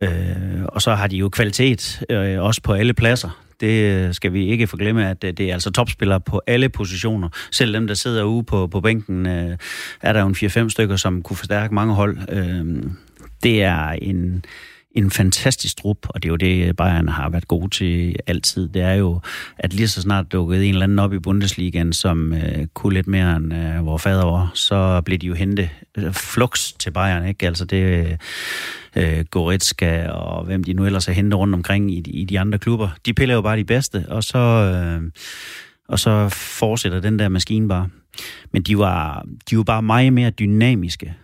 øh, 0.02 0.64
og 0.68 0.82
så 0.82 0.94
har 0.94 1.06
de 1.06 1.16
jo 1.16 1.28
kvalitet, 1.28 2.02
øh, 2.10 2.42
også 2.42 2.62
på 2.62 2.72
alle 2.72 2.94
pladser. 2.94 3.44
Det 3.60 4.06
øh, 4.06 4.14
skal 4.14 4.32
vi 4.32 4.46
ikke 4.46 4.66
forglemme, 4.66 5.10
at 5.10 5.24
øh, 5.24 5.32
det 5.32 5.48
er 5.48 5.52
altså 5.52 5.70
topspillere 5.70 6.20
på 6.20 6.40
alle 6.46 6.68
positioner. 6.68 7.28
Selv 7.50 7.74
dem, 7.74 7.86
der 7.86 7.94
sidder 7.94 8.22
ude 8.22 8.44
på, 8.44 8.66
på 8.66 8.80
bænken, 8.80 9.26
øh, 9.26 9.56
er 10.02 10.12
der 10.12 10.20
jo 10.20 10.26
en 10.26 10.34
4-5 10.34 10.68
stykker, 10.68 10.96
som 10.96 11.22
kunne 11.22 11.36
forstærke 11.36 11.74
mange 11.74 11.94
hold. 11.94 12.18
Øh, 12.28 12.82
det 13.42 13.62
er 13.62 13.88
en, 13.88 14.44
en 14.94 15.10
fantastisk 15.10 15.76
trup, 15.76 15.98
og 16.08 16.22
det 16.22 16.28
er 16.28 16.30
jo 16.30 16.36
det, 16.36 16.76
Bayern 16.76 17.08
har 17.08 17.30
været 17.30 17.48
god 17.48 17.68
til 17.68 18.16
altid. 18.26 18.68
Det 18.68 18.82
er 18.82 18.92
jo, 18.92 19.20
at 19.58 19.74
lige 19.74 19.88
så 19.88 20.02
snart 20.02 20.32
dukket 20.32 20.68
en 20.68 20.74
eller 20.74 20.82
anden 20.82 20.98
op 20.98 21.12
i 21.12 21.18
Bundesligaen, 21.18 21.92
som 21.92 22.32
øh, 22.32 22.66
kunne 22.74 22.94
lidt 22.94 23.06
mere 23.06 23.36
end 23.36 23.54
øh, 23.54 23.86
vores 23.86 24.02
fader 24.02 24.24
var, 24.24 24.50
så 24.54 25.00
blev 25.00 25.18
de 25.18 25.26
jo 25.26 25.34
hentet 25.34 25.68
øh, 25.98 26.12
flux 26.12 26.72
til 26.72 26.90
Bayern, 26.90 27.28
ikke? 27.28 27.46
Altså 27.46 27.64
det 27.64 28.18
øh, 28.96 29.24
Goretzka 29.30 30.08
og 30.08 30.44
hvem 30.44 30.64
de 30.64 30.72
nu 30.72 30.86
ellers 30.86 31.06
har 31.06 31.12
hentet 31.12 31.38
rundt 31.38 31.54
omkring 31.54 31.90
i, 31.90 31.98
i 31.98 32.24
de 32.24 32.40
andre 32.40 32.58
klubber. 32.58 32.88
De 33.06 33.14
piller 33.14 33.34
jo 33.34 33.40
bare 33.40 33.56
de 33.56 33.64
bedste, 33.64 34.04
og 34.08 34.24
så, 34.24 34.38
øh, 34.38 35.10
og 35.88 35.98
så 35.98 36.28
fortsætter 36.28 37.00
den 37.00 37.18
der 37.18 37.28
maskine 37.28 37.68
bare. 37.68 37.88
Men 38.52 38.62
de 38.62 38.78
var, 38.78 39.26
de 39.50 39.56
var 39.56 39.62
bare 39.62 39.82
meget 39.82 40.12
mere 40.12 40.30
dynamiske 40.30 41.14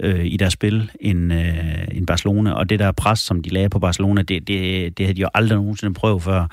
øh, 0.00 0.26
i 0.26 0.36
deres 0.36 0.52
spil 0.52 0.90
end, 1.00 1.32
øh, 1.32 1.88
end 1.92 2.06
Barcelona, 2.06 2.52
og 2.52 2.70
det 2.70 2.78
der 2.78 2.92
pres, 2.92 3.18
som 3.18 3.42
de 3.42 3.50
lagde 3.50 3.68
på 3.68 3.78
Barcelona, 3.78 4.22
det, 4.22 4.48
det, 4.48 4.98
det 4.98 5.06
havde 5.06 5.16
de 5.16 5.20
jo 5.20 5.28
aldrig 5.34 5.58
nogensinde 5.58 5.94
prøvet 5.94 6.22
før, 6.22 6.46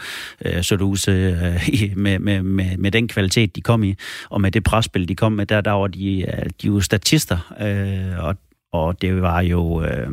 øh, 0.46 0.64
så 0.64 0.76
du 0.76 0.96
øh, 1.10 1.12
med, 1.96 2.20
med, 2.20 2.42
med, 2.42 2.78
med 2.78 2.92
den 2.92 3.08
kvalitet, 3.08 3.56
de 3.56 3.62
kom 3.62 3.84
i, 3.84 3.96
og 4.30 4.42
med 4.42 4.52
det 4.52 4.64
presspil, 4.64 5.08
de 5.08 5.16
kom 5.16 5.32
med, 5.32 5.46
der, 5.46 5.62
der 5.62 5.72
var 5.72 5.88
de, 5.88 6.22
øh, 6.22 6.46
de 6.62 6.68
jo 6.68 6.80
statister, 6.80 7.54
øh, 7.62 8.26
og, 8.26 8.36
og 8.72 9.02
det 9.02 9.22
var 9.22 9.42
jo... 9.42 9.84
Øh, 9.84 10.08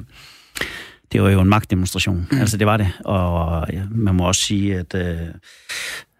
det 1.12 1.22
var 1.22 1.30
jo 1.30 1.40
en 1.40 1.48
magtdemonstration. 1.48 2.28
Mm. 2.30 2.38
Altså, 2.38 2.56
det 2.56 2.66
var 2.66 2.76
det. 2.76 2.88
Og 3.04 3.66
ja, 3.72 3.82
man 3.90 4.14
må 4.14 4.26
også 4.26 4.40
sige, 4.40 4.78
at 4.78 4.94
øh, 4.94 5.28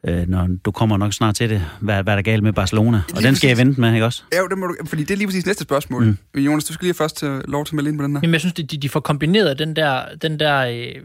øh, 0.08 0.28
når 0.28 0.48
du 0.64 0.70
kommer 0.70 0.96
nok 0.96 1.12
snart 1.12 1.34
til 1.34 1.50
det, 1.50 1.62
hvad, 1.80 2.02
hvad 2.02 2.12
er 2.12 2.16
der 2.16 2.22
galt 2.22 2.42
med 2.42 2.52
Barcelona? 2.52 3.02
Og 3.16 3.22
den 3.22 3.34
skal 3.34 3.48
jeg 3.48 3.58
vente 3.58 3.80
med, 3.80 3.94
ikke 3.94 4.06
også? 4.06 4.22
Ja, 4.32 4.38
det 4.50 4.58
må 4.58 4.66
du, 4.66 4.76
fordi 4.86 5.02
det 5.02 5.10
er 5.10 5.16
lige 5.16 5.26
præcis 5.26 5.46
næste 5.46 5.64
spørgsmål. 5.64 6.04
Mm. 6.04 6.40
Jonas, 6.40 6.64
du 6.64 6.72
skal 6.72 6.84
lige 6.84 6.94
først 6.94 7.16
til 7.16 7.28
lov 7.28 7.64
til 7.64 7.72
at 7.72 7.76
melde 7.76 7.90
ind 7.90 7.98
på 7.98 8.04
den 8.04 8.16
her. 8.16 8.20
Jamen, 8.22 8.32
jeg 8.32 8.40
synes, 8.40 8.54
de, 8.54 8.62
de 8.62 8.88
får 8.88 9.00
kombineret 9.00 9.58
den 9.58 9.76
der, 9.76 10.02
den 10.22 10.40
der 10.40 10.58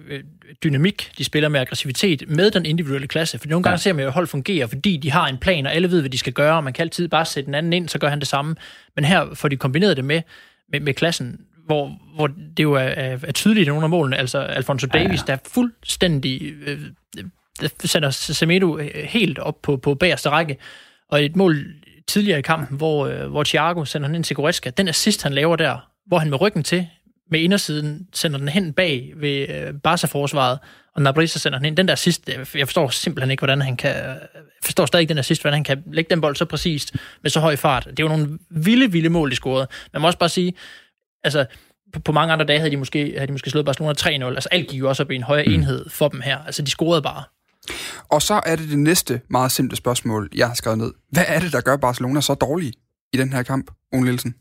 øh, 0.09 0.23
dynamik, 0.63 1.11
de 1.17 1.23
spiller 1.23 1.49
med 1.49 1.59
aggressivitet, 1.59 2.23
med 2.27 2.51
den 2.51 2.65
individuelle 2.65 3.07
klasse. 3.07 3.39
For 3.39 3.47
nogle 3.47 3.63
gange 3.63 3.73
ja. 3.73 3.77
ser 3.77 3.93
man 3.93 4.01
jo, 4.01 4.07
at 4.07 4.13
hold 4.13 4.27
fungerer, 4.27 4.67
fordi 4.67 4.97
de 4.97 5.11
har 5.11 5.27
en 5.27 5.37
plan, 5.37 5.65
og 5.65 5.73
alle 5.73 5.91
ved, 5.91 5.99
hvad 5.99 6.09
de 6.09 6.17
skal 6.17 6.33
gøre, 6.33 6.57
og 6.57 6.63
man 6.63 6.73
kan 6.73 6.81
altid 6.81 7.07
bare 7.07 7.25
sætte 7.25 7.45
den 7.45 7.55
anden 7.55 7.73
ind, 7.73 7.89
så 7.89 7.99
gør 7.99 8.09
han 8.09 8.19
det 8.19 8.27
samme. 8.27 8.55
Men 8.95 9.05
her 9.05 9.25
får 9.33 9.47
de 9.47 9.55
kombineret 9.55 9.97
det 9.97 10.05
med, 10.05 10.21
med, 10.71 10.79
med 10.79 10.93
klassen, 10.93 11.39
hvor, 11.65 11.91
hvor 12.15 12.27
det 12.57 12.63
jo 12.63 12.73
er, 12.73 12.79
er, 12.79 13.17
er 13.23 13.31
tydeligt 13.31 13.67
i 13.67 13.69
nogle 13.69 13.83
af 13.83 13.89
målene. 13.89 14.17
Altså 14.17 14.39
Alfonso 14.39 14.87
Davis, 14.87 15.07
ja, 15.07 15.11
ja. 15.11 15.23
der 15.27 15.33
er 15.33 15.49
fuldstændig... 15.53 16.53
Øh, 16.67 16.79
der 17.61 17.87
sætter 17.87 18.09
Semedo 18.09 18.77
øh, 18.77 19.03
helt 19.03 19.39
op 19.39 19.61
på, 19.61 19.77
på 19.77 19.95
bagerste 19.95 20.29
række. 20.29 20.57
Og 21.09 21.25
et 21.25 21.35
mål 21.35 21.65
tidligere 22.07 22.39
i 22.39 22.41
kampen, 22.41 22.77
hvor, 22.77 23.07
øh, 23.07 23.27
hvor 23.29 23.43
Thiago 23.43 23.85
sender 23.85 24.07
han 24.07 24.15
ind 24.15 24.23
til 24.23 24.35
Goretzka, 24.35 24.69
den 24.69 24.87
assist, 24.87 25.23
han 25.23 25.33
laver 25.33 25.55
der, 25.55 25.89
hvor 26.07 26.17
han 26.19 26.29
med 26.29 26.41
ryggen 26.41 26.63
til, 26.63 26.87
med 27.31 27.39
indersiden, 27.39 28.07
sender 28.13 28.37
den 28.37 28.47
hen 28.47 28.73
bag 28.73 29.13
ved 29.15 29.49
øh, 29.49 29.73
Barca-forsvaret, 29.83 30.59
og 30.95 31.01
Nabrisa 31.01 31.39
sender 31.39 31.59
den 31.59 31.65
ind. 31.65 31.77
Den 31.77 31.87
der 31.87 31.93
assist, 31.93 32.29
jeg 32.55 32.67
forstår 32.67 32.89
simpelthen 32.89 33.31
ikke, 33.31 33.41
hvordan 33.41 33.61
han 33.61 33.77
kan... 33.77 33.95
Forstår 34.63 34.85
stadig 34.85 35.01
ikke 35.01 35.09
den 35.09 35.17
assist, 35.17 35.41
hvordan 35.41 35.53
han 35.53 35.63
kan 35.63 35.83
lægge 35.93 36.09
den 36.09 36.21
bold 36.21 36.35
så 36.35 36.45
præcist 36.45 36.95
med 37.21 37.31
så 37.31 37.39
høj 37.39 37.55
fart. 37.55 37.85
Det 37.85 37.99
er 37.99 38.03
jo 38.03 38.07
nogle 38.07 38.39
vilde, 38.49 38.91
vilde 38.91 39.09
mål, 39.09 39.29
de 39.29 39.35
scorede. 39.35 39.67
Man 39.93 40.01
må 40.01 40.07
også 40.07 40.19
bare 40.19 40.29
sige, 40.29 40.53
altså, 41.23 41.45
på, 41.93 41.99
på 41.99 42.11
mange 42.11 42.33
andre 42.33 42.45
dage 42.45 42.59
havde 42.59 42.71
de 42.71 42.77
måske, 42.77 43.13
havde 43.15 43.27
de 43.27 43.31
måske 43.31 43.49
slået 43.49 43.65
Barcelona 43.65 43.93
3-0. 43.99 44.35
Altså 44.35 44.49
alt 44.51 44.67
gik 44.67 44.79
jo 44.79 44.89
også 44.89 45.03
op 45.03 45.11
i 45.11 45.15
en 45.15 45.23
højere 45.23 45.45
mm. 45.47 45.53
enhed 45.53 45.89
for 45.89 46.07
dem 46.07 46.21
her. 46.21 46.37
Altså 46.37 46.61
de 46.61 46.69
scorede 46.69 47.01
bare. 47.01 47.23
Og 48.09 48.21
så 48.21 48.41
er 48.45 48.55
det 48.55 48.69
det 48.69 48.79
næste 48.79 49.21
meget 49.29 49.51
simple 49.51 49.77
spørgsmål, 49.77 50.29
jeg 50.35 50.47
har 50.47 50.55
skrevet 50.55 50.77
ned. 50.77 50.93
Hvad 51.11 51.23
er 51.27 51.39
det, 51.39 51.51
der 51.51 51.61
gør 51.61 51.77
Barcelona 51.77 52.21
så 52.21 52.33
dårlig 52.33 52.73
i 53.13 53.17
den 53.17 53.33
her 53.33 53.43
kamp, 53.43 53.71
Ole 53.93 54.03
Nielsen? 54.03 54.35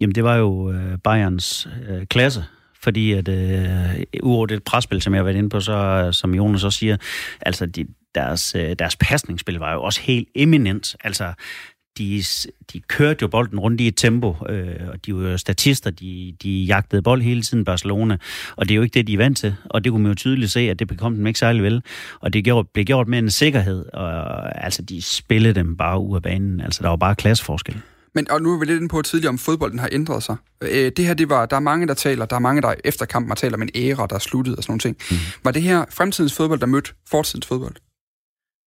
Jamen, 0.00 0.14
det 0.14 0.24
var 0.24 0.36
jo 0.36 0.72
øh, 0.72 0.98
Bayerns 1.04 1.68
øh, 1.88 2.06
klasse, 2.06 2.44
fordi 2.82 3.12
at 3.12 3.28
øh, 3.28 4.02
uover 4.22 4.46
det 4.46 4.64
presspil, 4.64 5.02
som 5.02 5.14
jeg 5.14 5.18
har 5.18 5.24
været 5.24 5.36
inde 5.36 5.48
på, 5.48 5.60
så 5.60 6.08
som 6.12 6.34
Jonas 6.34 6.64
også 6.64 6.78
siger, 6.78 6.96
altså 7.40 7.66
de, 7.66 7.86
deres, 8.14 8.54
øh, 8.54 8.76
deres 8.78 8.96
pasningsspil 8.96 9.54
var 9.54 9.72
jo 9.72 9.82
også 9.82 10.00
helt 10.00 10.28
eminent. 10.34 10.96
Altså, 11.04 11.32
de, 11.98 12.22
de 12.72 12.80
kørte 12.80 13.18
jo 13.22 13.28
bolden 13.28 13.58
rundt 13.58 13.80
i 13.80 13.88
et 13.88 13.96
tempo, 13.96 14.36
øh, 14.48 14.88
og 14.88 15.06
de 15.06 15.14
var 15.14 15.30
jo 15.30 15.38
statister, 15.38 15.90
de, 15.90 16.34
de 16.42 16.50
jagtede 16.50 17.02
bold 17.02 17.22
hele 17.22 17.42
tiden 17.42 17.64
Barcelona, 17.64 18.16
og 18.56 18.68
det 18.68 18.74
er 18.74 18.76
jo 18.76 18.82
ikke 18.82 18.94
det, 18.94 19.06
de 19.06 19.12
er 19.12 19.18
vant 19.18 19.38
til, 19.38 19.54
og 19.64 19.84
det 19.84 19.92
kunne 19.92 20.02
man 20.02 20.10
jo 20.10 20.16
tydeligt 20.16 20.52
se, 20.52 20.60
at 20.60 20.78
det 20.78 20.98
kom 20.98 21.14
dem 21.14 21.26
ikke 21.26 21.38
særlig 21.38 21.62
vel, 21.62 21.82
og 22.20 22.32
det 22.32 22.44
gjorde, 22.44 22.68
blev 22.74 22.84
gjort 22.84 23.08
med 23.08 23.18
en 23.18 23.30
sikkerhed, 23.30 23.84
og 23.92 24.64
altså 24.64 24.82
de 24.82 25.02
spillede 25.02 25.54
dem 25.54 25.76
bare 25.76 26.00
ud 26.00 26.16
af 26.16 26.22
banen, 26.22 26.60
altså 26.60 26.82
der 26.82 26.88
var 26.88 26.96
bare 26.96 27.14
klasseforskel. 27.14 27.80
Men 28.14 28.30
og 28.30 28.42
nu 28.42 28.54
er 28.54 28.58
vi 28.58 28.64
lidt 28.64 28.76
inde 28.76 28.88
på 28.88 29.02
tidligere, 29.02 29.28
om 29.28 29.38
fodbolden 29.38 29.78
har 29.78 29.88
ændret 29.92 30.22
sig. 30.22 30.36
Øh, 30.62 30.92
det 30.96 31.06
her, 31.06 31.14
det 31.14 31.28
var, 31.28 31.46
der 31.46 31.56
er 31.56 31.60
mange, 31.60 31.86
der 31.86 31.94
taler, 31.94 32.24
der 32.26 32.36
er 32.36 32.40
mange, 32.40 32.62
der 32.62 32.74
efter 32.84 33.06
kampen 33.06 33.36
taler 33.36 33.56
om 33.56 33.62
en 33.62 33.70
æra, 33.74 34.06
der 34.06 34.14
er 34.14 34.18
sluttet 34.18 34.56
og 34.56 34.62
sådan 34.62 34.70
nogle 34.70 34.80
ting. 34.80 34.96
Mm. 35.10 35.16
Var 35.44 35.50
det 35.50 35.62
her 35.62 35.84
fremtidens 35.90 36.34
fodbold, 36.34 36.60
der 36.60 36.66
mødte 36.66 36.90
fortidens 37.10 37.46
fodbold? 37.46 37.74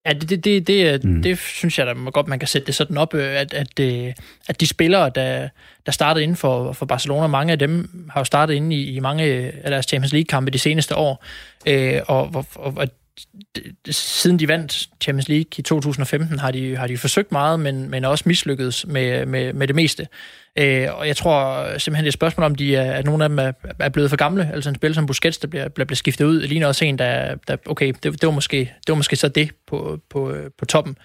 Ja, 0.05 0.13
det, 0.13 0.29
det, 0.29 0.45
det, 0.45 0.67
det, 0.67 1.03
mm. 1.03 1.21
det 1.21 1.37
synes 1.37 1.79
jeg 1.79 1.87
da 1.87 1.93
godt, 1.93 2.27
man 2.27 2.39
kan 2.39 2.47
sætte 2.47 2.65
det 2.65 2.75
sådan 2.75 2.97
op, 2.97 3.13
øh, 3.13 3.39
at, 3.39 3.53
at, 3.53 3.79
øh, 3.79 4.13
at 4.47 4.61
de 4.61 4.67
spillere, 4.67 5.11
der, 5.15 5.49
der 5.85 5.91
startede 5.91 6.23
inden 6.23 6.37
for, 6.37 6.73
for 6.73 6.85
Barcelona, 6.85 7.27
mange 7.27 7.51
af 7.51 7.59
dem 7.59 7.89
har 8.09 8.19
jo 8.19 8.25
startet 8.25 8.53
inde 8.53 8.75
i, 8.75 8.95
i 8.95 8.99
mange 8.99 9.23
af 9.23 9.71
deres 9.71 9.85
Champions 9.85 10.13
League-kampe 10.13 10.51
de 10.51 10.59
seneste 10.59 10.95
år, 10.95 11.25
øh, 11.67 12.01
og, 12.07 12.45
og, 12.55 12.73
og 12.77 12.87
siden 13.89 14.39
de 14.39 14.47
vandt 14.47 14.89
Champions 15.01 15.30
League 15.30 15.51
i 15.58 15.62
2015, 15.62 16.39
har 16.39 16.51
de, 16.51 16.78
har 16.78 16.88
de 16.88 16.97
forsøgt 16.97 17.32
meget, 17.32 17.60
men, 17.60 17.89
men 17.89 18.06
også 18.06 18.23
mislykkedes 18.28 18.86
med, 18.88 19.25
med, 19.25 19.54
med 19.54 19.67
det 19.67 19.75
meste. 19.75 20.08
Øh, 20.58 20.88
og 20.93 21.08
jeg 21.08 21.17
tror 21.17 21.67
simpelthen, 21.78 22.04
det 22.04 22.08
er 22.08 22.12
et 22.12 22.13
spørgsmål 22.13 22.45
om, 22.45 22.56
de 22.56 22.75
er, 22.75 22.93
at 22.93 23.06
nogle 23.06 23.23
af 23.23 23.30
dem 23.30 23.39
er, 23.39 23.51
er 23.80 23.89
blevet 23.89 24.10
for 24.10 24.17
gamle. 24.17 24.51
Altså 24.54 24.69
en 24.69 24.75
spiller 24.75 24.95
som 24.95 25.06
Busquets, 25.06 25.38
der 25.38 25.47
bliver, 25.47 25.69
bliver, 25.69 25.86
bliver 25.86 25.95
skiftet 25.95 26.25
ud, 26.25 26.41
ligner 26.41 26.67
også 26.67 26.86
en, 26.86 26.97
der, 26.97 27.36
der 27.47 27.58
okay, 27.65 27.88
det, 27.88 28.04
det, 28.04 28.23
var 28.23 28.32
måske, 28.32 28.60
det 28.60 28.89
var 28.89 28.95
måske 28.95 29.15
så 29.15 29.28
det 29.28 29.51
på, 29.67 29.99
på, 30.10 30.36
på 30.58 30.65
toppen. 30.65 30.97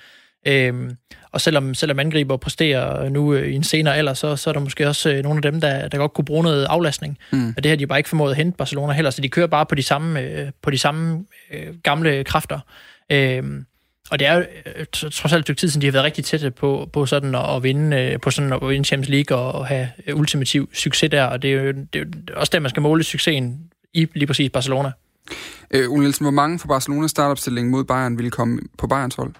Øhm, 0.46 0.96
og 1.33 1.40
selvom, 1.40 1.74
selvom 1.74 1.98
angriber 1.98 2.37
præsterer 2.37 3.09
nu 3.09 3.35
øh, 3.35 3.48
i 3.48 3.55
en 3.55 3.64
senere 3.64 3.96
alder, 3.96 4.14
så, 4.14 4.37
så 4.37 4.50
er 4.50 4.55
der 4.55 4.61
måske 4.61 4.88
også 4.88 5.11
øh, 5.11 5.22
nogle 5.22 5.38
af 5.38 5.53
dem, 5.53 5.61
der, 5.61 5.88
der 5.88 5.98
godt 5.98 6.14
kunne 6.14 6.24
bruge 6.24 6.42
noget 6.42 6.64
aflastning. 6.64 7.18
Mm. 7.33 7.55
Og 7.57 7.62
det 7.62 7.70
har 7.70 7.76
de 7.76 7.87
bare 7.87 7.98
ikke 7.98 8.09
formået 8.09 8.31
at 8.31 8.37
hente 8.37 8.57
Barcelona 8.57 8.92
heller, 8.92 9.11
så 9.11 9.22
de 9.22 9.29
kører 9.29 9.46
bare 9.46 9.66
på 9.66 9.74
de 9.74 9.83
samme, 9.83 10.20
øh, 10.20 10.50
på 10.62 10.70
de 10.70 10.79
samme 10.79 11.24
øh, 11.53 11.74
gamle 11.83 12.24
kræfter. 12.24 12.59
Øhm, 13.12 13.64
og 14.11 14.18
det 14.18 14.26
er 14.26 14.35
jo 14.35 14.44
øh, 14.76 14.87
trods 14.92 15.33
alt 15.33 15.50
et 15.50 15.57
tid 15.57 15.68
siden, 15.68 15.83
de 15.83 15.87
har 15.87 15.92
været 15.92 16.05
rigtig 16.05 16.24
tætte 16.24 16.50
på, 16.50 16.90
på 16.92 17.07
sådan 17.07 17.35
at, 17.35 17.57
at 17.57 17.62
vinde, 17.62 17.96
øh, 17.96 18.20
på 18.20 18.31
sådan 18.31 18.53
at 18.53 18.68
vinde 18.68 18.85
Champions 18.85 19.09
League 19.09 19.38
og, 19.38 19.53
og 19.53 19.66
have 19.66 19.88
ultimativ 20.14 20.70
succes 20.74 21.11
der. 21.11 21.24
Og 21.24 21.42
det 21.42 21.53
er 21.53 21.62
jo, 21.62 21.72
det 21.72 21.94
er 21.94 21.98
jo 21.98 22.07
også 22.37 22.50
der, 22.53 22.61
man 22.61 22.70
skal 22.70 22.83
måle 22.83 23.05
succesen 23.05 23.61
i 23.94 24.09
lige 24.14 24.26
præcis 24.26 24.50
Barcelona. 24.50 24.92
Øh, 25.70 25.90
Ole 25.90 26.00
Nielsen, 26.00 26.24
hvor 26.24 26.31
mange 26.31 26.59
fra 26.59 26.68
Barcelona 26.68 27.07
startopstilling 27.07 27.70
mod 27.70 27.85
Bayern 27.85 28.18
ville 28.18 28.31
komme 28.31 28.61
på 28.79 28.87
Bayerns 28.87 29.14
hold? 29.14 29.35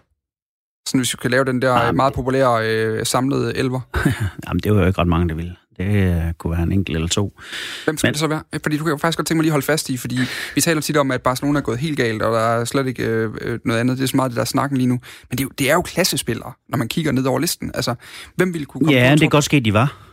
Sådan 0.87 1.01
hvis 1.01 1.15
vi 1.15 1.19
kan 1.23 1.31
lave 1.31 1.45
den 1.45 1.63
der 1.63 1.79
Jamen, 1.79 1.97
meget 1.97 2.13
populære 2.13 2.69
øh, 2.69 3.07
samlede 3.07 3.57
elver. 3.57 3.81
Jamen, 4.47 4.61
det 4.61 4.75
var 4.75 4.81
jo 4.81 4.87
ikke 4.87 5.01
ret 5.01 5.09
mange, 5.09 5.29
der 5.29 5.35
ville. 5.35 5.57
Det 5.79 6.27
uh, 6.27 6.33
kunne 6.39 6.51
være 6.51 6.63
en 6.63 6.73
enkelt 6.73 6.97
eller 6.97 7.09
to. 7.09 7.39
Hvem 7.85 7.97
skal 7.97 8.09
Men, 8.09 8.13
det 8.13 8.21
så 8.21 8.27
være? 8.27 8.43
Fordi 8.63 8.77
du 8.77 8.85
kan 8.85 8.91
jo 8.91 8.97
faktisk 8.97 9.19
godt 9.19 9.27
tænke 9.27 9.37
mig 9.37 9.43
lige 9.43 9.51
holde 9.51 9.67
fast 9.67 9.91
i, 9.91 9.97
fordi 9.97 10.19
vi 10.55 10.61
taler 10.61 10.81
tit 10.81 10.97
om, 10.97 11.11
at 11.11 11.23
Barcelona 11.23 11.59
er 11.59 11.63
gået 11.63 11.79
helt 11.79 11.97
galt, 11.97 12.23
og 12.23 12.33
der 12.33 12.41
er 12.41 12.65
slet 12.65 12.87
ikke 12.87 13.05
øh, 13.05 13.31
øh, 13.41 13.59
noget 13.65 13.81
andet. 13.81 13.99
Det 13.99 14.05
er 14.05 14.09
så 14.09 14.17
meget 14.17 14.31
det, 14.31 14.37
der 14.37 14.43
er 14.43 14.47
snakken 14.47 14.77
lige 14.77 14.87
nu. 14.87 14.99
Men 15.31 15.39
det 15.39 15.41
er, 15.41 15.45
jo, 15.45 15.51
det 15.59 15.71
er 15.71 15.75
jo 15.75 15.83
klassespillere, 15.83 16.53
når 16.69 16.79
man 16.79 16.89
kigger 16.89 17.13
ned 17.13 17.25
over 17.25 17.39
listen. 17.39 17.71
Altså, 17.75 17.95
hvem 18.37 18.53
ville 18.53 18.67
kunne 18.67 18.85
komme 18.85 18.99
Ja, 18.99 19.09
på 19.09 19.13
det 19.13 19.21
kan 19.21 19.31
godt 19.31 19.45
ske, 19.45 19.61
de 19.61 19.73
var. 19.73 20.11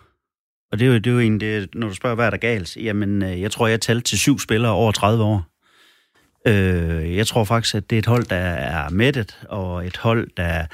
Og 0.72 0.80
det 0.80 0.88
er 0.88 0.90
jo, 0.90 0.96
det 0.96 1.08
er 1.08 1.12
jo 1.12 1.20
en, 1.20 1.40
det, 1.40 1.70
når 1.76 1.88
du 1.88 1.94
spørger, 1.94 2.16
hvad 2.16 2.26
er 2.26 2.30
der 2.30 2.38
galt? 2.38 2.78
Jamen, 2.78 3.24
øh, 3.24 3.42
jeg 3.42 3.52
tror, 3.52 3.68
jeg 3.68 3.82
talte 3.82 4.04
til 4.04 4.20
syv 4.20 4.40
spillere 4.40 4.72
over 4.72 4.92
30 4.92 5.24
år. 5.24 5.46
Øh, 6.46 7.16
jeg 7.16 7.28
tror 7.28 7.44
faktisk, 7.44 7.76
at 7.76 7.90
det 7.90 7.96
er 7.96 8.00
et 8.00 8.06
hold, 8.06 8.26
der 8.26 8.36
er 8.36 8.90
mættet, 8.90 9.38
og 9.50 9.86
et 9.88 9.98
hold, 9.98 10.28
der 10.38 10.66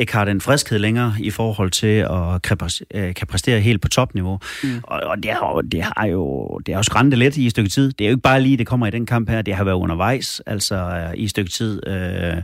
ikke 0.00 0.12
har 0.12 0.24
den 0.24 0.40
friskhed 0.40 0.78
længere 0.78 1.14
i 1.20 1.30
forhold 1.30 1.70
til 1.70 2.06
at 2.10 2.42
kan 2.42 2.58
øh, 2.94 3.14
præstere 3.28 3.60
helt 3.60 3.82
på 3.82 3.88
topniveau. 3.88 4.38
Mm. 4.62 4.80
Og, 4.82 5.00
og 5.00 5.22
det, 5.22 5.30
har, 5.30 5.60
det 5.72 5.82
har 5.82 6.06
jo 6.06 6.58
det 6.66 6.74
har 6.74 6.78
jo 6.78 6.82
skræntet 6.82 7.18
lidt 7.18 7.36
i 7.36 7.46
et 7.46 7.50
stykke 7.50 7.70
tid. 7.70 7.92
Det 7.92 8.04
er 8.04 8.08
jo 8.08 8.12
ikke 8.12 8.22
bare 8.22 8.40
lige, 8.40 8.56
det 8.56 8.66
kommer 8.66 8.86
i 8.86 8.90
den 8.90 9.06
kamp 9.06 9.28
her. 9.28 9.42
Det 9.42 9.54
har 9.54 9.64
været 9.64 9.76
undervejs, 9.76 10.42
altså 10.46 10.76
øh, 10.76 11.14
i 11.14 11.24
et 11.24 11.30
stykke 11.30 11.50
tid. 11.50 11.88
Øh, 11.88 12.36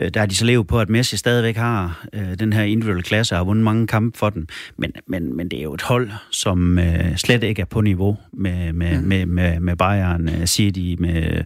øh, 0.00 0.10
der 0.14 0.20
har 0.20 0.26
de 0.26 0.34
så 0.34 0.44
levet 0.44 0.66
på, 0.66 0.80
at 0.80 0.88
Messi 0.88 1.16
stadigvæk 1.16 1.56
har 1.56 2.06
øh, 2.12 2.38
den 2.38 2.52
her 2.52 2.62
individuelle 2.62 3.02
klasse 3.02 3.34
og 3.34 3.38
har 3.38 3.44
vundet 3.44 3.64
mange 3.64 3.86
kampe 3.86 4.18
for 4.18 4.30
dem. 4.30 4.46
Men, 4.78 4.92
men, 5.06 5.36
men 5.36 5.48
det 5.48 5.58
er 5.58 5.62
jo 5.62 5.74
et 5.74 5.82
hold, 5.82 6.10
som 6.30 6.78
øh, 6.78 7.16
slet 7.16 7.42
ikke 7.42 7.62
er 7.62 7.66
på 7.66 7.80
niveau 7.80 8.16
med, 8.32 8.72
med, 8.72 8.98
mm. 8.98 9.08
med, 9.08 9.26
med, 9.26 9.60
med 9.60 9.76
Bayern, 9.76 10.46
City, 10.46 10.94
med 10.98 11.44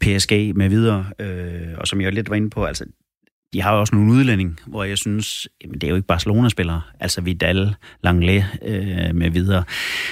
PSG, 0.00 0.56
med 0.56 0.68
videre. 0.68 1.06
Øh, 1.18 1.78
og 1.78 1.86
som 1.86 2.00
jeg 2.00 2.12
lidt 2.12 2.30
var 2.30 2.36
inde 2.36 2.50
på, 2.50 2.64
altså 2.64 2.84
de 3.54 3.62
har 3.62 3.74
jo 3.74 3.80
også 3.80 3.94
nogle 3.94 4.12
udlænding, 4.12 4.60
hvor 4.66 4.84
jeg 4.84 4.98
synes, 4.98 5.48
jamen, 5.64 5.74
det 5.74 5.84
er 5.84 5.88
jo 5.88 5.96
ikke 5.96 6.06
Barcelona-spillere, 6.06 6.80
altså 7.00 7.20
Vidal, 7.20 7.74
Langlais 8.02 8.44
øh, 8.62 9.14
med 9.14 9.30
videre. 9.30 9.64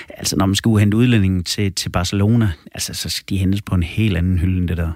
Altså 0.09 0.37
når 0.37 0.47
man 0.47 0.55
skal 0.55 0.71
hente 0.71 0.97
udlændingen 0.97 1.45
til, 1.45 1.73
til 1.73 1.91
Barcelona, 1.91 2.53
altså 2.73 2.95
så 2.95 3.09
skal 3.09 3.29
de 3.29 3.39
hentes 3.39 3.63
på 3.63 3.75
en 3.75 3.83
helt 3.83 4.17
anden 4.17 4.39
hylde 4.39 4.59
end 4.59 4.69
det 4.69 4.77
der. 4.77 4.93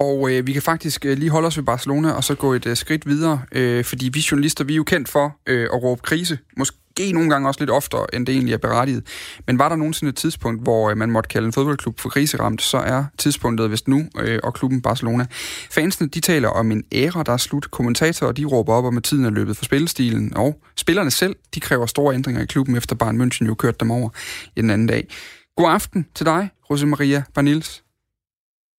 Og 0.00 0.30
øh, 0.30 0.46
vi 0.46 0.52
kan 0.52 0.62
faktisk 0.62 1.04
øh, 1.04 1.18
lige 1.18 1.30
holde 1.30 1.46
os 1.46 1.56
ved 1.56 1.64
Barcelona, 1.64 2.10
og 2.10 2.24
så 2.24 2.34
gå 2.34 2.52
et 2.52 2.66
øh, 2.66 2.76
skridt 2.76 3.06
videre, 3.06 3.42
øh, 3.52 3.84
fordi 3.84 4.08
vi 4.08 4.24
journalister, 4.30 4.64
vi 4.64 4.72
er 4.72 4.76
jo 4.76 4.84
kendt 4.84 5.08
for 5.08 5.36
øh, 5.46 5.68
at 5.72 5.82
råbe 5.82 6.02
krise. 6.02 6.38
Måske 6.56 7.12
nogle 7.12 7.30
gange 7.30 7.48
også 7.48 7.60
lidt 7.60 7.70
oftere, 7.70 8.14
end 8.14 8.26
det 8.26 8.34
egentlig 8.34 8.54
er 8.54 8.58
berettiget. 8.58 9.06
Men 9.46 9.58
var 9.58 9.68
der 9.68 9.76
nogensinde 9.76 10.10
et 10.10 10.16
tidspunkt, 10.16 10.62
hvor 10.62 10.90
øh, 10.90 10.96
man 10.96 11.10
måtte 11.10 11.28
kalde 11.28 11.46
en 11.46 11.52
fodboldklub 11.52 12.00
for 12.00 12.08
kriseramt, 12.08 12.62
så 12.62 12.78
er 12.78 13.04
tidspunktet 13.18 13.70
vist 13.70 13.88
nu, 13.88 14.04
øh, 14.20 14.38
og 14.42 14.54
klubben 14.54 14.82
Barcelona. 14.82 15.26
Fansene, 15.70 16.08
de 16.08 16.20
taler 16.20 16.48
om 16.48 16.70
en 16.70 16.84
æra, 16.92 17.22
der 17.22 17.32
er 17.32 17.36
slut. 17.36 17.70
Kommentatorer, 17.70 18.32
de 18.32 18.44
råber 18.44 18.72
op 18.74 18.84
om, 18.84 18.96
at 18.96 19.04
tiden 19.04 19.24
er 19.24 19.30
løbet 19.30 19.56
for 19.56 19.64
spillestilen. 19.64 20.36
Og 20.36 20.60
spillerne 20.76 21.10
selv, 21.10 21.36
de 21.54 21.60
kræver 21.60 21.86
store 21.86 22.14
ændringer 22.14 22.42
i 22.42 22.46
klubben, 22.46 22.76
efter 22.76 22.96
Bayern 22.96 23.20
München 23.20 23.46
jo 23.46 23.54
kørte 23.54 23.76
dem 23.80 23.90
over 23.90 24.08
i 24.56 24.60
den 24.60 24.70
anden 24.70 24.86
dag. 24.86 25.08
God 25.56 25.70
aften 25.70 26.06
til 26.14 26.26
dig, 26.26 26.50
Rosemaria 26.70 27.22
Barnils. 27.34 27.83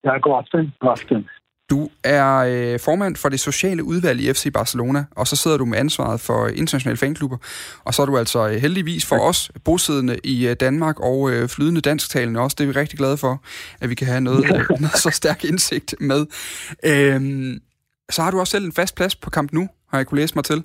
Ja, 0.06 0.18
god 0.18 0.38
aften. 0.38 0.74
God 0.80 0.92
aften. 0.92 1.30
Du 1.70 1.90
er 2.04 2.36
øh, 2.38 2.80
formand 2.80 3.16
for 3.16 3.30
det 3.30 3.40
sociale 3.40 3.84
udvalg 3.84 4.20
i 4.22 4.34
FC 4.34 4.54
Barcelona, 4.54 5.06
og 5.12 5.28
så 5.28 5.36
sidder 5.36 5.58
du 5.58 5.66
med 5.66 5.78
ansvaret 5.78 6.20
for 6.20 6.48
internationale 6.48 6.98
fanklubber. 6.98 7.38
Og 7.86 7.94
så 7.94 8.02
er 8.02 8.06
du 8.06 8.18
altså 8.18 8.48
øh, 8.50 8.56
heldigvis 8.56 9.10
for 9.10 9.20
os 9.20 9.52
bosiddende 9.66 10.20
i 10.24 10.48
øh, 10.48 10.56
Danmark 10.60 11.00
og 11.00 11.32
øh, 11.32 11.50
flydende 11.50 11.82
dansktalende 11.82 12.40
også. 12.40 12.56
Det 12.60 12.64
er 12.64 12.68
vi 12.68 12.80
rigtig 12.80 12.98
glade 13.00 13.18
for, 13.18 13.42
at 13.82 13.90
vi 13.90 13.96
kan 13.96 14.08
have 14.08 14.22
noget, 14.22 14.46
øh, 14.46 14.70
noget 14.84 14.98
så 14.98 15.10
stærk 15.10 15.44
indsigt 15.44 15.96
med. 16.00 16.26
Øhm, 16.86 17.62
så 18.10 18.22
har 18.22 18.32
du 18.32 18.40
også 18.40 18.52
selv 18.52 18.66
en 18.66 18.74
fast 18.74 18.96
plads 18.96 19.16
på 19.16 19.30
Kamp 19.30 19.54
Nu, 19.54 19.70
har 19.90 19.98
jeg 19.98 20.08
kunne 20.08 20.22
læse 20.22 20.36
mig 20.36 20.44
til. 20.44 20.64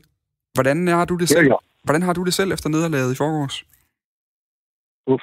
Hvordan 0.54 0.88
har 0.88 1.04
du 1.04 1.16
det 1.16 1.28
selv? 1.28 1.46
Ja, 1.46 1.52
ja. 1.52 1.56
Hvordan 1.84 2.02
har 2.02 2.12
du 2.12 2.24
det 2.24 2.34
selv 2.34 2.52
efter 2.52 2.68
nederlaget 2.68 3.12
i 3.12 3.16
forgårs? 3.16 3.64
Uff, 5.06 5.22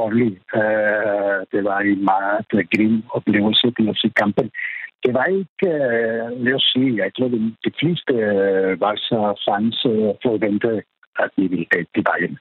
dårlig. 0.00 0.32
Uh, 0.54 0.60
øh, 0.60 1.38
det 1.52 1.60
var 1.68 1.78
en 1.80 2.04
meget 2.12 2.50
øh, 2.58 2.64
grim 2.72 2.96
oplevelse 3.16 3.66
det 3.76 3.88
at 3.88 3.96
se 4.02 4.08
kampen. 4.22 4.50
Det 5.04 5.12
var 5.18 5.26
ikke, 5.40 5.66
uh, 5.74 6.44
lad 6.44 6.54
os 6.58 6.66
sige, 6.72 6.96
jeg 7.02 7.10
tror, 7.16 7.28
de, 7.34 7.40
de 7.66 7.72
fleste 7.80 8.14
uh, 8.82 8.96
så 9.08 9.20
fans 9.46 9.78
uh, 9.92 10.12
forventede, 10.24 10.82
at 11.24 11.30
vi 11.36 11.44
ville 11.52 11.66
tage 11.72 11.86
til 11.94 12.04
vejen. 12.10 12.34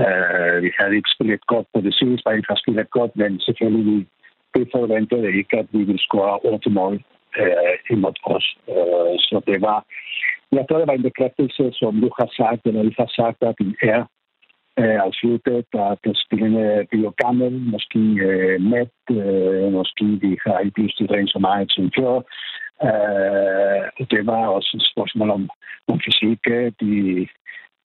Uh, 0.00 0.56
vi 0.64 0.70
havde 0.78 0.96
ikke 0.96 1.14
spillet 1.14 1.46
godt 1.52 1.66
på 1.74 1.80
det 1.86 1.94
sidste, 1.94 2.30
vi 2.38 2.44
har 2.50 2.58
spillet 2.62 2.90
godt, 2.98 3.12
men 3.20 3.40
selvfølgelig 3.46 3.86
vi, 3.90 3.98
vi 4.54 4.62
forventede 4.76 5.28
ikke, 5.40 5.54
at 5.62 5.68
vi 5.72 5.82
ville 5.88 6.06
score 6.06 6.38
8 6.52 6.70
mål 6.70 6.94
uh, 7.42 7.74
imod 7.94 8.16
os. 8.36 8.46
Uh, 8.74 9.14
så 9.26 9.36
det 9.46 9.58
var, 9.68 9.78
jeg 10.52 10.64
tror, 10.66 10.78
det 10.78 10.88
var 10.90 10.98
en 10.98 11.10
bekræftelse, 11.10 11.64
som 11.80 11.92
du 12.02 12.08
har 12.18 12.28
sagt, 12.40 12.62
eller 12.66 12.82
I 12.82 12.94
har 12.98 13.10
sagt, 13.20 13.38
at 13.50 13.56
vi 13.58 13.74
er 13.82 14.02
er 14.84 15.02
afsluttet, 15.02 15.66
at 15.74 16.16
spillerne 16.24 16.64
øh, 16.74 16.86
bliver 16.90 17.10
gammel, 17.24 17.52
måske 17.74 18.02
øh, 18.30 18.60
mæt, 18.72 18.96
øh, 19.10 19.72
måske 19.72 20.04
de 20.22 20.36
har 20.46 20.58
ikke 20.58 20.82
lyst 20.82 20.96
til 20.96 21.04
at 21.04 21.10
træne 21.10 21.28
så 21.28 21.38
meget 21.38 21.72
som 21.72 21.90
før. 21.98 22.14
Øh, 22.88 24.06
det 24.12 24.26
var 24.26 24.46
også 24.46 24.70
et 24.76 24.86
spørgsmål 24.92 25.30
om, 25.30 25.50
om 25.88 26.00
fysik. 26.04 26.40
Øh, 26.50 26.72
de, 26.80 26.92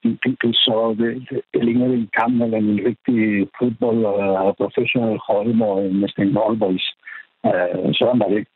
de, 0.03 0.09
de, 0.23 0.29
de 0.43 0.53
så, 0.53 0.95
det, 0.99 1.11
det, 1.29 1.41
det 1.53 1.61
en 1.69 2.09
kamp 2.19 2.33
mellem 2.35 2.69
en 2.69 2.85
rigtig 2.89 3.47
fodbold 3.59 4.05
og 4.05 4.55
professionel 4.57 5.19
hold 5.27 5.61
og 5.61 5.83
næsten 5.93 6.23
en 6.23 6.59
boys. 6.59 6.85
Øh, 7.45 7.93
sådan 7.93 8.19
var 8.19 8.29
det. 8.35 8.47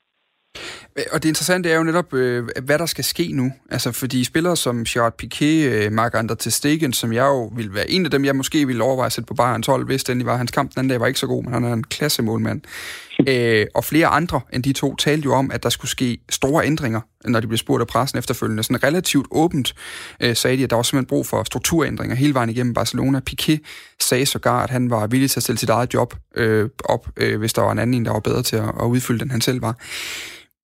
Og 1.12 1.24
det 1.24 1.30
interessante 1.30 1.72
er 1.72 1.78
jo 1.78 1.84
netop, 1.84 2.14
øh, 2.14 2.48
hvad 2.64 2.80
der 2.80 2.86
skal 2.86 3.04
ske 3.04 3.32
nu. 3.34 3.52
Altså, 3.72 3.92
fordi 3.92 4.24
spillere 4.24 4.58
som 4.58 4.84
Gerard 4.84 5.24
Piqué, 5.24 5.46
øh, 5.46 5.92
Marc-Andre 5.92 6.50
Stegen, 6.50 6.94
som 6.94 7.14
jeg 7.14 7.26
jo 7.26 7.52
vil 7.56 7.74
være 7.74 7.90
en 7.90 8.06
af 8.06 8.12
dem, 8.12 8.26
jeg 8.26 8.36
måske 8.36 8.68
ville 8.68 8.84
overveje 8.84 9.06
at 9.06 9.12
sætte 9.12 9.28
på 9.28 9.34
Bayerns 9.34 9.68
hold, 9.68 9.86
hvis 9.86 10.04
den 10.04 10.26
var. 10.26 10.38
Hans 10.38 10.52
kamp 10.52 10.72
den 10.72 10.80
anden 10.80 10.90
dag 10.90 11.00
var 11.00 11.08
ikke 11.08 11.20
så 11.20 11.28
god, 11.28 11.44
men 11.44 11.54
han 11.54 11.64
er 11.64 11.74
en 11.74 11.84
klassemålmand. 11.84 12.62
øh, 13.28 13.66
og 13.76 13.86
flere 13.86 14.08
andre 14.08 14.42
end 14.54 14.64
de 14.64 14.74
to 14.74 14.96
talte 14.96 15.26
jo 15.26 15.34
om, 15.34 15.52
at 15.52 15.64
der 15.64 15.70
skulle 15.70 15.92
ske 15.92 16.18
store 16.30 16.66
ændringer, 16.66 17.02
når 17.26 17.40
de 17.40 17.48
blev 17.48 17.58
spurgt 17.58 17.82
af 17.82 17.88
pressen 17.88 18.20
efterfølgende. 18.20 18.64
Sådan 18.64 18.84
relativt 18.84 19.28
åbent 19.32 19.76
øh, 20.20 20.36
sagde 20.36 20.58
de, 20.58 20.64
at 20.64 20.70
der 20.70 20.76
var 20.76 20.84
simpelthen 20.84 21.08
brug 21.08 21.26
for 21.26 21.44
strukturændringer 21.44 22.16
hele 22.16 22.34
vejen 22.34 22.50
igennem 22.50 22.74
Barcelona. 22.74 23.22
Piqué 23.30 23.58
sagde 24.00 24.26
sågar, 24.26 24.64
at 24.64 24.70
han 24.70 24.90
var 24.90 25.08
villig 25.08 25.32
til 25.32 25.40
at 25.40 25.44
stille 25.44 25.60
sit 25.60 25.70
eget 25.70 25.94
job 25.94 26.16
øh, 26.36 26.70
op, 26.84 27.08
øh, 27.18 27.40
hvis 27.40 27.54
der 27.54 27.62
var 27.62 27.72
en 27.72 27.80
anden, 27.80 28.06
der 28.06 28.12
var 28.12 28.20
bedre 28.20 28.44
til 28.44 28.56
at, 28.56 28.64
at 28.82 28.86
udfylde, 28.86 29.24
end 29.24 29.32
han 29.32 29.42
selv 29.42 29.62
var. 29.62 29.76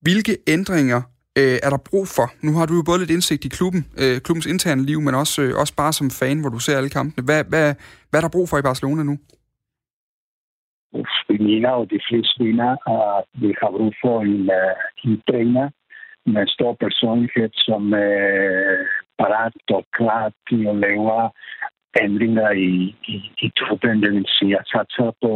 Hvilke 0.06 0.34
ændringer 0.56 1.02
øh, 1.40 1.58
er 1.66 1.70
der 1.74 1.88
brug 1.90 2.06
for? 2.18 2.28
Nu 2.46 2.52
har 2.58 2.66
du 2.66 2.74
jo 2.80 2.84
både 2.90 3.00
lidt 3.02 3.16
indsigt 3.16 3.46
i 3.46 3.56
klubben, 3.58 3.82
øh, 4.02 4.16
klubbens 4.26 4.48
interne 4.54 4.82
liv, 4.90 5.00
men 5.06 5.16
også, 5.22 5.38
øh, 5.46 5.52
også 5.62 5.74
bare 5.82 5.94
som 6.00 6.08
fan, 6.20 6.38
hvor 6.42 6.52
du 6.56 6.60
ser 6.60 6.78
alle 6.78 6.96
kampene. 6.98 7.26
Hvad, 7.28 7.42
hvad, 7.52 7.68
hvad 8.10 8.18
er 8.20 8.26
der 8.26 8.36
brug 8.36 8.48
for 8.50 8.58
i 8.58 8.68
Barcelona 8.70 9.04
nu? 9.04 9.16
Vi 11.30 11.38
mener 11.48 11.70
og 11.80 11.86
de 11.94 12.00
fleste 12.08 12.36
mener, 12.44 12.70
at 12.96 13.26
vi 13.42 13.50
har 13.62 13.72
brug 13.78 13.94
for 14.04 14.16
en, 14.22 14.44
øh, 14.60 14.76
en 15.06 15.14
træner 15.28 15.68
med 16.34 16.48
stor 16.56 16.74
personlighed, 16.86 17.52
som 17.68 17.82
er 17.94 18.22
parat 19.20 19.56
og 19.78 19.84
klar 19.98 20.26
til 20.50 20.62
at 20.72 20.76
lave 20.86 21.12
ændringer 22.06 22.52
i, 22.52 22.72
i, 23.14 23.18
i 23.46 23.48
truppen. 23.60 24.04
Det 24.04 24.12
vil 24.12 24.26
sige 24.38 24.56
at 24.60 24.68
satse 24.74 25.06
på 25.24 25.32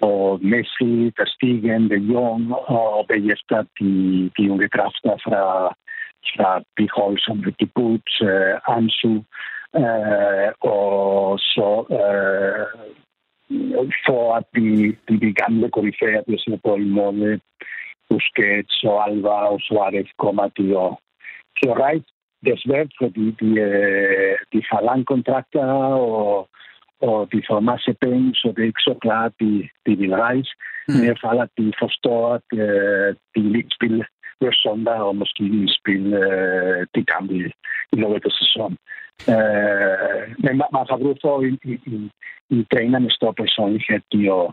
ο 0.00 0.38
Μέση, 0.40 1.12
τα 1.14 1.26
Στίγεν, 1.26 1.88
τα 1.88 1.94
Γιόν, 1.94 2.50
ο 2.50 3.04
Μπέγεφτα, 3.06 3.68
τη 3.72 4.44
Ιουγκετράφτα, 4.44 5.14
φρα 5.18 5.76
στα 6.20 6.64
Πιχόλσον, 6.72 7.40
Βικιπούτ, 7.40 8.06
ε, 8.18 8.56
Άνσου, 8.64 9.26
ε, 9.70 10.50
ο 10.58 11.36
Σο, 11.36 11.86
ε, 11.88 12.64
Φόα, 14.04 14.48
την 14.50 15.18
Βικάνδε 15.18 15.68
κορυφαία, 15.68 16.22
ποιος 16.22 16.44
είναι 16.44 16.56
πόλημο, 16.56 17.14
ο 18.06 18.18
Σκέτς, 18.18 18.82
ο 18.82 19.00
Άλβα, 19.06 19.42
ο 19.42 19.58
Σουάρεφ, 19.58 20.08
κομμάτι, 20.16 20.72
ο 20.72 20.98
και 21.52 21.68
ο 21.68 21.72
Ράιτ, 21.72 22.06
δεσβέρθω 22.38 23.10
τη 24.48 24.60
φαλάν 24.62 25.04
κοντράκτα, 25.04 25.94
ο 25.96 26.10
Ράιτ, 26.38 26.46
og 27.02 27.28
de 27.32 27.42
får 27.48 27.60
masse 27.60 27.94
penge, 28.04 28.34
så 28.34 28.52
det 28.56 28.62
er 28.62 28.72
ikke 28.72 28.88
så 28.90 28.94
klart, 29.02 29.32
at 29.32 29.40
de, 29.40 29.68
de 29.86 29.96
vil 29.96 30.14
rejse. 30.14 30.52
Mm. 30.88 30.92
Men 30.92 31.02
i 31.02 31.06
hvert 31.06 31.24
fald, 31.24 31.40
at 31.46 31.52
de 31.58 31.72
forstår, 31.82 32.22
at 32.38 32.48
uh, 32.52 33.08
de 33.34 33.40
vil 33.42 33.56
ikke 33.56 33.76
spille 33.78 34.04
hver 34.40 34.54
søndag, 34.64 34.94
og 35.08 35.16
måske 35.16 35.42
vil 35.42 35.68
spille 35.80 36.10
uh, 36.26 36.80
de 36.94 37.02
kampe 37.12 37.34
i, 37.34 37.42
i 37.92 37.96
løbet 38.02 38.30
af 38.30 38.34
sæsonen. 38.40 38.78
Uh, 39.32 40.24
men 40.44 40.54
man, 40.60 40.68
man 40.76 40.86
har 40.90 40.98
brug 41.02 41.18
for 41.24 41.34
en, 41.40 41.58
en, 41.64 41.80
en, 41.92 42.10
en 42.50 42.66
træner 42.72 42.98
med 42.98 43.10
stor 43.10 43.32
personlighed 43.42 44.00
at 44.38 44.46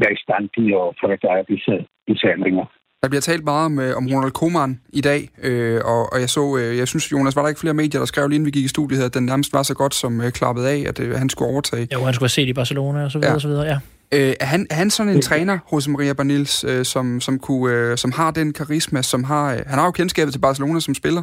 være 0.00 0.12
i 0.16 0.22
stand 0.24 0.44
til 0.56 0.68
at 0.82 0.86
foretage 1.00 1.44
disse, 1.52 1.74
disse 2.08 2.26
ændringer. 2.34 2.66
Der 3.04 3.10
bliver 3.10 3.20
talt 3.20 3.44
meget 3.44 3.66
om, 3.66 3.78
om 3.98 4.04
Ronald 4.12 4.32
Koeman 4.32 4.80
i 4.92 5.00
dag, 5.00 5.20
øh, 5.42 5.80
og, 5.84 6.12
og 6.12 6.20
jeg 6.20 6.28
så, 6.28 6.56
øh, 6.58 6.78
jeg 6.78 6.88
synes, 6.88 7.12
Jonas, 7.12 7.36
var 7.36 7.42
der 7.42 7.48
ikke 7.48 7.60
flere 7.60 7.74
medier, 7.74 8.00
der 8.00 8.06
skrev 8.06 8.28
lige 8.28 8.36
inden 8.36 8.46
vi 8.46 8.50
gik 8.50 8.64
i 8.64 8.68
studiet, 8.68 9.02
at 9.02 9.14
den 9.14 9.24
nærmest 9.26 9.52
var 9.52 9.62
så 9.62 9.74
godt 9.74 9.94
som 9.94 10.20
øh, 10.20 10.30
klappet 10.30 10.64
af, 10.64 10.84
at 10.88 11.00
øh, 11.00 11.10
han 11.22 11.28
skulle 11.28 11.50
overtage. 11.52 11.88
Jo, 11.94 12.04
han 12.04 12.14
skulle 12.14 12.24
have 12.24 12.38
set 12.38 12.48
i 12.48 12.52
Barcelona 12.52 13.04
og 13.04 13.10
så 13.10 13.18
videre, 13.18 13.30
ja. 13.30 13.34
og 13.34 13.40
så 13.40 13.48
videre 13.48 13.66
ja. 13.72 13.78
Øh, 14.14 14.34
er, 14.40 14.44
han, 14.44 14.66
er 14.70 14.74
han 14.74 14.90
sådan 14.90 15.12
en 15.12 15.20
træner, 15.20 15.58
Jose 15.72 15.90
Maria 15.90 16.12
Banils, 16.12 16.64
øh, 16.64 16.84
som, 16.84 17.20
som, 17.20 17.38
kunne, 17.38 17.74
øh, 17.74 17.96
som 17.96 18.12
har 18.12 18.30
den 18.30 18.52
karisma, 18.52 19.02
som 19.02 19.24
har... 19.24 19.44
Øh, 19.54 19.60
han 19.66 19.78
har 19.78 19.84
jo 19.84 19.90
kendskabet 19.90 20.32
til 20.32 20.40
Barcelona 20.40 20.80
som 20.80 20.94
spiller. 20.94 21.22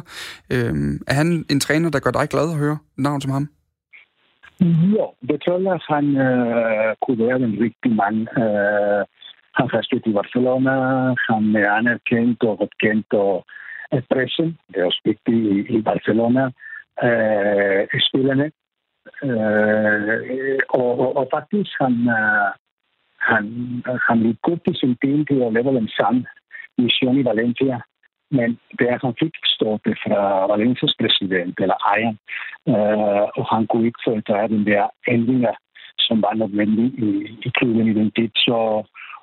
Øh, 0.52 0.72
er 1.08 1.14
han 1.14 1.44
en 1.50 1.60
træner, 1.60 1.90
der 1.90 2.00
gør 2.04 2.10
dig 2.10 2.26
glad 2.28 2.46
at 2.54 2.58
høre 2.58 2.78
navn 2.98 3.20
som 3.20 3.30
ham? 3.30 3.48
Jo, 4.96 5.06
det 5.28 5.36
tror 5.42 5.58
jeg, 5.68 5.78
han 5.94 6.06
øh, 6.26 6.94
kunne 7.02 7.18
være 7.26 7.36
en 7.36 7.54
rigtig 7.64 7.92
mand. 8.00 8.18
Øh, 8.44 9.04
han 9.54 9.68
har 9.72 9.82
spillet 9.82 10.06
i 10.06 10.18
Barcelona, 10.20 10.74
han 11.28 11.56
er 11.56 11.70
anerkendt 11.70 12.42
og 12.42 12.60
opkendt 12.60 13.12
og 13.12 13.44
pressen. 14.10 14.58
Det 14.68 14.76
er 14.80 14.84
også 14.84 15.00
vigtigt 15.04 15.68
i, 15.70 15.76
i 15.76 15.82
Barcelona. 15.82 16.44
Øh, 17.06 18.00
spillerne. 18.08 18.50
Øh, 19.28 20.58
og, 20.68 20.90
og, 21.00 21.16
og 21.16 21.28
faktisk 21.34 21.70
han, 21.80 21.94
øh, 22.18 22.50
han, 23.30 23.44
han 24.08 24.18
vil 24.24 24.36
godt 24.42 24.62
i 24.66 24.74
sin 24.74 24.96
del 25.02 25.26
til 25.26 25.42
at 25.42 25.52
lave 25.52 25.76
den 25.80 25.88
samme 25.88 26.26
mission 26.78 27.18
i 27.18 27.24
Valencia. 27.24 27.80
Men 28.30 28.58
det 28.78 28.86
er, 28.90 28.98
han 29.06 29.14
fik 29.22 29.34
stoppet 29.44 29.96
fra 30.04 30.46
Valencias 30.52 30.94
præsident, 31.00 31.54
eller 31.60 31.78
ejeren, 31.92 32.18
øh, 32.72 33.24
og 33.38 33.44
han 33.54 33.66
kunne 33.66 33.86
ikke 33.86 34.04
foretage 34.06 34.48
den 34.48 34.66
der 34.66 34.84
ændringer, 35.08 35.54
som 35.98 36.22
var 36.22 36.34
nødvendige 36.34 36.92
i, 37.06 37.08
i 37.46 37.48
klubben 37.56 37.88
i 37.88 37.94
den 38.00 38.10
tid. 38.10 38.30
Så 38.34 38.58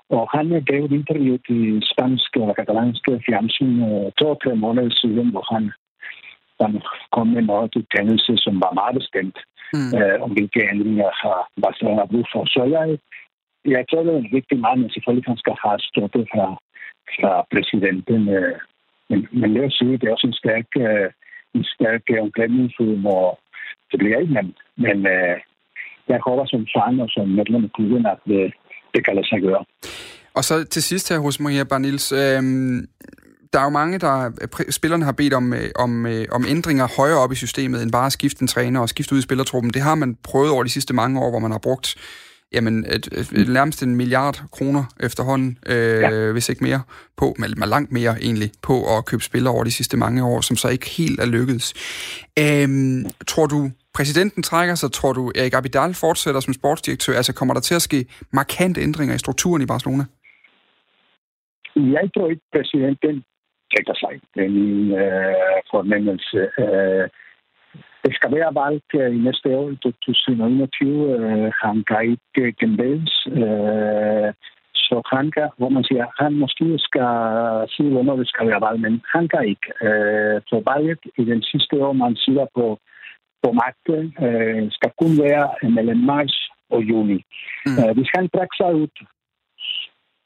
og 0.09 0.29
han 0.35 0.45
gav 0.69 0.81
et 0.85 0.91
interview 0.91 1.37
til 1.47 1.83
spansk 1.91 2.31
og 2.37 2.55
katalanske 2.55 3.11
fjernsyn 3.25 3.75
to-tre 4.19 4.55
måneder 4.55 4.89
siden, 5.01 5.29
hvor 5.31 5.45
han, 5.53 5.63
han 6.61 6.81
kom 7.11 7.27
med 7.27 7.41
noget 7.41 7.71
til 7.73 7.85
kendelse, 7.95 8.33
som 8.37 8.55
var 8.63 8.73
meget 8.79 8.95
bestemt, 8.99 9.37
mm. 9.73 9.91
øh, 9.99 10.17
om 10.23 10.31
hvilke 10.31 10.61
ændringer 10.71 11.09
har 11.23 11.39
Barcelona 11.63 12.05
brug 12.05 12.25
for. 12.33 12.45
Så 12.45 12.61
jeg, 12.75 12.87
jeg 13.75 13.85
tror, 13.89 14.03
det 14.03 14.13
er 14.13 14.17
en 14.17 14.35
vigtig 14.37 14.59
mand, 14.59 14.79
men 14.81 14.89
selvfølgelig 14.89 15.29
han 15.31 15.41
skal 15.43 15.55
have 15.63 15.79
støtte 15.89 16.21
fra, 16.33 16.47
fra 17.15 17.31
præsidenten. 17.51 18.21
Øh, 18.37 18.57
men, 19.09 19.27
men 19.31 19.53
lad 19.53 19.65
os 19.65 19.73
sige, 19.79 19.97
det 19.97 20.07
er 20.07 20.15
også 20.15 20.27
en 20.27 20.41
stærk, 20.41 20.67
øh, 20.87 21.09
en 21.55 21.65
stærk 21.75 22.03
omklædningsrum, 22.21 23.05
og 23.05 23.39
det 23.91 23.99
bliver 23.99 24.19
ikke 24.19 24.33
nemt. 24.33 24.57
Men 24.85 24.97
øh, 25.15 25.37
jeg 26.11 26.19
håber 26.27 26.45
som 26.45 26.67
fan 26.75 26.99
og 26.99 27.09
som 27.09 27.27
medlem 27.27 27.63
af 27.63 27.71
klubben, 27.75 28.05
at 28.05 28.19
det, 28.25 28.53
det 28.93 29.05
kan 29.05 29.15
lade 29.15 29.27
sig 29.27 29.41
gøre. 29.41 29.65
Og 30.33 30.43
så 30.43 30.63
til 30.63 30.83
sidst 30.83 31.09
her 31.09 31.19
hos 31.19 31.39
Maria 31.39 31.63
Barnils, 31.63 32.11
øh, 32.11 32.41
der 33.53 33.59
er 33.59 33.63
jo 33.63 33.69
mange, 33.69 33.99
der 33.99 34.31
øh, 34.41 34.71
spillerne 34.71 35.05
har 35.05 35.11
bedt 35.11 35.33
om, 35.33 35.53
øh, 35.53 35.69
om, 35.75 36.05
øh, 36.05 36.25
om 36.31 36.45
ændringer 36.47 36.87
højere 36.97 37.17
op 37.17 37.31
i 37.31 37.35
systemet, 37.35 37.83
end 37.83 37.91
bare 37.91 38.05
at 38.05 38.11
skifte 38.11 38.41
en 38.41 38.47
træner 38.47 38.79
og 38.79 38.89
skifte 38.89 39.13
ud 39.13 39.19
i 39.19 39.21
spillertruppen. 39.21 39.73
Det 39.73 39.81
har 39.81 39.95
man 39.95 40.17
prøvet 40.23 40.51
over 40.51 40.63
de 40.63 40.69
sidste 40.69 40.93
mange 40.93 41.19
år, 41.21 41.29
hvor 41.29 41.39
man 41.39 41.51
har 41.51 41.59
brugt 41.59 41.95
jamen, 42.53 42.85
et, 42.85 43.07
et, 43.37 43.49
nærmest 43.49 43.83
en 43.83 43.95
milliard 43.95 44.37
kroner 44.51 44.83
efterhånden, 44.99 45.57
øh, 45.65 46.01
ja. 46.01 46.31
hvis 46.31 46.49
ikke 46.49 46.63
mere, 46.63 46.81
på, 47.17 47.35
eller 47.43 47.65
langt 47.65 47.91
mere 47.91 48.15
egentlig, 48.21 48.51
på 48.63 48.97
at 48.97 49.05
købe 49.05 49.23
spillere 49.23 49.53
over 49.53 49.63
de 49.63 49.71
sidste 49.71 49.97
mange 49.97 50.25
år, 50.25 50.41
som 50.41 50.55
så 50.57 50.67
ikke 50.69 50.89
helt 50.97 51.19
er 51.19 51.25
lykkedes. 51.25 51.73
Øhm, 52.39 53.05
tror 53.27 53.45
du, 53.45 53.69
præsidenten 53.93 54.43
trækker 54.43 54.75
sig, 54.75 54.91
tror 54.91 55.13
du, 55.13 55.31
Erik 55.35 55.53
Abidal 55.53 55.93
fortsætter 55.93 56.41
som 56.41 56.53
sportsdirektør? 56.53 57.15
Altså 57.17 57.33
kommer 57.33 57.53
der 57.53 57.61
til 57.61 57.75
at 57.75 57.81
ske 57.81 58.05
markante 58.33 58.81
ændringer 58.81 59.15
i 59.15 59.23
strukturen 59.25 59.61
i 59.61 59.65
Barcelona? 59.65 60.03
jeg 61.75 62.09
tror 62.13 62.29
ikke, 62.29 62.41
præsidenten 62.55 63.23
tænker 63.75 63.95
sig. 64.03 64.13
Det 64.33 64.43
er 64.45 64.49
min 64.59 64.91
øh, 65.03 65.59
fornemmelse. 65.71 66.39
Øh, 66.63 67.05
øh, 68.95 69.15
i 69.15 69.19
næste 69.27 69.57
år, 69.57 69.71
2021. 69.81 71.19
Øh, 71.19 71.51
han 71.63 71.83
kan 71.87 72.01
ikke 72.11 72.55
genvælges. 72.59 73.27
Øh, 73.27 74.33
så 74.73 75.01
han 75.15 75.31
kan, 75.31 75.49
hvor 75.57 75.69
man 75.69 75.83
siger, 75.83 76.05
han 76.23 76.33
måske 76.33 76.67
skal 76.87 77.11
sige, 77.73 77.89
hvornår 77.91 78.15
det 78.15 78.27
skal 78.27 78.47
være 78.47 78.61
valg, 78.61 78.79
men 78.79 79.01
han 79.13 79.27
kan 79.27 79.43
ikke. 79.53 79.67
Øh, 79.87 80.41
for 80.49 80.59
valget 80.71 80.99
i 81.17 81.23
den 81.31 81.41
sidste 81.41 81.75
år, 81.85 81.93
man 81.93 82.15
siger 82.15 82.45
på, 82.55 82.65
på 83.43 83.49
magten, 83.61 84.03
øh, 84.25 84.71
skal 84.71 84.91
kun 85.01 85.13
være 85.25 85.45
mellem 85.77 85.97
marts 85.97 86.37
og 86.69 86.81
juni. 86.89 87.19
Mm. 87.65 87.77
Øh, 87.79 87.91
hvis 87.95 88.09
han 88.15 88.29
trækker 88.29 88.57
sig 88.61 88.71
ud, 88.81 88.91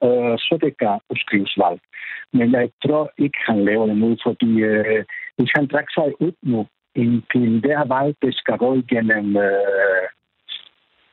øh, 0.06 0.36
så 0.45 0.54
det 0.64 0.74
kan 0.82 1.00
udskrives 1.12 1.54
valg. 1.64 1.80
Men 2.34 2.52
jeg 2.52 2.70
tror 2.86 3.12
ikke, 3.18 3.39
han 3.50 3.66
laver 3.66 3.86
det 3.86 3.97
nu, 3.97 4.18
fordi 4.28 4.52
øh, 4.72 5.04
hvis 5.38 5.52
han 5.56 5.68
trækker 5.68 5.93
sig 5.97 6.22
ud 6.26 6.34
nu, 6.43 6.68
indtil 6.96 7.64
det 7.64 7.78
her 7.78 7.88
valg, 7.96 8.16
det 8.22 8.36
skal 8.36 8.58
gå 8.58 8.76
igennem 8.76 9.38
øh, 9.38 10.08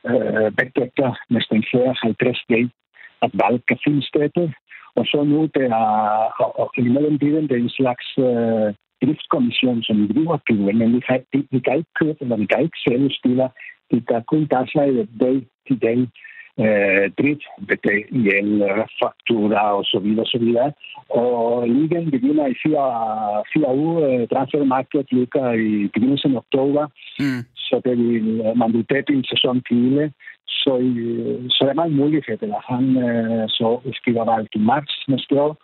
øh, 0.09 0.51
begge 0.57 0.91
næsten 1.29 1.63
50 2.01 2.45
dage, 2.49 2.71
at 3.21 3.31
valg 3.33 3.65
kan 3.67 3.77
finde 3.85 4.07
sted. 4.07 4.49
Og 4.95 5.05
så 5.05 5.23
nu, 5.23 5.49
det 5.55 5.65
er, 5.65 5.85
og, 6.43 6.59
og 6.59 6.73
imellem 6.77 7.19
det, 7.19 7.49
det 7.49 7.57
er 7.57 7.63
en 7.63 7.77
slags 7.79 8.07
øh, 8.17 8.73
driftkommission, 9.01 9.83
som 9.83 10.07
driver 10.07 10.37
klubben, 10.37 10.77
men 10.77 10.93
vi 10.95 10.99
kan, 10.99 11.23
vi 11.51 11.59
kan 11.59 11.77
ikke 11.77 11.93
købe, 11.99 12.17
eller 12.21 12.37
vi 12.37 12.45
kan 12.45 12.61
ikke 12.63 12.79
sælge 12.87 13.15
spillere. 13.19 13.49
Vi 13.91 13.99
kan 13.99 14.23
kun 14.27 14.47
tage 14.47 14.67
sig 14.67 15.07
dag 15.19 15.37
til 15.67 15.81
dag 15.81 16.07
eh, 16.57 17.05
drift, 17.19 17.43
el 18.37 18.63
factura 18.99 19.61
og 19.77 19.83
så 19.85 19.99
videre, 19.99 20.25
så 20.25 20.37
videre. 20.37 20.71
Og 21.09 21.67
ligaen 21.67 22.11
begynder 22.11 22.45
i 22.47 22.55
fire, 22.63 22.85
fire 23.53 23.75
uger. 23.75 24.07
Eh, 24.07 24.27
transfermarkedet 24.27 25.07
ligger 25.11 25.51
i 25.51 25.87
begyndelsen 25.93 26.31
af 26.35 26.37
oktober, 26.37 26.87
mm. 27.19 27.41
så 27.55 27.81
det 27.85 27.97
vil, 27.97 28.53
man 28.55 28.73
vil 28.73 28.85
tætte 28.85 29.13
en 29.13 29.23
sæson 29.23 29.61
til. 29.69 30.11
Så, 30.47 30.73
så 31.49 31.59
der 31.63 31.69
er 31.69 31.81
mange 31.81 31.95
muligheder. 31.95 32.59
Han 32.73 32.85
øh, 33.07 33.49
så 33.49 33.79
skriver 33.93 34.25
valg 34.31 34.47
i 34.55 34.59
marts 34.59 35.05
næste 35.07 35.41
år, 35.41 35.57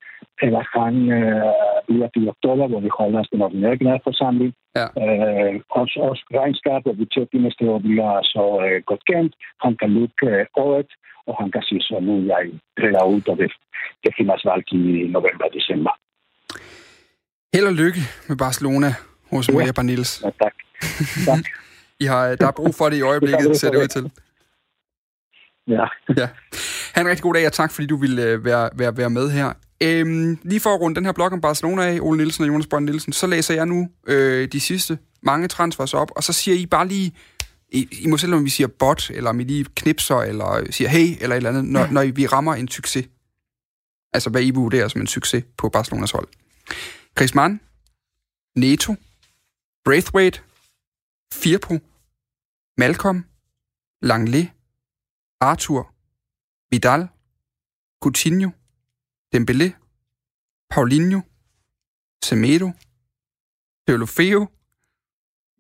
eller 0.46 0.64
han 0.78 0.96
øh, 1.18 1.54
bliver 1.88 2.10
til 2.10 2.30
oktober, 2.34 2.66
hvor 2.68 2.82
vi 2.86 2.92
holder 3.00 3.24
den 3.32 3.42
ordinære 3.42 3.78
generalforsamling. 3.78 4.54
Ja. 4.80 4.88
Øh, 5.04 5.54
også, 5.80 5.98
også 6.10 6.24
regnskab 6.40 6.82
og 6.90 6.96
budget 7.02 7.30
i 7.34 7.38
næste 7.46 7.64
år 7.72 7.80
bliver 7.88 8.12
så 8.34 8.44
øh, 8.66 8.78
godt 8.90 9.04
kendt. 9.12 9.34
Han 9.66 9.74
kan 9.82 9.90
lukke 9.98 10.26
øh, 10.32 10.46
året, 10.64 10.92
og 11.28 11.34
han 11.42 11.50
kan 11.54 11.64
sige, 11.68 11.82
så 11.82 11.96
nu 12.08 12.14
jeg 12.34 12.44
træder 12.80 13.04
ud, 13.14 13.22
og 13.32 13.38
det, 13.42 13.52
det 14.04 14.12
findes 14.18 14.46
valg 14.50 14.66
i 14.74 14.84
november-december. 15.16 15.94
Held 17.54 17.68
og 17.72 17.78
lykke 17.84 18.02
med 18.30 18.38
Barcelona 18.46 18.90
hos 19.32 19.46
Maria 19.54 19.66
ja. 19.66 19.72
Barnils. 19.72 20.12
Ja, 20.26 20.30
tak. 20.44 20.56
tak. 21.30 21.46
I 22.04 22.06
har, 22.06 22.36
der 22.42 22.48
er 22.48 22.58
brug 22.60 22.76
for 22.76 22.90
det 22.90 22.98
i 22.98 23.02
øjeblikket, 23.02 23.58
ser 23.60 23.72
det 23.72 23.80
ud 23.84 23.88
til. 23.88 24.12
Ja. 25.68 25.86
ja. 26.22 26.28
Ha' 26.94 27.02
en 27.02 27.08
rigtig 27.08 27.24
god 27.24 27.34
dag, 27.34 27.46
og 27.46 27.54
tak 27.54 27.72
fordi 27.72 27.88
du 27.88 27.98
ville 27.98 28.24
øh, 28.24 28.46
være, 28.46 28.70
være, 28.74 28.98
være 28.98 29.10
med 29.10 29.30
her. 29.32 29.54
Øhm, 29.82 30.38
lige 30.44 30.60
for 30.60 30.74
at 30.74 30.82
runde 30.82 30.96
den 30.96 31.06
her 31.06 31.12
blog 31.12 31.32
om 31.32 31.42
Barcelona 31.42 31.86
af, 31.86 32.00
Ole 32.02 32.18
Nielsen 32.18 32.44
og 32.44 32.48
Jonas 32.48 32.68
Brønd 32.68 32.86
Nielsen, 32.86 33.14
så 33.14 33.28
læser 33.28 33.54
jeg 33.54 33.66
nu 33.66 33.90
øh, 34.08 34.48
de 34.52 34.60
sidste 34.60 34.98
mange 35.22 35.48
transfers 35.48 35.94
op, 35.94 36.12
og 36.16 36.24
så 36.24 36.34
siger 36.34 36.58
I 36.58 36.66
bare 36.66 36.88
lige, 36.88 37.14
I, 37.70 37.88
I 37.92 38.08
må 38.08 38.18
selv 38.18 38.34
om 38.34 38.46
vi 38.46 38.50
siger 38.50 38.68
bot, 38.68 39.10
eller 39.10 39.30
om 39.30 39.40
I 39.40 39.44
lige 39.44 39.66
knipser, 39.76 40.16
eller 40.16 40.72
siger 40.72 40.90
hey, 40.90 41.18
eller 41.22 41.36
et 41.36 41.38
eller 41.38 41.50
andet, 41.50 41.66
når, 41.66 41.88
når 41.88 42.12
vi 42.12 42.28
rammer 42.28 42.56
en 42.56 42.68
succes. 42.68 43.08
Altså, 44.14 44.30
hvad 44.30 44.44
I 44.44 44.52
vurderer 44.52 44.88
som 44.88 45.02
en 45.02 45.08
succes 45.08 45.44
på 45.58 45.70
Barcelonas 45.70 46.12
hold. 46.12 46.28
Chris 47.18 47.36
Mann, 47.36 47.60
Neto, 48.56 48.96
Braithwaite, 49.86 50.42
Firpo, 51.34 51.80
Malcolm, 52.78 53.26
Langley, 54.02 54.46
Arthur, 55.42 55.94
Vidal, 56.72 57.08
Coutinho, 58.02 58.50
Dembélé, 59.32 59.76
Paulinho, 60.70 61.22
Semedo, 62.24 62.72
Teolofeo, 63.86 64.48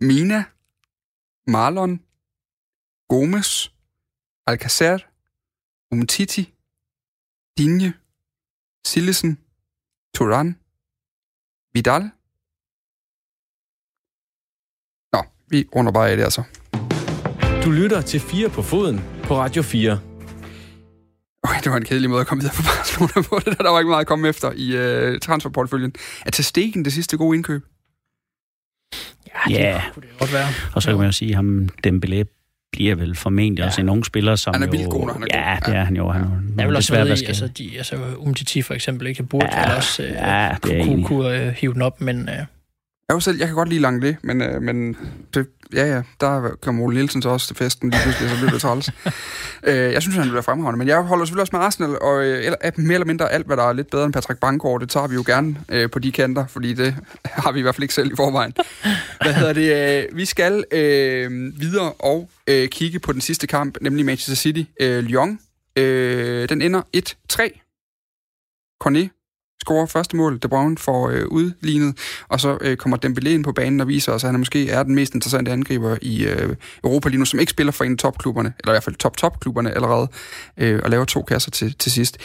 Mina, 0.01 0.45
Marlon, 1.47 1.99
Gomes, 3.09 3.71
Alcacer, 4.45 4.99
Umtiti, 5.91 6.53
Dinje, 7.57 7.93
Sillesen, 8.85 9.37
Turan, 10.13 10.59
Vidal. 11.73 12.03
Nå, 15.13 15.23
vi 15.47 15.69
runder 15.75 15.91
bare 15.91 16.09
af 16.09 16.17
det 16.17 16.23
altså. 16.23 16.43
Du 17.63 17.71
lytter 17.71 18.01
til 18.01 18.19
4 18.19 18.49
på 18.49 18.61
foden 18.61 18.97
på 19.23 19.35
Radio 19.35 19.63
4. 19.63 20.16
Det 21.67 21.71
var 21.71 21.77
en 21.77 21.85
kedelig 21.85 22.09
måde 22.09 22.21
at 22.21 22.27
komme 22.27 22.41
videre 22.41 22.55
på 22.55 22.63
Barcelona 22.63 23.27
på. 23.29 23.39
Det 23.45 23.57
der, 23.57 23.63
der 23.63 23.69
var 23.69 23.79
ikke 23.79 23.89
meget 23.89 24.01
at 24.01 24.07
komme 24.07 24.29
efter 24.29 24.51
i 24.55 24.67
uh, 25.13 25.19
transferportføljen. 25.19 25.93
Er 26.25 26.31
til 26.31 26.45
stegen 26.45 26.85
det 26.85 26.93
sidste 26.93 27.17
gode 27.17 27.37
indkøb? 27.37 27.65
Ja, 29.27 29.53
det 29.53 29.61
yeah. 29.61 29.81
kunne 29.93 30.01
det 30.01 30.19
godt 30.19 30.33
være. 30.33 30.47
Og 30.73 30.81
så 30.81 30.89
kan 30.89 30.97
man 30.97 31.05
jo 31.05 31.11
sige, 31.11 31.29
at 31.29 31.35
ham 31.35 31.69
Dembélé 31.87 32.23
bliver 32.71 32.95
vel 32.95 33.15
formentlig 33.15 33.61
ja. 33.61 33.65
også 33.65 33.81
en 33.81 33.89
ung 33.89 34.05
spiller, 34.05 34.35
som 34.35 34.53
han 34.53 34.63
er 34.63 34.71
vildt 34.71 34.89
god, 34.89 35.05
når 35.05 35.13
han 35.13 35.23
er 35.23 35.27
ja, 35.33 35.53
god. 35.53 35.73
det 35.73 35.79
er 35.79 35.83
han 35.83 35.95
jo. 35.95 36.09
Han 36.09 36.21
ja. 36.57 36.63
er, 36.63 36.67
vil 36.67 36.75
også 36.75 36.93
være 36.93 37.07
i, 37.07 37.09
altså, 37.09 37.47
de, 37.47 37.77
altså 37.77 37.95
Umtiti 38.17 38.61
for 38.61 38.73
eksempel, 38.73 39.07
ikke? 39.07 39.23
burde 39.23 39.47
ja, 39.51 39.75
også 39.75 40.03
uh, 40.03 40.09
ja, 40.09 40.57
kunne, 40.61 41.03
kunne 41.03 41.47
uh, 41.47 41.53
hive 41.53 41.73
den 41.73 41.81
op, 41.81 42.01
men... 42.01 42.29
Uh, 42.29 42.45
jeg, 43.09 43.15
jo 43.15 43.19
selv, 43.19 43.37
jeg 43.37 43.47
kan 43.47 43.55
godt 43.55 43.69
lide 43.69 43.81
Langley, 43.81 44.15
men, 44.23 44.41
øh, 44.41 44.61
men 44.61 44.97
det, 45.33 45.47
ja, 45.73 45.85
ja, 45.95 46.01
der 46.19 46.49
kom 46.61 46.81
Ole 46.81 46.95
Nielsen 46.95 47.21
så 47.21 47.29
også 47.29 47.47
til 47.47 47.55
festen 47.55 47.89
lige 47.89 48.01
pludselig, 48.03 48.29
så 48.29 48.37
blev 48.39 48.51
det 48.51 48.61
træls. 48.61 48.91
øh, 49.67 49.93
jeg 49.93 50.01
synes, 50.01 50.17
han 50.17 50.27
bliver 50.27 50.41
fremragende, 50.41 50.77
men 50.77 50.87
jeg 50.87 51.01
holder 51.01 51.25
selvfølgelig 51.25 51.41
også 51.41 51.55
med 51.55 51.65
Arsenal, 51.65 52.01
og 52.01 52.25
øh, 52.25 52.45
eller, 52.45 52.71
mere 52.77 52.93
eller 52.93 53.05
mindre 53.05 53.31
alt, 53.31 53.45
hvad 53.45 53.57
der 53.57 53.63
er 53.63 53.73
lidt 53.73 53.89
bedre 53.89 54.05
end 54.05 54.13
Patrick 54.13 54.39
Bankgaard, 54.39 54.79
det 54.79 54.89
tager 54.89 55.07
vi 55.07 55.15
jo 55.15 55.23
gerne 55.25 55.55
øh, 55.69 55.89
på 55.89 55.99
de 55.99 56.11
kanter, 56.11 56.47
fordi 56.47 56.73
det 56.73 56.95
har 57.43 57.51
vi 57.51 57.59
i 57.59 57.61
hvert 57.61 57.75
fald 57.75 57.83
ikke 57.83 57.93
selv 57.93 58.11
i 58.11 58.15
forvejen. 58.15 58.53
Hvad 59.21 59.33
hedder 59.33 59.53
det? 59.53 60.07
Øh, 60.09 60.17
vi 60.17 60.25
skal 60.25 60.63
øh, 60.71 61.31
videre 61.59 61.91
og 61.99 62.29
øh, 62.47 62.69
kigge 62.69 62.99
på 62.99 63.13
den 63.13 63.21
sidste 63.21 63.47
kamp, 63.47 63.77
nemlig 63.81 64.05
Manchester 64.05 64.35
City 64.35 64.63
øh, 64.81 65.03
Lyon. 65.03 65.39
Øh, 65.75 66.49
den 66.49 66.61
ender 66.61 66.81
1-3. 67.33 67.63
Cornet 68.81 69.09
scorer 69.67 69.85
første 69.85 70.15
mål, 70.15 70.39
De 70.43 70.47
Bruyne 70.47 70.77
får 70.77 71.09
øh, 71.09 71.27
udlignet, 71.27 71.97
og 72.27 72.39
så 72.39 72.57
øh, 72.61 72.77
kommer 72.77 72.97
Dembélé 73.05 73.29
ind 73.29 73.43
på 73.43 73.51
banen 73.51 73.81
og 73.81 73.87
viser 73.87 74.11
os, 74.11 74.23
at 74.23 74.31
han 74.31 74.39
måske 74.39 74.69
er 74.69 74.83
den 74.83 74.95
mest 74.95 75.13
interessante 75.13 75.51
angriber 75.51 75.97
i 76.01 76.25
øh, 76.25 76.55
Europa 76.83 77.09
lige 77.09 77.19
nu, 77.19 77.25
som 77.25 77.39
ikke 77.39 77.49
spiller 77.49 77.71
for 77.71 77.83
en 77.83 77.91
af 77.91 77.97
topklubberne, 77.97 78.53
eller 78.59 78.71
i 78.71 78.73
hvert 78.73 78.83
fald 78.83 78.95
top-top-klubberne 78.95 79.71
allerede, 79.71 80.07
øh, 80.57 80.79
og 80.83 80.89
laver 80.89 81.05
to 81.05 81.21
kasser 81.21 81.51
til, 81.51 81.75
til 81.77 81.91
sidst. 81.91 82.17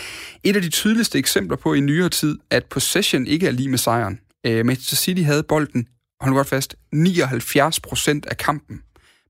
Et 0.45 0.57
af 0.57 0.63
de 0.63 0.69
tydeligste 0.69 1.19
eksempler 1.19 1.57
på 1.57 1.75
i 1.75 1.81
nyere 1.81 2.09
tid, 2.09 2.39
at 2.51 2.65
possession 2.65 3.27
ikke 3.27 3.47
er 3.47 3.51
lige 3.51 3.69
med 3.69 3.79
sejren. 3.79 4.19
Øh, 4.47 4.67
Manchester 4.67 4.97
City 4.97 5.23
havde 5.23 5.43
bolden, 5.43 5.87
hold 6.21 6.35
godt 6.35 6.49
fast, 6.49 6.77
79 6.93 7.81
procent 7.81 8.27
af 8.27 8.37
kampen 8.37 8.81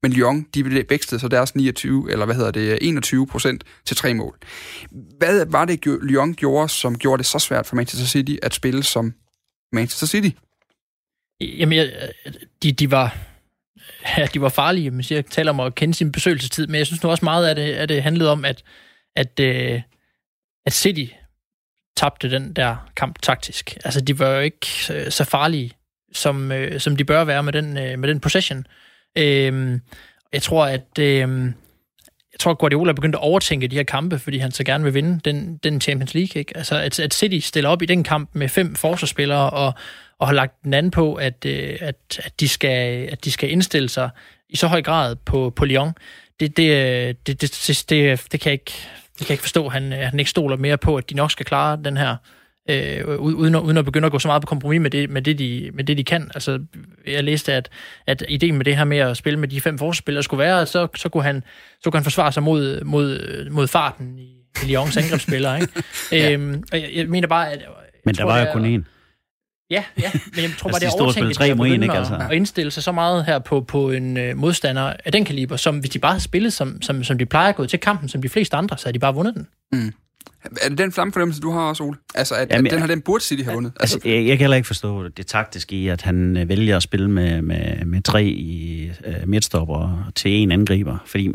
men 0.03 0.12
Lyon, 0.12 0.46
de 0.55 0.84
vækstede 0.90 1.20
så 1.20 1.28
deres 1.28 1.55
29, 1.55 2.12
eller 2.12 2.26
hvad 2.26 2.34
hedder 2.34 2.50
det, 2.50 2.78
21 2.80 3.26
procent 3.26 3.64
til 3.84 3.96
tre 3.96 4.14
mål. 4.14 4.38
Hvad 5.18 5.46
var 5.46 5.64
det, 5.64 5.86
Lyon 5.86 6.34
gjorde, 6.34 6.68
som 6.68 6.98
gjorde 6.98 7.18
det 7.18 7.26
så 7.26 7.38
svært 7.38 7.66
for 7.66 7.76
Manchester 7.76 8.07
City 8.07 8.36
at 8.42 8.55
spille 8.55 8.82
som 8.82 9.14
Manchester 9.72 10.07
City? 10.07 10.36
Jamen, 11.40 11.88
de, 12.62 12.72
de 12.72 12.90
var... 12.90 13.16
Ja, 14.18 14.26
de 14.34 14.40
var 14.40 14.48
farlige. 14.48 14.90
men 14.90 15.05
jeg 15.11 15.26
taler 15.26 15.53
om 15.53 15.61
at 15.61 15.74
kende 15.74 15.94
sin 15.94 16.12
besøgelsestid, 16.12 16.66
men 16.66 16.74
jeg 16.74 16.86
synes 16.86 17.03
nu 17.03 17.11
også 17.11 17.24
meget, 17.24 17.48
at 17.48 17.57
det, 17.57 17.72
at 17.74 17.88
det 17.88 18.03
handlede 18.03 18.30
om, 18.30 18.44
at, 18.44 18.62
at, 19.16 19.40
øh, 19.40 19.82
at 20.66 20.72
City 20.72 21.12
tabte 21.96 22.30
den 22.30 22.53
der 22.53 22.90
kamp 22.96 23.22
taktisk. 23.22 23.76
Altså, 23.84 24.00
de 24.00 24.18
var 24.18 24.28
jo 24.28 24.40
ikke 24.40 24.66
så 25.11 25.24
farlige, 25.24 25.72
som, 26.12 26.53
øh, 26.53 26.80
som 26.80 26.96
de 26.96 27.05
bør 27.05 27.24
være 27.24 27.42
med 27.42 27.53
den, 27.53 27.78
øh, 27.78 27.98
med 27.98 28.09
den 28.09 28.20
possession. 28.20 28.66
Øh, 29.18 29.80
jeg 30.32 30.42
tror, 30.42 30.66
at 30.66 30.98
Øh, 30.98 31.52
jeg 32.32 32.40
tror, 32.40 32.50
at 32.50 32.58
Guardiola 32.58 32.92
begyndte 32.92 33.18
at 33.18 33.22
overtænke 33.22 33.68
de 33.68 33.76
her 33.76 33.82
kampe, 33.82 34.18
fordi 34.18 34.38
han 34.38 34.50
så 34.50 34.64
gerne 34.64 34.84
vil 34.84 34.94
vinde 34.94 35.20
den, 35.24 35.56
den 35.56 35.80
Champions 35.80 36.14
League. 36.14 36.40
Ikke? 36.40 36.56
Altså, 36.56 36.78
at, 36.78 37.00
at 37.00 37.14
City 37.14 37.46
stiller 37.46 37.70
op 37.70 37.82
i 37.82 37.86
den 37.86 38.04
kamp 38.04 38.30
med 38.32 38.48
fem 38.48 38.74
forsvarsspillere 38.74 39.50
og, 39.50 39.74
og 40.18 40.26
har 40.26 40.34
lagt 40.34 40.64
den 40.64 40.74
anden 40.74 40.90
på, 40.90 41.14
at, 41.14 41.44
øh, 41.46 41.78
at, 41.80 42.20
at, 42.24 42.40
de 42.40 42.48
skal, 42.48 43.08
at 43.12 43.24
de 43.24 43.32
skal 43.32 43.50
indstille 43.50 43.88
sig 43.88 44.10
i 44.48 44.56
så 44.56 44.66
høj 44.66 44.82
grad 44.82 45.16
på, 45.16 45.52
på 45.56 45.64
Lyon. 45.64 45.92
Det, 46.40 46.56
det, 46.56 47.26
det, 47.26 47.40
det, 47.40 47.66
det, 47.66 47.84
det, 47.90 48.32
det 48.32 48.40
kan 48.40 48.50
jeg 48.50 48.52
ikke, 48.52 48.72
det 49.18 49.18
kan 49.18 49.28
jeg 49.28 49.34
ikke 49.34 49.42
forstå. 49.42 49.68
Han, 49.68 49.92
han 49.92 50.18
ikke 50.18 50.30
stoler 50.30 50.56
mere 50.56 50.78
på, 50.78 50.96
at 50.96 51.10
de 51.10 51.14
nok 51.14 51.30
skal 51.30 51.46
klare 51.46 51.78
den 51.84 51.96
her 51.96 52.16
øh, 52.70 53.18
uden, 53.18 53.54
at, 53.54 53.60
uden 53.60 53.76
at 53.76 53.84
begynde 53.84 54.06
at 54.06 54.12
gå 54.12 54.18
så 54.18 54.28
meget 54.28 54.42
på 54.42 54.46
kompromis 54.46 54.80
med 54.80 54.90
det, 54.90 55.10
med 55.10 55.22
det, 55.22 55.38
de, 55.38 55.70
med 55.74 55.84
det 55.84 55.98
de 55.98 56.04
kan. 56.04 56.30
Altså, 56.34 56.60
jeg 57.06 57.24
læste, 57.24 57.52
at, 57.52 57.68
at 58.06 58.24
ideen 58.28 58.56
med 58.56 58.64
det 58.64 58.76
her 58.76 58.84
med 58.84 58.98
at 58.98 59.16
spille 59.16 59.38
med 59.38 59.48
de 59.48 59.60
fem 59.60 59.78
forspillere 59.78 60.22
skulle 60.22 60.38
være, 60.38 60.60
at 60.60 60.68
så, 60.68 60.88
så, 60.94 61.08
kunne, 61.08 61.22
han, 61.22 61.44
så 61.82 61.90
kunne 61.90 61.98
han 61.98 62.04
forsvare 62.04 62.32
sig 62.32 62.42
mod, 62.42 62.84
mod, 62.84 63.50
mod 63.50 63.68
farten 63.68 64.18
i, 64.18 64.38
Lyons 64.66 64.96
angrebsspillere. 65.02 65.60
Ikke? 65.60 66.34
øhm, 66.34 66.64
og 66.72 66.80
jeg, 66.80 66.90
jeg 66.94 67.08
mener 67.08 67.28
bare, 67.28 67.52
at... 67.52 67.62
Men 68.04 68.14
der 68.14 68.24
var 68.24 68.38
jo 68.40 68.46
kun 68.52 68.76
én. 68.76 68.84
Ja, 69.70 69.84
ja, 70.02 70.10
men 70.34 70.42
jeg 70.42 70.50
tror 70.58 70.70
bare, 70.70 70.74
Altså, 70.74 70.86
de 70.86 70.92
det 70.92 70.98
er 70.98 71.02
overtænkt, 71.02 71.34
tre 71.34 71.46
at 71.46 71.56
mod 71.56 71.66
en, 71.66 71.70
begynde 71.70 71.84
ikke, 71.84 71.98
altså? 71.98 72.26
at 72.30 72.32
indstille 72.32 72.70
sig 72.70 72.82
så 72.82 72.92
meget 72.92 73.24
her 73.24 73.38
på, 73.38 73.60
på 73.60 73.90
en 73.90 74.16
øh, 74.16 74.36
modstander 74.36 74.92
af 75.04 75.12
den 75.12 75.24
kaliber, 75.24 75.56
som 75.56 75.78
hvis 75.78 75.90
de 75.90 75.98
bare 75.98 76.12
havde 76.12 76.22
spillet, 76.22 76.52
som, 76.52 76.82
som, 76.82 77.04
som 77.04 77.18
de 77.18 77.26
plejer 77.26 77.48
at 77.48 77.56
gå 77.56 77.66
til 77.66 77.78
kampen, 77.78 78.08
som 78.08 78.22
de 78.22 78.28
fleste 78.28 78.56
andre, 78.56 78.78
så 78.78 78.86
havde 78.86 78.94
de 78.94 78.98
bare 78.98 79.14
vundet 79.14 79.34
den. 79.34 79.46
Er 80.62 80.68
det 80.68 80.78
den 80.78 80.92
flammefornemmelse, 80.92 81.40
du 81.40 81.50
har 81.50 81.60
også, 81.60 81.84
Ole? 81.84 81.96
Altså, 82.14 82.34
at, 82.34 82.50
Jamen, 82.50 82.66
at 82.66 82.72
den 82.72 82.80
her, 82.80 82.86
den 82.86 83.00
burde 83.00 83.24
City 83.24 83.42
have 83.42 83.54
vundet? 83.54 83.72
Altså, 83.80 84.00
jeg, 84.04 84.26
jeg 84.26 84.26
kan 84.26 84.38
heller 84.38 84.56
ikke 84.56 84.66
forstå 84.66 85.08
det 85.08 85.26
taktiske 85.26 85.76
i, 85.76 85.88
at 85.88 86.02
han 86.02 86.36
øh, 86.36 86.48
vælger 86.48 86.76
at 86.76 86.82
spille 86.82 87.10
med, 87.10 87.42
med, 87.42 87.84
med 87.84 88.02
tre 88.02 88.24
i 88.24 88.90
øh, 89.04 89.14
midtstopper 89.28 90.10
til 90.14 90.30
en 90.30 90.52
angriber, 90.52 90.98
fordi 91.06 91.30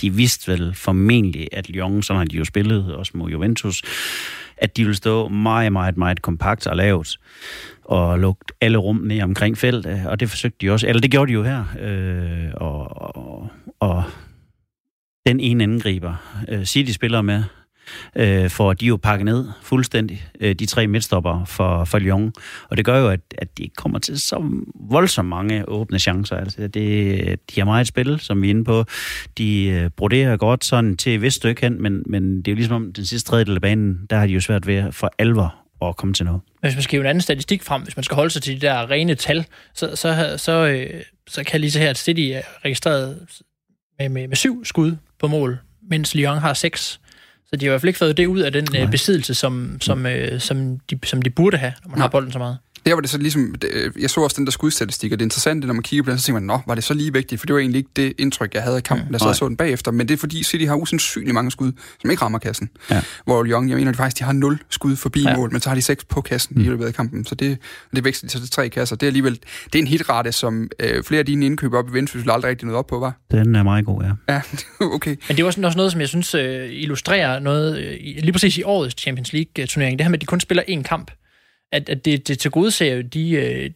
de 0.00 0.10
vidste 0.10 0.52
vel 0.52 0.74
formentlig, 0.74 1.48
at 1.52 1.68
Lyon, 1.68 2.02
sådan 2.02 2.18
har 2.18 2.24
de 2.24 2.36
jo 2.36 2.44
spillet 2.44 2.94
også 2.94 3.12
mod 3.14 3.30
Juventus, 3.30 3.82
at 4.56 4.76
de 4.76 4.84
vil 4.84 4.94
stå 4.94 5.28
meget, 5.28 5.72
meget, 5.72 5.96
meget 5.96 6.22
kompakt 6.22 6.66
og 6.66 6.76
lavt 6.76 7.18
og 7.84 8.18
lukke 8.18 8.44
alle 8.60 8.78
rum 8.78 8.96
ned 8.96 9.22
omkring 9.22 9.58
feltet, 9.58 10.06
og 10.06 10.20
det 10.20 10.30
forsøgte 10.30 10.66
de 10.66 10.70
også, 10.70 10.86
eller 10.86 11.00
det 11.00 11.10
gjorde 11.10 11.28
de 11.28 11.32
jo 11.32 11.42
her, 11.42 11.64
øh, 11.80 12.50
og, 12.54 13.16
og, 13.16 13.48
og 13.80 14.04
den 15.26 15.40
ene 15.40 15.64
angriber, 15.64 16.42
øh, 16.48 16.64
City 16.64 16.92
spiller 16.92 17.22
med, 17.22 17.44
øh, 18.16 18.50
for 18.50 18.72
de 18.72 18.84
er 18.84 18.88
jo 18.88 18.96
pakket 18.96 19.24
ned 19.24 19.48
fuldstændig, 19.62 20.26
øh, 20.40 20.54
de 20.54 20.66
tre 20.66 20.86
midtstopper 20.86 21.44
for, 21.44 21.84
for 21.84 21.98
Lyon. 21.98 22.32
Og 22.70 22.76
det 22.76 22.84
gør 22.84 22.98
jo, 22.98 23.08
at, 23.08 23.20
at 23.38 23.58
de 23.58 23.68
kommer 23.76 23.98
til 23.98 24.20
så 24.20 24.62
voldsomt 24.90 25.28
mange 25.28 25.68
åbne 25.68 25.98
chancer. 25.98 26.36
Altså, 26.36 26.66
det, 26.66 27.40
de 27.54 27.60
har 27.60 27.64
meget 27.64 27.86
spil, 27.86 28.20
som 28.20 28.42
vi 28.42 28.46
er 28.46 28.50
inde 28.50 28.64
på. 28.64 28.84
De 29.38 29.66
øh, 29.66 29.90
broderer 29.90 30.36
godt 30.36 30.64
sådan 30.64 30.96
til 30.96 31.14
et 31.14 31.22
vist 31.22 31.36
stykke 31.36 31.60
hen, 31.62 31.82
men, 31.82 32.02
men 32.06 32.36
det 32.36 32.48
er 32.48 32.52
jo 32.52 32.56
ligesom 32.56 32.76
om 32.76 32.92
den 32.92 33.06
sidste 33.06 33.30
tredjedel 33.30 33.54
af 33.54 33.60
banen, 33.60 34.06
der 34.10 34.16
har 34.16 34.26
de 34.26 34.32
jo 34.32 34.40
svært 34.40 34.66
ved 34.66 34.92
for 34.92 35.12
alvor 35.18 35.54
at 35.88 35.96
komme 35.96 36.14
til 36.14 36.24
noget. 36.26 36.40
Hvis 36.60 36.74
man 36.74 36.82
skal 36.82 36.90
give 36.90 37.00
en 37.00 37.06
anden 37.06 37.22
statistik 37.22 37.62
frem, 37.62 37.82
hvis 37.82 37.96
man 37.96 38.04
skal 38.04 38.14
holde 38.14 38.30
sig 38.30 38.42
til 38.42 38.60
de 38.60 38.66
der 38.66 38.90
rene 38.90 39.14
tal, 39.14 39.46
så, 39.74 39.96
så, 39.96 40.34
så, 40.36 40.66
øh, 40.66 41.00
så 41.28 41.44
kan 41.44 41.52
jeg 41.52 41.60
lige 41.60 41.70
se 41.70 41.78
her, 41.78 41.90
at 41.90 41.98
City 41.98 42.20
er 42.20 42.40
registreret 42.64 43.18
med, 43.98 44.08
med, 44.08 44.28
med 44.28 44.36
syv 44.36 44.64
skud 44.64 44.96
på 45.18 45.28
mål, 45.28 45.58
mens 45.90 46.14
Lyon 46.14 46.38
har 46.38 46.54
seks. 46.54 47.00
Så 47.52 47.56
de 47.56 47.64
har 47.64 47.70
i 47.70 47.72
hvert 47.72 47.80
fald 47.80 47.88
ikke 47.88 47.98
fået 47.98 48.16
det 48.16 48.26
ud 48.26 48.40
af 48.40 48.52
den 48.52 48.66
øh, 48.76 48.90
besiddelse, 48.90 49.34
som, 49.34 49.78
som, 49.80 50.06
øh, 50.06 50.40
som, 50.40 50.78
de, 50.90 50.98
som 51.04 51.22
de 51.22 51.30
burde 51.30 51.56
have, 51.56 51.72
når 51.84 51.90
man 51.90 52.00
har 52.00 52.08
bolden 52.08 52.32
så 52.32 52.38
meget. 52.38 52.58
Der 52.86 52.94
var 52.94 53.00
det 53.00 53.10
så 53.10 53.18
ligesom, 53.18 53.54
det- 53.54 53.92
jeg 54.00 54.10
så 54.10 54.20
også 54.20 54.34
den 54.38 54.44
der 54.46 54.50
skudstatistik, 54.52 55.12
og 55.12 55.18
det 55.18 55.22
er 55.22 55.26
interessant, 55.26 55.64
når 55.66 55.74
man 55.74 55.82
kigger 55.82 56.02
på 56.02 56.10
den, 56.10 56.18
så 56.18 56.24
tænker 56.24 56.40
man, 56.40 56.46
nå, 56.46 56.60
var 56.66 56.74
det 56.74 56.84
så 56.84 56.94
lige 56.94 57.12
vigtigt? 57.12 57.40
For 57.40 57.46
det 57.46 57.54
var 57.54 57.60
egentlig 57.60 57.78
ikke 57.78 57.90
det 57.96 58.12
indtryk, 58.18 58.54
jeg 58.54 58.62
havde 58.62 58.76
af 58.76 58.82
kampen, 58.82 59.06
da 59.08 59.12
jeg 59.12 59.20
så 59.20 59.32
så 59.32 59.48
den 59.48 59.56
bagefter. 59.56 59.90
Men 59.90 60.08
det 60.08 60.14
er 60.14 60.18
fordi 60.18 60.42
City 60.42 60.64
har 60.64 60.74
usandsynligt 60.74 61.34
mange 61.34 61.50
skud, 61.50 61.72
som 62.00 62.10
ikke 62.10 62.22
rammer 62.22 62.38
kassen. 62.38 62.68
Ja. 62.90 63.02
Hvor 63.24 63.42
Lyon, 63.42 63.68
jeg 63.68 63.76
mener 63.76 63.90
de 63.92 63.96
faktisk, 63.96 64.18
de 64.18 64.24
har 64.24 64.32
0 64.32 64.58
skud 64.70 64.96
forbi 64.96 65.22
Ja. 65.22 65.36
mål, 65.36 65.52
men 65.52 65.60
så 65.60 65.68
har 65.70 65.74
de 65.74 65.82
6 65.82 66.04
på 66.04 66.20
kassen 66.20 66.54
mm. 66.56 66.62
i 66.62 66.64
løbet 66.64 66.84
af 66.86 66.94
kampen. 66.94 67.24
Så 67.24 67.34
det, 67.34 67.58
det 67.96 68.04
vækster 68.04 68.26
de 68.26 68.32
så 68.32 68.40
til 68.40 68.50
tre 68.50 68.68
kasser. 68.68 68.96
Det 68.96 69.06
er 69.06 69.08
alligevel, 69.08 69.38
det 69.72 69.74
er 69.74 69.78
en 69.78 69.86
hitrate, 69.86 70.32
som 70.32 70.68
øh, 70.80 71.04
flere 71.04 71.18
af 71.18 71.26
dine 71.26 71.46
indkøb 71.46 71.72
op 71.72 71.88
i 71.88 71.92
Vendsyssel 71.92 72.30
aldrig 72.30 72.50
rigtig 72.50 72.66
nåede 72.66 72.78
op 72.78 72.86
på, 72.86 72.98
var? 72.98 73.12
Den 73.30 73.54
er 73.56 73.62
meget 73.62 73.84
god, 73.86 74.02
ja. 74.28 74.34
Ja, 74.34 74.40
okay. 74.94 75.16
Men 75.28 75.36
det 75.36 75.42
er 75.42 75.46
også 75.46 75.60
også 75.62 75.76
noget, 75.76 75.92
som 75.92 76.00
jeg 76.00 76.08
synes 76.08 76.34
øh, 76.34 76.68
illustrerer 76.70 77.38
noget, 77.38 77.78
øh, 77.78 77.96
i- 78.00 78.20
lige 78.22 78.32
præcis 78.32 78.58
i 78.58 78.62
årets 78.62 78.94
Champions 79.02 79.32
League-turnering. 79.32 79.98
Det 79.98 80.04
her 80.04 80.10
med, 80.10 80.18
at 80.18 80.20
de 80.20 80.26
kun 80.26 80.40
spiller 80.40 80.62
én 80.68 80.82
kamp. 80.82 81.10
At, 81.72 81.88
at 81.88 82.04
det, 82.04 82.28
det 82.28 82.38
til 82.38 82.50
gode 82.50 82.70
ser 82.70 82.94
jo 82.94 83.02
de, 83.02 83.30
øh, 83.30 83.70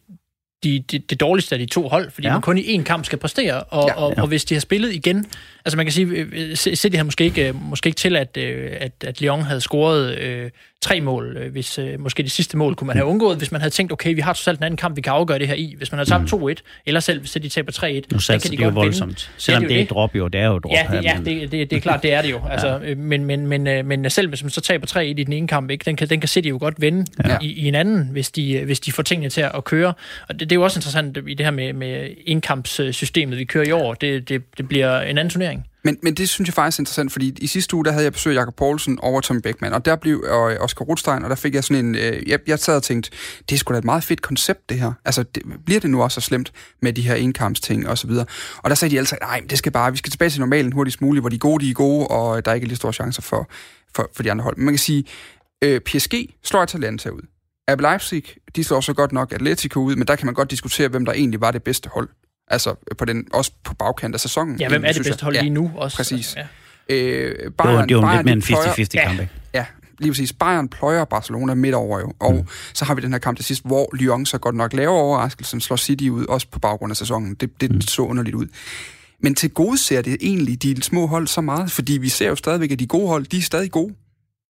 de, 0.63 0.79
de, 0.79 0.99
det 0.99 1.19
dårligste 1.19 1.55
af 1.55 1.59
de 1.59 1.65
to 1.65 1.87
hold, 1.87 2.11
fordi 2.11 2.27
ja. 2.27 2.33
man 2.33 2.41
kun 2.41 2.57
i 2.57 2.77
én 2.77 2.83
kamp 2.83 3.05
skal 3.05 3.19
præstere, 3.19 3.63
og, 3.63 3.87
Ja. 3.87 3.93
ja. 3.93 4.05
og, 4.05 4.13
og 4.17 4.27
hvis 4.27 4.45
de 4.45 4.55
har 4.55 4.59
spillet 4.59 4.93
igen, 4.93 5.25
altså 5.67 5.77
man 5.77 5.85
kan 5.85 5.93
sige, 5.93 6.07
øh, 6.07 6.55
City 6.55 6.95
havde 6.95 7.03
måske 7.03 7.23
ikke, 7.23 7.47
øh, 7.47 7.55
måske 7.69 7.87
ikke 7.87 7.97
til, 7.97 8.15
at, 8.15 8.37
øh, 8.37 8.71
at, 8.79 8.91
at 9.05 9.21
Lyon 9.21 9.41
havde 9.41 9.61
scoret 9.61 10.17
øh, 10.19 10.49
tre 10.81 11.01
mål, 11.01 11.37
øh, 11.37 11.51
hvis 11.51 11.79
øh, 11.79 11.99
måske 11.99 12.23
det 12.23 12.31
sidste 12.31 12.57
mål 12.57 12.75
kunne 12.75 12.87
man 12.87 12.95
have 12.95 13.05
undgået, 13.05 13.37
hvis 13.37 13.51
man 13.51 13.61
havde 13.61 13.73
tænkt, 13.73 13.91
okay, 13.91 14.15
vi 14.15 14.21
har 14.21 14.33
totalt 14.33 14.57
en 14.59 14.63
anden 14.63 14.77
kamp, 14.77 14.95
vi 14.95 15.01
kan 15.01 15.13
afgøre 15.13 15.39
det 15.39 15.47
her 15.47 15.55
i. 15.55 15.73
Hvis 15.77 15.91
man 15.91 15.97
havde 15.99 16.09
tabt 16.09 16.33
2-1, 16.33 16.81
eller 16.85 16.99
selv 16.99 17.19
hvis 17.19 17.31
de 17.31 17.49
taber 17.49 17.71
3-1, 17.71 17.85
Nu 17.85 18.01
den 18.09 18.19
satser 18.19 18.49
kan 18.49 18.57
de 18.57 18.63
jo 18.63 18.63
godt 18.63 18.75
vinde. 18.75 18.85
voldsomt. 18.85 19.31
Selvom 19.37 19.63
jo 19.63 19.69
det 19.69 19.75
er 19.75 19.77
det. 19.79 19.83
et 19.83 19.89
drop, 19.89 20.15
jo, 20.15 20.27
det 20.27 20.41
er 20.41 20.45
jo 20.45 20.55
et 20.57 20.63
drop 20.63 20.71
Ja, 20.71 20.97
det, 20.97 21.03
ja 21.03 21.17
det, 21.25 21.51
det, 21.51 21.69
det 21.69 21.77
er 21.77 21.79
klart, 21.81 22.03
det 22.03 22.13
er 22.13 22.21
det 22.21 22.31
jo. 22.31 22.41
Altså, 22.51 22.79
ja. 22.87 22.95
men, 22.95 23.25
men, 23.25 23.47
men, 23.47 23.67
øh, 23.67 23.85
men 23.85 24.09
selv 24.09 24.27
hvis 24.29 24.43
man 24.43 24.49
så 24.49 24.61
taber 24.61 24.85
3 24.87 25.07
i 25.07 25.13
den 25.13 25.33
ene 25.33 25.47
kamp, 25.47 25.69
ikke, 25.71 25.83
den, 25.85 25.95
kan, 25.95 26.09
den 26.09 26.19
kan 26.19 26.27
City 26.27 26.49
jo 26.49 26.57
godt 26.59 26.81
vinde 26.81 27.05
Ja. 27.25 27.31
ja. 27.31 27.37
i, 27.41 27.51
i 27.51 27.67
en 27.67 27.75
anden, 27.75 28.07
hvis 28.11 28.31
de, 28.31 28.63
hvis 28.65 28.79
de 28.79 28.91
får 28.91 29.03
tingene 29.03 29.29
til 29.29 29.41
at 29.41 29.63
køre. 29.63 29.93
Og 30.29 30.39
det, 30.39 30.39
det 30.39 30.51
er 30.51 30.55
jo 30.55 30.63
også 30.63 30.77
interessant 30.79 31.17
i 31.27 31.33
det 31.33 31.45
her 31.45 31.51
med, 31.51 31.73
med 31.73 32.09
indkampssystemet, 32.25 33.37
vi 33.37 33.45
kører 33.45 33.65
i 33.67 33.71
år. 33.71 33.93
Det, 33.93 34.29
det, 34.29 34.41
det 34.57 34.67
bliver 34.67 35.01
en 35.01 35.17
anden 35.17 35.29
turnering. 35.29 35.56
Men, 35.83 35.97
men 36.03 36.13
det 36.13 36.29
synes 36.29 36.47
jeg 36.47 36.53
faktisk 36.53 36.79
er 36.79 36.81
interessant, 36.81 37.11
fordi 37.11 37.37
i 37.41 37.47
sidste 37.47 37.75
uge, 37.75 37.85
der 37.85 37.91
havde 37.91 38.03
jeg 38.03 38.13
besøg 38.13 38.33
af 38.33 38.39
Jakob 38.39 38.55
Poulsen 38.55 38.99
over 38.99 39.21
Tom 39.21 39.41
Beckmann, 39.41 39.73
og 39.73 39.85
der 39.85 39.95
blev 39.95 40.23
og 40.29 40.51
øh, 40.51 40.57
Oscar 40.59 40.85
Rothstein, 40.85 41.23
og 41.23 41.29
der 41.29 41.35
fik 41.35 41.55
jeg 41.55 41.63
sådan 41.63 41.85
en... 41.85 41.95
Øh, 41.95 42.29
jeg, 42.29 42.39
jeg 42.47 42.59
sad 42.59 42.75
og 42.75 42.83
tænkte, 42.83 43.11
det 43.49 43.55
er 43.55 43.59
sgu 43.59 43.73
da 43.73 43.77
et 43.77 43.85
meget 43.85 44.03
fedt 44.03 44.21
koncept, 44.21 44.69
det 44.69 44.79
her. 44.79 44.93
Altså, 45.05 45.23
det, 45.23 45.43
bliver 45.65 45.79
det 45.79 45.89
nu 45.89 46.03
også 46.03 46.21
så 46.21 46.27
slemt 46.27 46.53
med 46.81 46.93
de 46.93 47.01
her 47.01 47.15
indkampsting 47.15 47.89
og 47.89 47.97
så 47.97 48.07
videre? 48.07 48.25
Og 48.57 48.69
der 48.69 48.75
sagde 48.75 48.93
de 48.93 48.99
altså, 48.99 49.17
nej, 49.21 49.41
det 49.49 49.57
skal 49.57 49.71
bare, 49.71 49.91
vi 49.91 49.97
skal 49.97 50.11
tilbage 50.11 50.29
til 50.29 50.39
normalen 50.39 50.73
hurtigst 50.73 51.01
muligt, 51.01 51.23
hvor 51.23 51.29
de 51.29 51.39
gode, 51.39 51.65
de 51.65 51.69
er 51.69 51.73
gode, 51.73 52.07
og 52.07 52.45
der 52.45 52.51
er 52.51 52.55
ikke 52.55 52.67
lige 52.67 52.77
store 52.77 52.93
chancer 52.93 53.21
for, 53.21 53.49
for, 53.95 54.09
for 54.15 54.23
de 54.23 54.31
andre 54.31 54.43
hold. 54.43 54.57
Men 54.57 54.65
man 54.65 54.73
kan 54.73 54.79
sige, 54.79 55.03
øh, 55.61 55.81
PSG 55.81 56.13
slår 56.43 56.61
Atalanta 56.61 57.09
ud. 57.09 57.21
AB 57.67 57.81
Leipzig, 57.81 58.23
de 58.55 58.63
slår 58.63 58.81
så 58.81 58.93
godt 58.93 59.11
nok 59.11 59.31
Atletico 59.31 59.79
ud, 59.79 59.95
men 59.95 60.07
der 60.07 60.15
kan 60.15 60.25
man 60.25 60.35
godt 60.35 60.51
diskutere, 60.51 60.87
hvem 60.87 61.05
der 61.05 61.13
egentlig 61.13 61.41
var 61.41 61.51
det 61.51 61.63
bedste 61.63 61.89
hold. 61.93 62.09
Altså, 62.47 62.75
på 62.97 63.05
den, 63.05 63.25
også 63.33 63.51
på 63.63 63.73
bagkant 63.73 64.13
af 64.15 64.19
sæsonen. 64.19 64.59
Ja, 64.59 64.69
hvem 64.69 64.85
er 64.85 64.91
det 64.91 65.03
bedste 65.05 65.23
hold 65.23 65.37
lige 65.39 65.49
nu? 65.49 65.71
Også, 65.75 65.97
præcis. 65.97 66.35
Ja. 66.35 66.45
Øh, 66.95 67.35
Det 67.35 67.43
var, 67.43 67.63
Bayern, 67.63 67.89
det 67.89 67.95
var 67.97 68.01
Bayern, 68.01 68.15
lidt 68.17 68.25
mere 68.25 68.33
en 68.33 68.41
de 68.41 68.45
pløjer- 68.45 68.73
50-50 68.73 68.87
Ja. 68.93 69.07
kamp, 69.07 69.19
ikke? 69.21 69.31
Ja, 69.53 69.65
lige 69.99 70.11
præcis. 70.11 70.33
Bayern 70.33 70.67
pløjer 70.69 71.05
Barcelona 71.05 71.53
midt 71.53 71.75
over 71.75 71.99
jo. 71.99 72.13
Og 72.19 72.33
mm. 72.33 72.43
så 72.73 72.85
har 72.85 72.95
vi 72.95 73.01
den 73.01 73.11
her 73.11 73.19
kamp 73.19 73.37
til 73.37 73.45
sidst, 73.45 73.61
hvor 73.65 73.89
Lyon 73.95 74.25
så 74.25 74.37
godt 74.37 74.55
nok 74.55 74.73
laver 74.73 74.93
overraskelsen, 74.93 75.61
slår 75.61 75.77
City 75.77 76.07
ud, 76.09 76.25
også 76.25 76.47
på 76.51 76.59
baggrund 76.59 76.91
af 76.91 76.97
sæsonen. 76.97 77.33
Det, 77.35 77.61
det 77.61 77.71
mm. 77.71 77.81
så 77.81 78.01
underligt 78.01 78.35
ud. 78.35 78.47
Men 79.23 79.35
til 79.35 79.49
gode 79.49 79.77
ser 79.77 80.01
det 80.01 80.17
egentlig 80.21 80.63
de 80.63 80.83
små 80.83 81.07
hold 81.07 81.27
så 81.27 81.41
meget, 81.41 81.71
fordi 81.71 81.93
vi 81.97 82.09
ser 82.09 82.27
jo 82.29 82.35
stadigvæk, 82.35 82.71
at 82.71 82.79
de 82.79 82.87
gode 82.87 83.07
hold, 83.07 83.25
de 83.25 83.37
er 83.37 83.41
stadig 83.41 83.71
gode. 83.71 83.93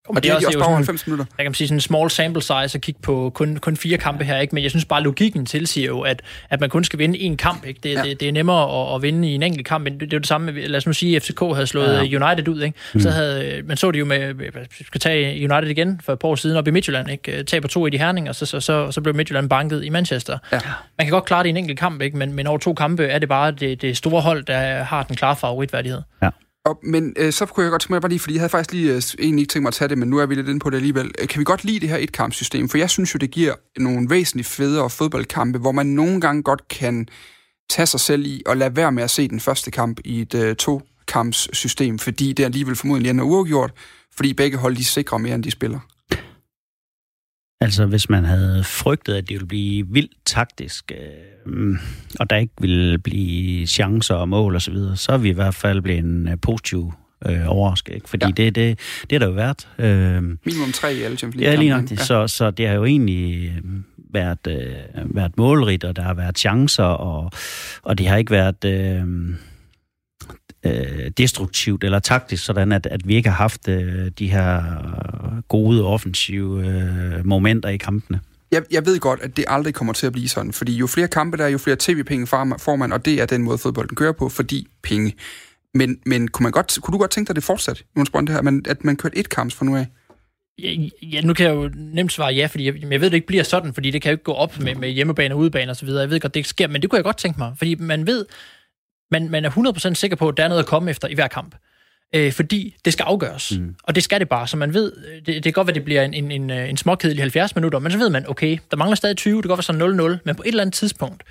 Og, 0.07 0.15
Og 0.15 0.23
det 0.23 0.29
er 0.29 0.33
de 0.33 0.37
også 0.37 0.49
jo 0.53 0.59
bare 0.59 0.67
over 0.67 0.75
sådan- 0.77 0.85
90 0.85 1.07
minutter. 1.07 1.25
jeg 1.37 1.45
kan 1.45 1.53
sige 1.53 1.67
sådan 1.67 1.77
en 1.77 1.81
small 1.81 2.09
sample 2.09 2.41
size 2.41 2.53
at 2.55 2.81
kigge 2.81 3.01
på 3.01 3.31
kun, 3.35 3.57
kun 3.57 3.77
fire 3.77 3.97
kampe 3.97 4.23
her, 4.23 4.37
ikke? 4.39 4.55
men 4.55 4.63
jeg 4.63 4.71
synes 4.71 4.85
bare, 4.85 5.03
logikken 5.03 5.45
tilsiger 5.45 5.87
jo, 5.87 6.01
at, 6.01 6.21
at 6.49 6.59
man 6.59 6.69
kun 6.69 6.83
skal 6.83 6.99
vinde 6.99 7.17
én 7.19 7.35
kamp. 7.35 7.65
Ikke? 7.65 7.79
Det, 7.83 7.89
Ja. 7.93 7.99
ja. 8.03 8.09
det, 8.09 8.19
det 8.19 8.27
er 8.27 8.31
nemmere 8.31 8.89
at, 8.89 8.95
at 8.95 9.01
vinde 9.01 9.29
i 9.29 9.35
en 9.35 9.43
enkelt 9.43 9.67
kamp, 9.67 9.83
men 9.83 9.93
det, 9.93 10.01
det 10.01 10.13
er 10.13 10.17
jo 10.17 10.19
det 10.19 10.27
samme, 10.27 10.51
med- 10.51 10.67
lad 10.67 10.77
os 10.77 10.85
nu 10.87 10.93
sige, 10.93 11.15
at 11.15 11.23
FCK 11.23 11.39
havde 11.53 11.67
slået 11.67 12.11
ja. 12.11 12.25
United 12.27 12.47
ud. 12.47 12.61
Ikke? 12.61 12.79
Så 12.99 13.09
havde, 13.09 13.61
man 13.65 13.77
så 13.77 13.91
det 13.91 13.99
jo 13.99 14.05
med, 14.05 14.33
vi 14.33 14.83
skal 14.85 15.01
tage 15.01 15.49
United 15.51 15.69
igen 15.69 15.99
for 16.03 16.13
et 16.13 16.19
par 16.19 16.27
år 16.27 16.35
siden 16.35 16.57
op 16.57 16.67
i 16.67 16.71
Midtjylland, 16.71 17.09
ikke? 17.09 17.43
taber 17.43 17.67
to 17.67 17.87
i 17.87 17.89
de 17.89 17.97
herning, 17.97 18.29
og 18.29 18.35
så, 18.35 18.45
så, 18.45 18.59
så, 18.59 18.91
så 18.91 19.01
blev 19.01 19.15
Midtjylland 19.15 19.49
banket 19.49 19.83
i 19.85 19.89
Manchester. 19.89 20.37
Ja. 20.51 20.59
Man 20.97 21.07
kan 21.07 21.11
godt 21.11 21.25
klare 21.25 21.43
det 21.43 21.47
i 21.47 21.49
en 21.49 21.57
enkelt 21.57 21.79
kamp, 21.79 22.01
ikke? 22.01 22.17
Men, 22.17 22.33
men 22.33 22.47
over 22.47 22.57
to 22.57 22.73
kampe 22.73 23.05
er 23.05 23.19
det 23.19 23.29
bare 23.29 23.51
det, 23.51 23.81
det 23.81 23.97
store 23.97 24.21
hold, 24.21 24.43
der 24.43 24.83
har 24.83 25.03
den 25.03 25.15
klare 25.15 25.35
favoritværdighed. 25.35 26.01
Og, 26.67 26.79
men 26.83 27.13
øh, 27.17 27.33
så 27.33 27.45
kunne 27.45 27.63
jeg 27.63 27.71
godt 27.71 27.81
tænke 27.81 27.93
mig 27.93 28.01
bare 28.01 28.09
lige, 28.09 28.19
fordi 28.19 28.33
jeg 28.33 28.41
havde 28.41 28.49
faktisk 28.49 28.71
lige 28.73 28.93
øh, 28.93 29.01
egentlig 29.19 29.41
ikke 29.41 29.51
tænkt 29.51 29.63
mig 29.63 29.67
at 29.67 29.73
tage 29.73 29.87
det, 29.89 29.97
men 29.97 30.09
nu 30.09 30.17
er 30.17 30.25
vi 30.25 30.35
lidt 30.35 30.47
inde 30.47 30.59
på 30.59 30.69
det 30.69 30.77
alligevel. 30.77 31.11
Øh, 31.21 31.27
Kan 31.27 31.39
vi 31.39 31.43
godt 31.43 31.63
lide 31.63 31.79
det 31.79 31.89
her 31.89 31.97
etkampsystem? 31.97 32.69
For 32.69 32.77
jeg 32.77 32.89
synes 32.89 33.13
jo, 33.13 33.17
det 33.17 33.31
giver 33.31 33.53
nogle 33.77 34.09
væsentligt 34.09 34.47
federe 34.47 34.89
fodboldkampe, 34.89 35.59
hvor 35.59 35.71
man 35.71 35.85
nogle 35.85 36.21
gange 36.21 36.43
godt 36.43 36.67
kan 36.67 37.07
tage 37.69 37.85
sig 37.85 37.99
selv 37.99 38.25
i 38.25 38.43
og 38.45 38.57
lade 38.57 38.75
være 38.75 38.91
med 38.91 39.03
at 39.03 39.09
se 39.09 39.27
den 39.27 39.39
første 39.39 39.71
kamp 39.71 39.99
i 40.05 40.21
et 40.21 40.33
øh, 40.33 40.55
to-kampssystem, 40.55 41.99
fordi 41.99 42.33
det 42.33 42.43
alligevel 42.43 42.75
formodentlig 42.75 43.09
ender 43.09 43.23
uafgjort, 43.23 43.73
fordi 44.15 44.33
begge 44.33 44.57
hold 44.57 44.75
de 44.75 44.85
sikrer 44.85 45.17
mere, 45.17 45.35
end 45.35 45.43
de 45.43 45.51
spiller. 45.51 45.79
Altså, 47.61 47.85
hvis 47.85 48.09
man 48.09 48.25
havde 48.25 48.63
frygtet, 48.63 49.13
at 49.13 49.23
det 49.29 49.33
ville 49.33 49.47
blive 49.47 49.87
vildt 49.89 50.11
taktisk, 50.25 50.91
øh, 51.45 51.75
og 52.19 52.29
der 52.29 52.35
ikke 52.35 52.53
ville 52.61 52.97
blive 52.97 53.67
chancer 53.67 54.15
og 54.15 54.29
mål 54.29 54.55
osv., 54.55 54.59
så, 54.59 54.71
videre, 54.71 54.97
så 54.97 55.11
er 55.11 55.17
vi 55.17 55.29
i 55.29 55.33
hvert 55.33 55.55
fald 55.55 55.81
blevet 55.81 56.03
en 56.03 56.27
øh, 56.27 56.37
positiv 56.41 56.93
øh, 57.25 57.39
overrasket. 57.47 57.93
Ikke? 57.95 58.09
Fordi 58.09 58.25
Ja. 58.25 58.31
det, 58.31 58.55
det, 58.55 58.79
det 59.09 59.15
er 59.15 59.19
der 59.19 59.25
jo 59.27 59.31
været. 59.33 59.67
Øh, 59.79 60.23
Minimum 60.45 60.71
tre 60.73 60.95
i 60.95 61.01
alle 61.01 61.17
Champions 61.17 61.41
League. 61.41 61.53
ja, 61.55 61.59
lige 61.59 61.69
nok. 61.69 61.91
Ja. 61.91 61.95
Så, 61.95 62.27
så 62.27 62.51
det 62.51 62.67
har 62.67 62.75
jo 62.75 62.85
egentlig 62.85 63.51
øh, 63.57 63.63
været, 64.13 64.47
øh, 64.47 65.15
været 65.15 65.37
målrigt, 65.37 65.83
og 65.83 65.95
der 65.95 66.01
har 66.01 66.13
været 66.13 66.37
chancer, 66.39 66.83
og, 66.83 67.31
og 67.81 67.97
det 67.97 68.07
har 68.07 68.17
ikke 68.17 68.31
været... 68.31 68.65
Øh, 68.65 69.03
øh, 70.65 71.11
destruktivt 71.17 71.83
eller 71.83 71.99
taktisk, 71.99 72.45
sådan 72.45 72.71
at, 72.71 72.85
at 72.85 73.07
vi 73.07 73.15
ikke 73.15 73.29
har 73.29 73.35
haft 73.35 73.67
øh, 73.67 74.11
de 74.19 74.31
her 74.31 74.63
gode 75.47 75.85
offensive 75.85 76.67
øh, 76.67 77.25
momenter 77.25 77.69
i 77.69 77.77
kampene. 77.77 78.19
Jeg, 78.51 78.63
jeg 78.71 78.85
ved 78.85 78.99
godt, 78.99 79.21
at 79.21 79.37
det 79.37 79.45
aldrig 79.47 79.73
kommer 79.73 79.93
til 79.93 80.07
at 80.07 80.13
blive 80.13 80.27
sådan, 80.27 80.53
fordi 80.53 80.77
jo 80.77 80.87
flere 80.87 81.07
kampe 81.07 81.37
der 81.37 81.43
er, 81.43 81.47
jo 81.47 81.57
flere 81.57 81.77
tv-penge 81.79 82.27
får 82.27 82.55
får 82.59 82.75
man, 82.75 82.91
og 82.91 83.05
det 83.05 83.21
er 83.21 83.25
den 83.25 83.43
måde, 83.43 83.57
fodbolden 83.57 83.95
kører 83.95 84.11
på, 84.11 84.29
fordi 84.29 84.67
penge. 84.83 85.15
Men, 85.73 85.97
men 86.05 86.27
kunne, 86.27 86.43
man 86.43 86.51
godt, 86.51 86.79
kunne 86.81 86.93
du 86.93 86.97
godt 86.97 87.11
tænke 87.11 87.27
dig, 87.27 87.31
at 87.31 87.35
det 87.35 87.43
fortsat, 87.43 87.83
Jonas 87.97 88.09
Brønd, 88.09 88.27
det 88.27 88.35
her, 88.35 88.41
men 88.41 88.65
at 88.69 88.83
man 88.83 88.95
kørte 88.95 89.17
et 89.17 89.29
kamp 89.29 89.53
fra 89.53 89.65
nu 89.65 89.75
af? 89.75 89.87
Ja, 90.63 90.75
ja, 91.01 91.21
nu 91.21 91.33
kan 91.33 91.45
jeg 91.45 91.55
jo 91.55 91.69
nemt 91.75 92.11
svare 92.11 92.33
ja, 92.33 92.45
fordi 92.45 92.65
jeg, 92.65 92.91
jeg 92.91 93.01
ved, 93.01 93.09
det 93.09 93.13
ikke 93.13 93.27
bliver 93.27 93.43
sådan, 93.43 93.73
fordi 93.73 93.91
det 93.91 94.01
kan 94.01 94.09
jo 94.09 94.13
ikke 94.13 94.23
gå 94.23 94.33
op 94.33 94.59
med, 94.59 94.75
med 94.75 94.89
hjemmebane 94.89 95.35
og 95.35 95.39
udebane 95.39 95.71
osv. 95.71 95.87
Jeg 95.87 96.09
ved 96.09 96.19
godt, 96.19 96.33
det 96.33 96.39
ikke 96.39 96.49
sker, 96.49 96.67
men 96.67 96.81
det 96.81 96.89
kunne 96.89 96.97
jeg 96.97 97.03
godt 97.03 97.17
tænke 97.17 97.39
mig, 97.39 97.53
fordi 97.57 97.75
man 97.75 98.07
ved, 98.07 98.25
man, 99.11 99.29
man 99.29 99.45
er 99.45 99.49
100% 99.49 99.93
sikker 99.93 100.17
på, 100.17 100.29
at 100.29 100.37
der 100.37 100.43
er 100.43 100.47
noget 100.47 100.63
at 100.63 100.67
komme 100.67 100.91
efter 100.91 101.07
i 101.07 101.13
hver 101.13 101.27
kamp. 101.27 101.55
øh, 102.15 102.31
fordi 102.31 102.75
det 102.85 102.93
skal 102.93 103.03
afgøres. 103.03 103.53
Mm. 103.57 103.75
Og 103.83 103.95
det 103.95 104.03
skal 104.03 104.19
det 104.19 104.29
bare, 104.29 104.47
så 104.47 104.57
man 104.57 104.73
ved, 104.73 104.93
øh, 105.07 105.15
det, 105.15 105.25
det 105.25 105.43
kan 105.43 105.53
godt 105.53 105.67
være, 105.67 105.73
det 105.75 105.85
bliver 105.85 106.03
en, 106.03 106.13
en, 106.13 106.31
en, 106.31 106.49
øh, 106.49 106.69
en 106.69 106.77
småkedelig 106.77 107.23
70 107.23 107.55
minutter, 107.55 107.79
men 107.79 107.91
så 107.91 107.97
ved 107.97 108.09
man, 108.09 108.29
okay, 108.29 108.57
der 108.71 108.77
mangler 108.77 108.95
stadig 108.95 109.17
20, 109.17 109.35
det 109.37 109.43
kan 109.43 109.49
godt 109.49 109.57
være 109.57 109.63
sådan 109.79 110.15
0-0, 110.15 110.19
men 110.25 110.35
på 110.35 110.43
et 110.43 110.47
eller 110.47 110.61
andet 110.61 110.73
tidspunkt, 110.73 111.23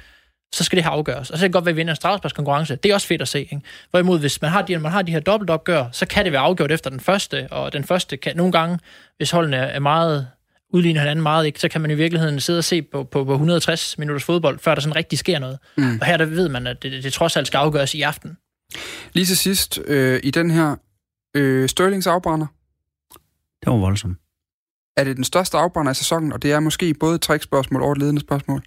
så 0.53 0.64
skal 0.64 0.77
det 0.77 0.85
her 0.85 0.91
afgøres. 0.91 1.31
Og 1.31 1.39
så 1.39 1.43
kan 1.43 1.49
det 1.49 1.53
godt 1.53 1.64
være, 1.64 1.70
at 1.70 1.77
vi 1.77 1.81
vinder 1.81 1.93
en 1.93 1.97
straffesparkskonkurrence. 1.97 2.77
Det 2.77 2.91
er 2.91 2.95
også 2.95 3.07
fedt 3.07 3.22
at 3.22 3.29
se. 3.29 3.41
Ikke? 3.41 3.61
Hvorimod, 3.91 4.20
hvis 4.20 4.43
man 4.43 4.51
har, 4.51 4.62
de, 4.62 4.79
man 4.79 4.93
har 4.93 5.03
de 5.03 5.12
her 5.12 5.20
dobbeltopgør, 5.20 5.85
så 5.93 6.07
kan 6.07 6.24
det 6.24 6.33
være 6.33 6.41
afgjort 6.41 6.72
efter 6.72 6.91
den 6.91 7.01
første, 7.01 7.49
og 7.51 7.72
den 7.72 7.85
første 7.85 8.16
kan 8.16 8.37
nogle 8.37 8.53
gange, 8.53 8.79
hvis 9.16 9.31
holdene 9.31 9.57
er 9.57 9.79
meget 9.79 10.29
udligner 10.73 11.01
hinanden 11.01 11.23
meget, 11.23 11.47
ikke, 11.47 11.61
så 11.61 11.69
kan 11.69 11.81
man 11.81 11.91
i 11.91 11.95
virkeligheden 11.95 12.41
sidde 12.41 12.59
og 12.59 12.64
se 12.64 12.83
på, 12.83 13.05
på, 13.05 13.25
på 13.25 13.33
160 13.33 13.99
minutters 13.99 14.25
fodbold, 14.25 14.59
før 14.59 14.75
der 14.75 14.81
sådan 14.83 14.97
rigtig 14.97 15.19
sker 15.19 15.39
noget. 15.39 15.59
Mm. 15.77 15.99
Og 16.01 16.07
her 16.07 16.17
der 16.17 16.25
ved 16.25 16.49
man, 16.49 16.67
at 16.67 16.83
det, 16.83 16.93
det, 16.93 17.05
det 17.05 17.12
trods 17.12 17.37
alt 17.37 17.47
skal 17.47 17.59
afgøres 17.59 17.95
i 17.95 18.03
aften. 18.03 18.37
Lige 19.12 19.25
til 19.27 19.37
sidst, 19.37 19.79
øh, 19.87 20.21
i 20.23 20.31
den 20.31 20.51
her 20.51 20.77
øh, 21.37 21.69
Sterlings 21.69 22.07
afbrænder, 22.07 22.47
Det 23.64 23.73
var 23.73 23.77
voldsomt. 23.77 24.19
er 24.97 25.05
det 25.05 25.17
den 25.17 25.25
største 25.25 25.57
afbrænder 25.57 25.91
af 25.91 25.97
sæsonen, 25.97 26.33
og 26.33 26.43
det 26.43 26.53
er 26.53 26.61
måske 26.61 26.95
både 26.95 27.14
et 27.14 27.21
trækspørgsmål 27.21 27.83
og 27.83 27.93
et 27.93 27.99
ledende 27.99 28.21
spørgsmål. 28.21 28.62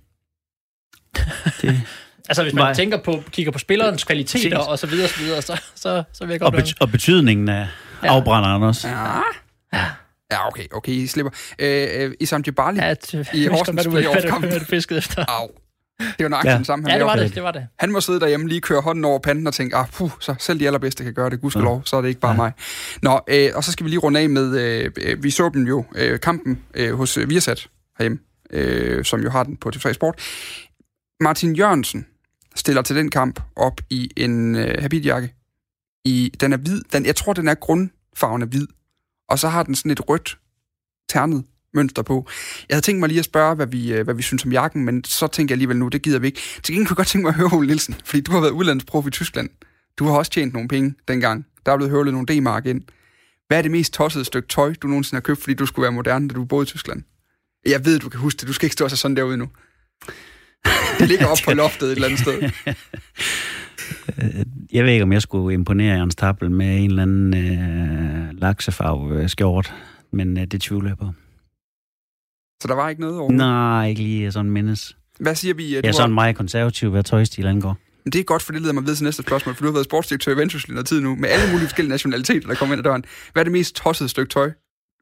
Det, 1.62 1.82
Altså, 2.30 2.44
hvis 2.44 2.54
man 2.54 2.64
Nej. 2.64 2.74
tænker 2.74 2.98
på, 3.04 3.24
kigger 3.32 3.52
på 3.52 3.60
spillerens 3.60 4.04
kvaliteter 4.04 4.58
og 4.58 4.80
så 4.80 4.88
videre, 4.88 5.08
så, 5.08 5.20
videre, 5.20 5.42
så, 5.42 5.62
så, 5.76 6.04
så 6.14 6.26
vil 6.26 6.34
jeg 6.34 6.42
og, 6.44 6.52
godt 6.52 6.64
bet- 6.64 6.76
og 6.80 6.90
betydningen 6.92 7.50
af 7.50 7.68
Ja. 8.04 8.08
afbrænderen 8.08 8.64
også. 8.64 8.88
Ja. 8.88 9.22
Ja, 9.74 9.86
okay, 10.48 10.66
okay, 10.72 10.92
I 10.92 11.08
slipper. 11.08 11.32
Øh, 11.60 11.88
øh, 12.06 12.12
Isam 12.20 12.44
Djibali, 12.44 12.78
Ja, 12.80 12.90
at, 12.90 13.14
I 13.34 13.46
Horsens 13.46 13.84
du, 13.84 13.90
playoff 13.92 14.40
hvad, 14.40 14.60
du, 14.60 14.66
fiskede 14.66 14.98
efter. 14.98 15.26
au. 15.28 15.48
Det 16.00 16.24
var 16.24 16.28
nøjagtigt 16.28 16.52
Ja. 16.52 16.58
den 16.58 16.66
samme, 16.66 16.84
han 16.86 16.92
Ja, 16.92 16.98
det 16.98 17.06
var 17.06 17.16
det, 17.16 17.36
det 17.36 17.44
var 17.44 17.52
det. 17.52 17.68
Han 17.80 17.92
må 17.92 18.02
sidde 18.02 18.20
derhjemme, 18.20 18.48
lige 18.48 18.62
køre 18.62 18.82
hånden 18.82 19.06
over 19.06 19.20
panden 19.20 19.48
og 19.48 19.54
tænke, 19.54 19.76
ah, 19.76 19.88
puh, 19.94 20.12
så 20.20 20.36
selv 20.40 20.60
de 20.60 20.66
allerbedste 20.68 21.04
kan 21.04 21.14
gøre 21.14 21.30
det, 21.30 21.42
gudskelov, 21.42 21.82
så 21.86 21.96
er 21.98 22.02
det 22.02 22.10
ikke 22.10 22.22
bare 22.22 22.32
Ja. 22.32 22.38
mig. 22.38 22.52
Nå, 23.02 23.20
øh, 23.28 23.52
og 23.56 23.64
så 23.64 23.72
skal 23.72 23.84
vi 23.84 23.90
lige 23.90 24.00
runde 24.00 24.20
af 24.20 24.30
med, 24.30 24.60
øh, 24.60 24.92
øh, 24.98 25.24
vi 25.24 25.30
så 25.32 25.50
dem 25.54 25.68
jo, 25.68 25.86
øh, 25.96 26.20
kampen 26.20 26.60
øh, 26.74 26.94
hos 26.96 27.18
øh, 27.18 27.30
Viasat 27.30 27.68
herhjemme, 27.98 28.20
øh, 28.52 29.06
som 29.06 29.22
jo 29.22 29.30
har 29.30 29.44
den 29.44 29.58
på 29.58 29.72
TV3 29.76 29.94
Sport. 29.94 30.16
Martin 31.22 31.56
Jørgensen 31.56 32.06
stiller 32.56 32.82
til 32.82 32.96
den 32.96 33.10
kamp 33.12 33.40
op 33.56 33.82
i 33.90 34.10
en 34.18 34.56
øh, 34.56 34.82
habitjakke. 34.82 35.34
I, 36.06 36.32
den 36.42 36.54
er 36.54 36.58
hvid, 36.58 36.82
den, 36.94 37.06
jeg 37.06 37.16
tror, 37.16 37.34
den 37.34 37.48
er 37.48 37.54
grundfarven 37.56 38.42
er 38.42 38.46
hvid, 38.46 38.68
og 39.30 39.40
så 39.40 39.50
har 39.50 39.64
den 39.64 39.76
sådan 39.76 39.92
et 39.92 40.10
rødt, 40.10 40.38
ternet 41.10 41.44
mønster 41.74 42.02
på. 42.02 42.28
Jeg 42.70 42.76
havde 42.76 42.86
tænkt 42.86 43.00
mig 43.00 43.10
lige 43.10 43.20
at 43.20 43.26
spørge, 43.26 43.56
hvad 43.56 43.68
vi, 43.68 43.94
øh, 43.94 44.04
hvad 44.04 44.14
vi 44.14 44.22
synes 44.22 44.46
om 44.46 44.52
jakken, 44.52 44.86
men 44.86 45.04
så 45.04 45.28
tænker 45.28 45.54
jeg 45.54 45.56
alligevel 45.56 45.78
nu, 45.78 45.88
det 45.88 46.02
gider 46.02 46.20
vi 46.20 46.28
ikke. 46.28 46.42
Til 46.64 46.74
gengæld 46.74 46.88
kunne 46.88 46.94
jeg 46.94 46.98
godt 46.98 47.08
tænke 47.08 47.24
mig 47.24 47.30
at 47.30 47.36
høre 47.36 47.50
Ole 47.54 47.68
Nielsen, 47.68 47.96
fordi 48.06 48.22
du 48.22 48.32
har 48.32 48.40
været 48.40 48.52
udlandsprof 48.52 49.08
i 49.08 49.10
Tyskland. 49.10 49.50
Du 49.98 50.06
har 50.06 50.18
også 50.18 50.32
tjent 50.32 50.54
nogle 50.54 50.68
penge 50.68 50.94
dengang. 51.08 51.46
Der 51.66 51.72
er 51.72 51.78
blevet 51.78 51.92
høvlet 51.92 52.14
nogle 52.14 52.28
D-mark 52.28 52.66
ind. 52.66 52.82
Hvad 53.48 53.58
er 53.58 53.62
det 53.62 53.72
mest 53.72 53.94
tossede 53.94 54.26
stykke 54.26 54.48
tøj, 54.48 54.74
du 54.74 54.88
nogensinde 54.88 55.16
har 55.16 55.22
købt, 55.22 55.42
fordi 55.42 55.54
du 55.54 55.66
skulle 55.66 55.84
være 55.84 55.92
moderne, 55.92 56.28
da 56.28 56.34
du 56.34 56.46
boede 56.46 56.64
i 56.64 56.66
Tyskland? 56.66 57.04
Jeg 57.66 57.86
ved, 57.86 58.00
du 58.00 58.10
kan 58.10 58.20
huske 58.20 58.38
det. 58.40 58.48
Du 58.48 58.54
skal 58.54 58.66
ikke 58.66 58.74
stå 58.74 58.90
se 58.90 58.98
sådan 58.98 59.18
derude 59.18 59.38
nu. 59.38 59.50
Det 61.00 61.08
ligger 61.08 61.28
op 61.28 61.38
på 61.46 61.54
loftet 61.64 61.88
et 61.88 61.92
eller 61.92 62.08
andet 62.08 62.20
sted. 62.20 62.52
Jeg 64.72 64.86
ved 64.86 64.92
ikke, 64.92 65.04
om 65.04 65.14
jeg 65.14 65.22
skulle 65.22 65.54
imponere 65.54 66.00
Jens 66.00 66.16
Tappel 66.16 66.52
med 66.52 66.78
en 66.78 66.90
eller 66.90 67.04
anden 67.04 67.34
øh, 67.34 68.42
laksefarve 68.42 69.22
øh, 69.22 69.30
skjort, 69.30 69.74
men 70.12 70.38
øh, 70.38 70.46
det 70.46 70.62
tvivler 70.62 70.90
jeg 70.90 70.98
på. 70.98 71.12
Så 72.62 72.68
der 72.68 72.76
var 72.76 72.90
ikke 72.90 73.02
noget 73.02 73.20
over. 73.20 73.32
Nej, 73.32 73.88
ikke 73.88 74.02
lige 74.02 74.32
sådan 74.32 74.52
mindes. 74.52 74.98
Hvad 75.20 75.36
siger 75.36 75.54
vi? 75.54 75.76
Jeg 75.76 75.86
er 75.86 75.92
sådan 75.92 76.10
har... 76.10 76.16
meget 76.16 76.36
konservativ, 76.36 76.90
hvad 76.90 77.04
tøjstil 77.04 77.48
angår. 77.48 77.78
Men 78.04 78.12
det 78.12 78.20
er 78.20 78.24
godt, 78.24 78.42
for 78.42 78.52
det 78.52 78.62
leder 78.62 78.74
mig 78.74 78.84
videre 78.84 78.96
til 78.96 79.04
næste 79.04 79.24
spørgsmål, 79.24 79.56
for 79.56 79.62
du 79.62 79.68
har 79.68 79.74
været 79.74 79.86
sportsdirektør 79.86 80.32
i 80.32 80.38
Vendsyssel 80.38 80.72
i 80.72 80.74
noget 80.74 80.88
tid 80.88 81.02
nu, 81.02 81.16
med 81.16 81.30
alle 81.30 81.52
mulige 81.52 81.68
forskellige 81.68 81.90
nationaliteter, 81.90 82.48
der 82.48 82.56
kommer 82.56 82.76
ind 82.76 82.80
ad 82.80 82.84
døren. 82.84 83.04
Hvad 83.34 83.42
er 83.42 83.44
det 83.44 83.52
mest 83.52 83.76
tossede 83.76 84.10
stykke 84.10 84.30
tøj? 84.30 84.52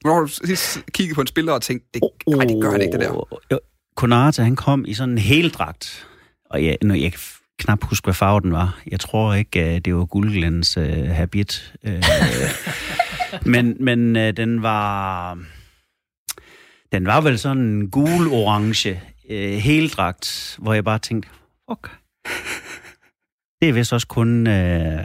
Hvornår 0.01 0.15
har 0.15 0.21
du 0.21 0.27
sidst 0.27 0.79
kigget 0.91 1.15
på 1.15 1.21
en 1.21 1.27
spiller 1.27 1.53
og 1.53 1.61
tænkt, 1.61 1.83
det, 1.93 2.01
nej, 2.27 2.45
det 2.45 2.61
gør 2.61 2.71
han 2.71 2.81
ikke, 2.81 2.91
det 2.91 2.99
der. 2.99 3.57
Konate, 3.95 4.43
han 4.43 4.55
kom 4.55 4.85
i 4.87 4.93
sådan 4.93 5.11
en 5.11 5.17
heldragt, 5.17 6.07
og 6.49 6.65
jeg, 6.65 6.77
nu, 6.83 6.93
jeg 6.93 7.13
knap 7.59 7.83
huske, 7.83 8.05
hvad 8.05 8.13
farve 8.13 8.41
den 8.41 8.51
var. 8.51 8.79
Jeg 8.91 8.99
tror 8.99 9.33
ikke, 9.33 9.75
øh, 9.75 9.81
det 9.81 9.95
var 9.95 10.05
guldglens 10.05 10.77
øh, 10.77 11.07
habit. 11.09 11.73
Øh, 11.83 12.03
men 13.53 13.77
men 13.79 14.15
øh, 14.15 14.37
den 14.37 14.63
var... 14.63 15.39
Den 16.91 17.05
var 17.05 17.21
vel 17.21 17.39
sådan 17.39 17.63
en 17.63 17.91
gul-orange 17.91 18.99
øh, 19.29 19.53
heldragt, 19.53 20.55
hvor 20.59 20.73
jeg 20.73 20.83
bare 20.83 20.99
tænkte, 20.99 21.29
fuck. 21.69 21.91
Det 23.61 23.69
er 23.69 23.73
vist 23.73 23.93
også 23.93 24.07
kun 24.07 24.47
øh, 24.47 25.03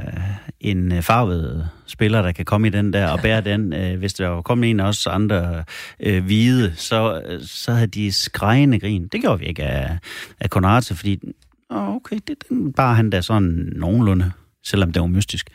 en 0.61 0.92
øh, 0.92 1.03
farvet 1.03 1.68
spiller, 1.86 2.22
der 2.22 2.32
kan 2.32 2.44
komme 2.44 2.66
i 2.66 2.70
den 2.70 2.92
der 2.92 3.09
og 3.09 3.20
bære 3.20 3.40
den. 3.40 3.72
Øh, 3.72 3.98
hvis 3.98 4.14
der 4.14 4.28
var 4.28 4.42
kommet 4.42 4.70
en 4.70 4.80
af 4.80 4.84
os 4.84 5.07
andre 5.07 5.64
øh, 6.00 6.24
hvide, 6.24 6.72
så, 6.76 7.22
øh, 7.26 7.40
så 7.44 7.72
havde 7.72 7.86
de 7.86 8.12
skrejende 8.12 8.80
grin. 8.80 9.09
Det 9.09 9.20
gjorde 9.20 9.38
vi 9.38 9.46
ikke 9.46 9.62
af, 9.62 9.98
af 10.40 10.50
Konate, 10.50 10.94
fordi 10.94 11.20
okay, 11.75 12.18
det, 12.29 12.37
den 12.49 12.73
bare 12.73 12.95
han 12.95 13.12
der 13.12 13.20
sådan 13.20 13.73
nogenlunde, 13.77 14.33
selvom 14.64 14.93
det 14.93 15.01
var 15.01 15.07
mystisk. 15.07 15.47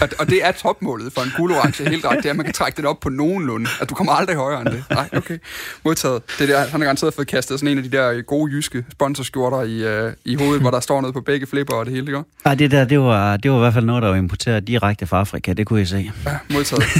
Og, 0.00 0.08
og 0.18 0.26
det 0.26 0.44
er 0.44 0.52
topmålet 0.52 1.12
for 1.12 1.22
en 1.22 1.30
gul-orange 1.36 1.88
heldragt, 1.88 2.16
det 2.16 2.26
er, 2.26 2.30
at 2.30 2.36
man 2.36 2.44
kan 2.44 2.54
trække 2.54 2.76
den 2.76 2.86
op 2.86 3.00
på 3.00 3.08
nogenlunde. 3.08 3.70
At 3.80 3.90
du 3.90 3.94
kommer 3.94 4.12
aldrig 4.12 4.36
højere 4.36 4.60
end 4.60 4.68
det. 4.68 4.84
Nej, 4.90 5.08
okay. 5.12 5.38
Modtaget. 5.84 6.22
Det 6.38 6.48
der, 6.48 6.58
han 6.58 6.70
har 6.70 6.78
garanteret 6.78 7.14
fået 7.14 7.28
kastet 7.28 7.60
sådan 7.60 7.72
en 7.72 7.78
af 7.78 7.90
de 7.90 7.96
der 7.96 8.22
gode 8.22 8.52
jyske 8.52 8.84
sponsorskjorter 8.92 9.62
i, 9.62 10.06
uh, 10.06 10.12
i 10.24 10.34
hovedet, 10.34 10.60
hvor 10.60 10.70
der 10.70 10.80
står 10.80 11.00
noget 11.00 11.14
på 11.14 11.20
begge 11.20 11.46
flipper 11.46 11.74
og 11.74 11.86
det 11.86 11.94
hele, 11.94 12.06
ikke? 12.06 12.22
Ej, 12.44 12.54
det 12.54 12.70
der, 12.70 12.84
det 12.84 13.00
var, 13.00 13.36
det 13.36 13.50
var 13.50 13.56
i 13.56 13.60
hvert 13.60 13.74
fald 13.74 13.84
noget, 13.84 14.02
der 14.02 14.08
var 14.08 14.16
importeret 14.16 14.66
direkte 14.66 15.06
fra 15.06 15.20
Afrika, 15.20 15.52
det 15.52 15.66
kunne 15.66 15.78
jeg 15.78 15.88
se. 15.88 16.10
Ja, 16.26 16.38
modtaget. 16.50 16.84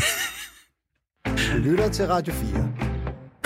Du 1.27 1.59
lytter 1.59 1.89
til 1.89 2.07
Radio 2.07 2.35
4. 2.35 2.86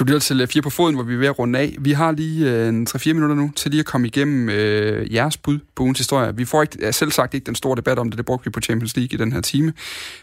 Du 0.01 0.05
lytter 0.05 0.21
til 0.21 0.41
øh, 0.41 0.49
Fire 0.49 0.63
på 0.63 0.71
Foden, 0.71 0.95
hvor 0.95 1.05
vi 1.05 1.15
er 1.15 1.19
ved 1.19 1.27
at 1.27 1.39
runde 1.39 1.59
af. 1.59 1.75
Vi 1.79 1.93
har 1.93 2.13
lige 2.13 2.51
øh, 2.51 2.69
en 2.69 2.87
3-4 2.91 3.13
minutter 3.13 3.37
nu 3.37 3.53
til 3.57 3.71
lige 3.71 3.81
at 3.81 3.87
komme 3.87 4.07
igennem 4.07 4.49
øh, 4.49 5.15
jeres 5.15 5.37
bud 5.37 5.59
på 5.75 5.83
ugens 5.83 5.99
historie. 5.99 6.37
Vi 6.37 6.45
får 6.45 6.63
ikke, 6.63 6.77
ja, 6.81 6.93
selv 6.93 7.11
sagt 7.11 7.35
ikke 7.35 7.47
den 7.47 7.55
store 7.55 7.77
debat 7.77 7.99
om 7.99 8.11
det, 8.11 8.19
det 8.19 8.27
brugte 8.27 8.45
vi 8.45 8.51
på 8.51 8.61
Champions 8.61 8.97
League 8.97 9.15
i 9.15 9.17
den 9.17 9.33
her 9.33 9.41
time. 9.41 9.73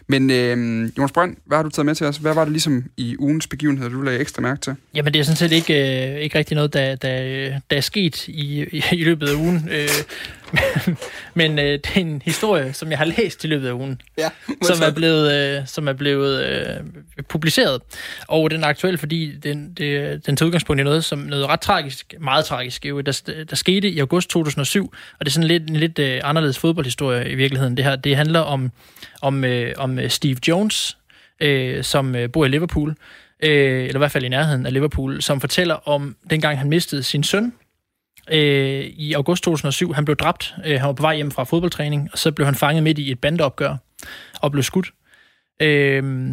Men 0.06 0.30
øh, 0.30 0.90
Jonas 0.98 1.12
Brønd, 1.12 1.36
hvad 1.44 1.58
har 1.58 1.62
du 1.62 1.68
taget 1.68 1.86
med 1.86 1.94
til 1.94 2.06
os? 2.06 2.16
Hvad 2.16 2.34
var 2.34 2.44
det 2.44 2.52
ligesom 2.52 2.84
i 2.96 3.16
ugens 3.18 3.46
begivenheder, 3.46 3.90
du 3.90 4.02
lagde 4.02 4.18
ekstra 4.18 4.42
mærke 4.42 4.60
til? 4.60 4.74
Jamen, 4.94 5.12
det 5.12 5.20
er 5.20 5.24
sådan 5.24 5.36
set 5.36 5.52
ikke, 5.52 5.74
øh, 6.14 6.20
ikke 6.20 6.38
rigtig 6.38 6.54
noget, 6.54 6.72
der, 6.72 6.94
der, 6.94 7.50
der 7.70 7.76
er 7.76 7.80
sket 7.80 8.28
i, 8.28 8.64
i, 8.72 8.82
i 8.92 9.04
løbet 9.04 9.28
af 9.28 9.34
ugen. 9.34 9.68
Øh, 9.72 9.88
men 11.34 11.58
øh, 11.58 11.64
det 11.64 11.96
er 11.96 12.00
en 12.00 12.22
historie, 12.24 12.72
som 12.72 12.90
jeg 12.90 12.98
har 12.98 13.04
læst 13.04 13.44
i 13.44 13.46
løbet 13.46 13.68
af 13.68 13.72
ugen, 13.72 14.00
Ja, 14.18 14.28
som 14.62 14.76
er 14.82 14.90
blevet, 14.90 15.32
øh, 15.32 15.66
som 15.66 15.88
er 15.88 15.92
blevet 15.92 16.44
øh, 16.44 16.76
publiceret. 17.28 17.82
Og 18.28 18.50
den 18.50 18.64
er 18.64 18.68
aktuel, 18.68 18.98
fordi 18.98 19.36
den, 19.36 19.72
det, 19.74 20.26
den 20.26 20.36
tager 20.36 20.46
udgangspunkt 20.46 20.80
i 20.80 20.84
noget, 20.84 21.04
som 21.04 21.18
noget 21.18 21.46
ret 21.46 21.60
tragisk, 21.60 22.14
meget 22.20 22.44
tragisk, 22.44 22.84
jo, 22.84 23.00
der, 23.00 23.44
der 23.50 23.56
skete 23.56 23.88
i 23.88 23.98
august 23.98 24.30
2007. 24.30 24.94
Og 25.18 25.26
det 25.26 25.30
er 25.30 25.32
sådan 25.32 25.48
lidt, 25.48 25.70
en 25.70 25.76
lidt 25.76 25.98
øh, 25.98 26.20
anderledes 26.24 26.58
fodboldhistorie 26.58 27.30
i 27.30 27.34
virkeligheden. 27.34 27.76
Det 27.76 27.84
her 27.84 27.96
det 27.96 28.16
handler 28.16 28.40
om, 28.40 28.70
om, 29.22 29.44
øh, 29.44 29.74
om 29.76 29.98
øh, 29.98 30.10
Steve 30.10 30.36
Jones, 30.48 30.96
øh, 31.40 31.84
som 31.84 32.14
øh, 32.14 32.32
bor 32.32 32.44
i 32.44 32.48
Liverpool, 32.48 32.94
øh, 33.42 33.84
eller 33.84 33.94
i 33.94 33.98
hvert 33.98 34.12
fald 34.12 34.24
i 34.24 34.28
nærheden 34.28 34.66
af 34.66 34.72
Liverpool, 34.72 35.22
som 35.22 35.40
fortæller 35.40 35.88
om 35.88 36.16
dengang 36.30 36.58
han 36.58 36.68
mistede 36.68 37.02
sin 37.02 37.24
søn 37.24 37.52
øh, 38.30 38.84
i 38.84 39.12
august 39.12 39.44
2007. 39.44 39.92
Han 39.92 40.04
blev 40.04 40.16
dræbt. 40.16 40.54
Øh, 40.66 40.80
han 40.80 40.86
var 40.86 40.92
på 40.92 41.02
vej 41.02 41.16
hjem 41.16 41.30
fra 41.30 41.44
fodboldtræning, 41.44 42.08
og 42.12 42.18
så 42.18 42.32
blev 42.32 42.46
han 42.46 42.54
fanget 42.54 42.82
midt 42.82 42.98
i 42.98 43.10
et 43.10 43.20
bandeopgør 43.20 43.76
og 44.40 44.52
blev 44.52 44.62
skudt. 44.62 44.92
Øh, 45.62 46.30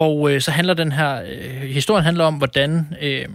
og 0.00 0.32
øh, 0.32 0.40
så 0.40 0.50
handler 0.50 0.74
den 0.74 0.92
her 0.92 1.22
øh, 1.30 1.60
historien 1.60 2.04
handler 2.04 2.24
om, 2.24 2.34
hvordan 2.34 2.96
øh, 3.02 3.28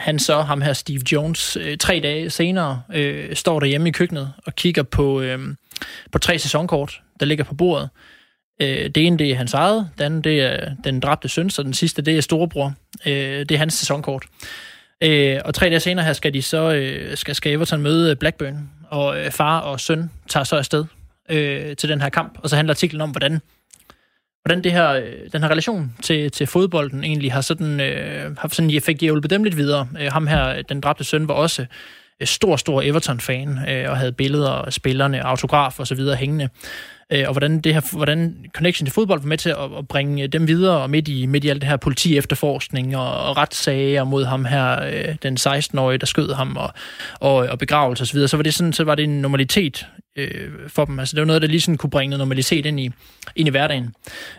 han 0.00 0.18
så, 0.18 0.40
ham 0.40 0.60
her 0.60 0.72
Steve 0.72 1.02
Jones, 1.12 1.56
øh, 1.56 1.78
tre 1.78 2.00
dage 2.02 2.30
senere 2.30 2.82
øh, 2.92 3.36
står 3.36 3.60
derhjemme 3.60 3.88
i 3.88 3.92
køkkenet 3.92 4.32
og 4.46 4.54
kigger 4.54 4.82
på, 4.82 5.20
øh, 5.20 5.54
på 6.12 6.18
tre 6.18 6.38
sæsonkort, 6.38 7.02
der 7.20 7.26
ligger 7.26 7.44
på 7.44 7.54
bordet. 7.54 7.90
Øh, 8.62 8.90
det 8.90 8.96
ene, 8.96 9.18
det 9.18 9.30
er 9.30 9.36
hans 9.36 9.54
eget, 9.54 9.90
den 9.98 10.04
anden, 10.04 10.24
det 10.24 10.40
er 10.40 10.74
den 10.84 11.00
dræbte 11.00 11.28
søn, 11.28 11.50
så 11.50 11.62
den 11.62 11.74
sidste, 11.74 12.02
det 12.02 12.16
er 12.16 12.20
storebror. 12.20 12.74
Øh, 13.06 13.38
det 13.38 13.50
er 13.50 13.58
hans 13.58 13.74
sæsonkort. 13.74 14.24
Øh, 15.02 15.40
og 15.44 15.54
tre 15.54 15.66
dage 15.66 15.80
senere 15.80 16.04
her 16.04 16.12
skal 16.12 16.34
de 16.34 16.42
så 16.42 16.72
øh, 16.72 17.16
skal, 17.16 17.34
skal 17.34 17.52
Everton 17.52 17.82
møde 17.82 18.10
øh, 18.10 18.16
Blackburn, 18.16 18.70
og 18.88 19.18
øh, 19.20 19.30
far 19.30 19.60
og 19.60 19.80
søn 19.80 20.10
tager 20.28 20.44
så 20.44 20.56
afsted 20.56 20.84
øh, 21.30 21.76
til 21.76 21.88
den 21.88 22.00
her 22.00 22.08
kamp. 22.08 22.38
Og 22.42 22.50
så 22.50 22.56
handler 22.56 22.72
artiklen 22.72 23.00
om, 23.00 23.10
hvordan, 23.10 23.40
hvordan 24.44 24.64
det 24.64 24.72
her, 24.72 24.90
øh, 24.90 25.12
den 25.32 25.42
her 25.42 25.50
relation 25.50 25.94
til, 26.02 26.30
til 26.30 26.46
fodbolden 26.46 27.04
egentlig 27.04 27.32
har 27.32 27.40
sådan, 27.40 27.80
øh, 27.80 28.36
har 28.36 28.48
sådan, 28.48 28.80
fik 28.80 29.00
hjulpet 29.00 29.30
dem 29.30 29.44
lidt 29.44 29.56
videre. 29.56 29.88
Øh, 30.00 30.12
ham 30.12 30.26
her, 30.26 30.62
den 30.62 30.80
dræbte 30.80 31.04
søn, 31.04 31.28
var 31.28 31.34
også 31.34 31.66
øh, 32.20 32.26
stor, 32.26 32.56
stor 32.56 32.82
Everton-fan, 32.82 33.58
øh, 33.68 33.90
og 33.90 33.96
havde 33.96 34.12
billeder 34.12 34.50
af 34.50 34.72
spillerne, 34.72 35.26
autograf 35.26 35.80
og 35.80 35.86
så 35.86 35.94
videre 35.94 36.16
hængende. 36.16 36.48
Øh, 37.12 37.24
og 37.26 37.32
hvordan, 37.32 37.60
det 37.60 37.74
her, 37.74 37.96
hvordan 37.96 38.46
connection 38.54 38.86
til 38.86 38.92
fodbold 38.92 39.20
var 39.20 39.28
med 39.28 39.38
til 39.38 39.50
at, 39.50 39.78
at 39.78 39.88
bringe 39.88 40.22
øh, 40.22 40.28
dem 40.28 40.48
videre, 40.48 40.82
og 40.82 40.90
midt 40.90 41.08
i, 41.08 41.26
midt 41.26 41.44
i 41.44 41.48
alt 41.48 41.60
det 41.60 41.68
her 41.68 41.76
politi-efterforskning 41.76 42.96
og, 42.96 43.24
og 43.24 43.36
retssager 43.36 44.04
mod 44.04 44.24
ham 44.24 44.44
her, 44.44 44.82
øh, 44.82 45.16
den 45.22 45.36
16-årige, 45.40 45.98
der 45.98 46.06
skød 46.06 46.32
ham, 46.32 46.56
og, 46.56 46.72
og, 47.20 47.34
og 47.34 47.58
begravelse 47.58 48.02
osv., 48.02 48.18
så, 48.18 48.28
så 48.28 48.36
var 48.36 48.42
det 48.42 48.54
sådan, 48.54 48.72
så 48.72 48.84
var 48.84 48.94
det 48.94 49.04
en 49.04 49.20
normalitet 49.20 49.86
øh, 50.16 50.50
for 50.68 50.84
dem. 50.84 50.98
Altså 50.98 51.16
det 51.16 51.20
var 51.20 51.26
noget, 51.26 51.42
der 51.42 51.48
lige 51.48 51.60
sådan 51.60 51.78
kunne 51.78 51.90
bringe 51.90 52.10
noget 52.10 52.18
normalitet 52.18 52.66
ind 52.66 52.80
i, 52.80 52.90
ind 53.36 53.48
i 53.48 53.50
hverdagen. 53.50 53.94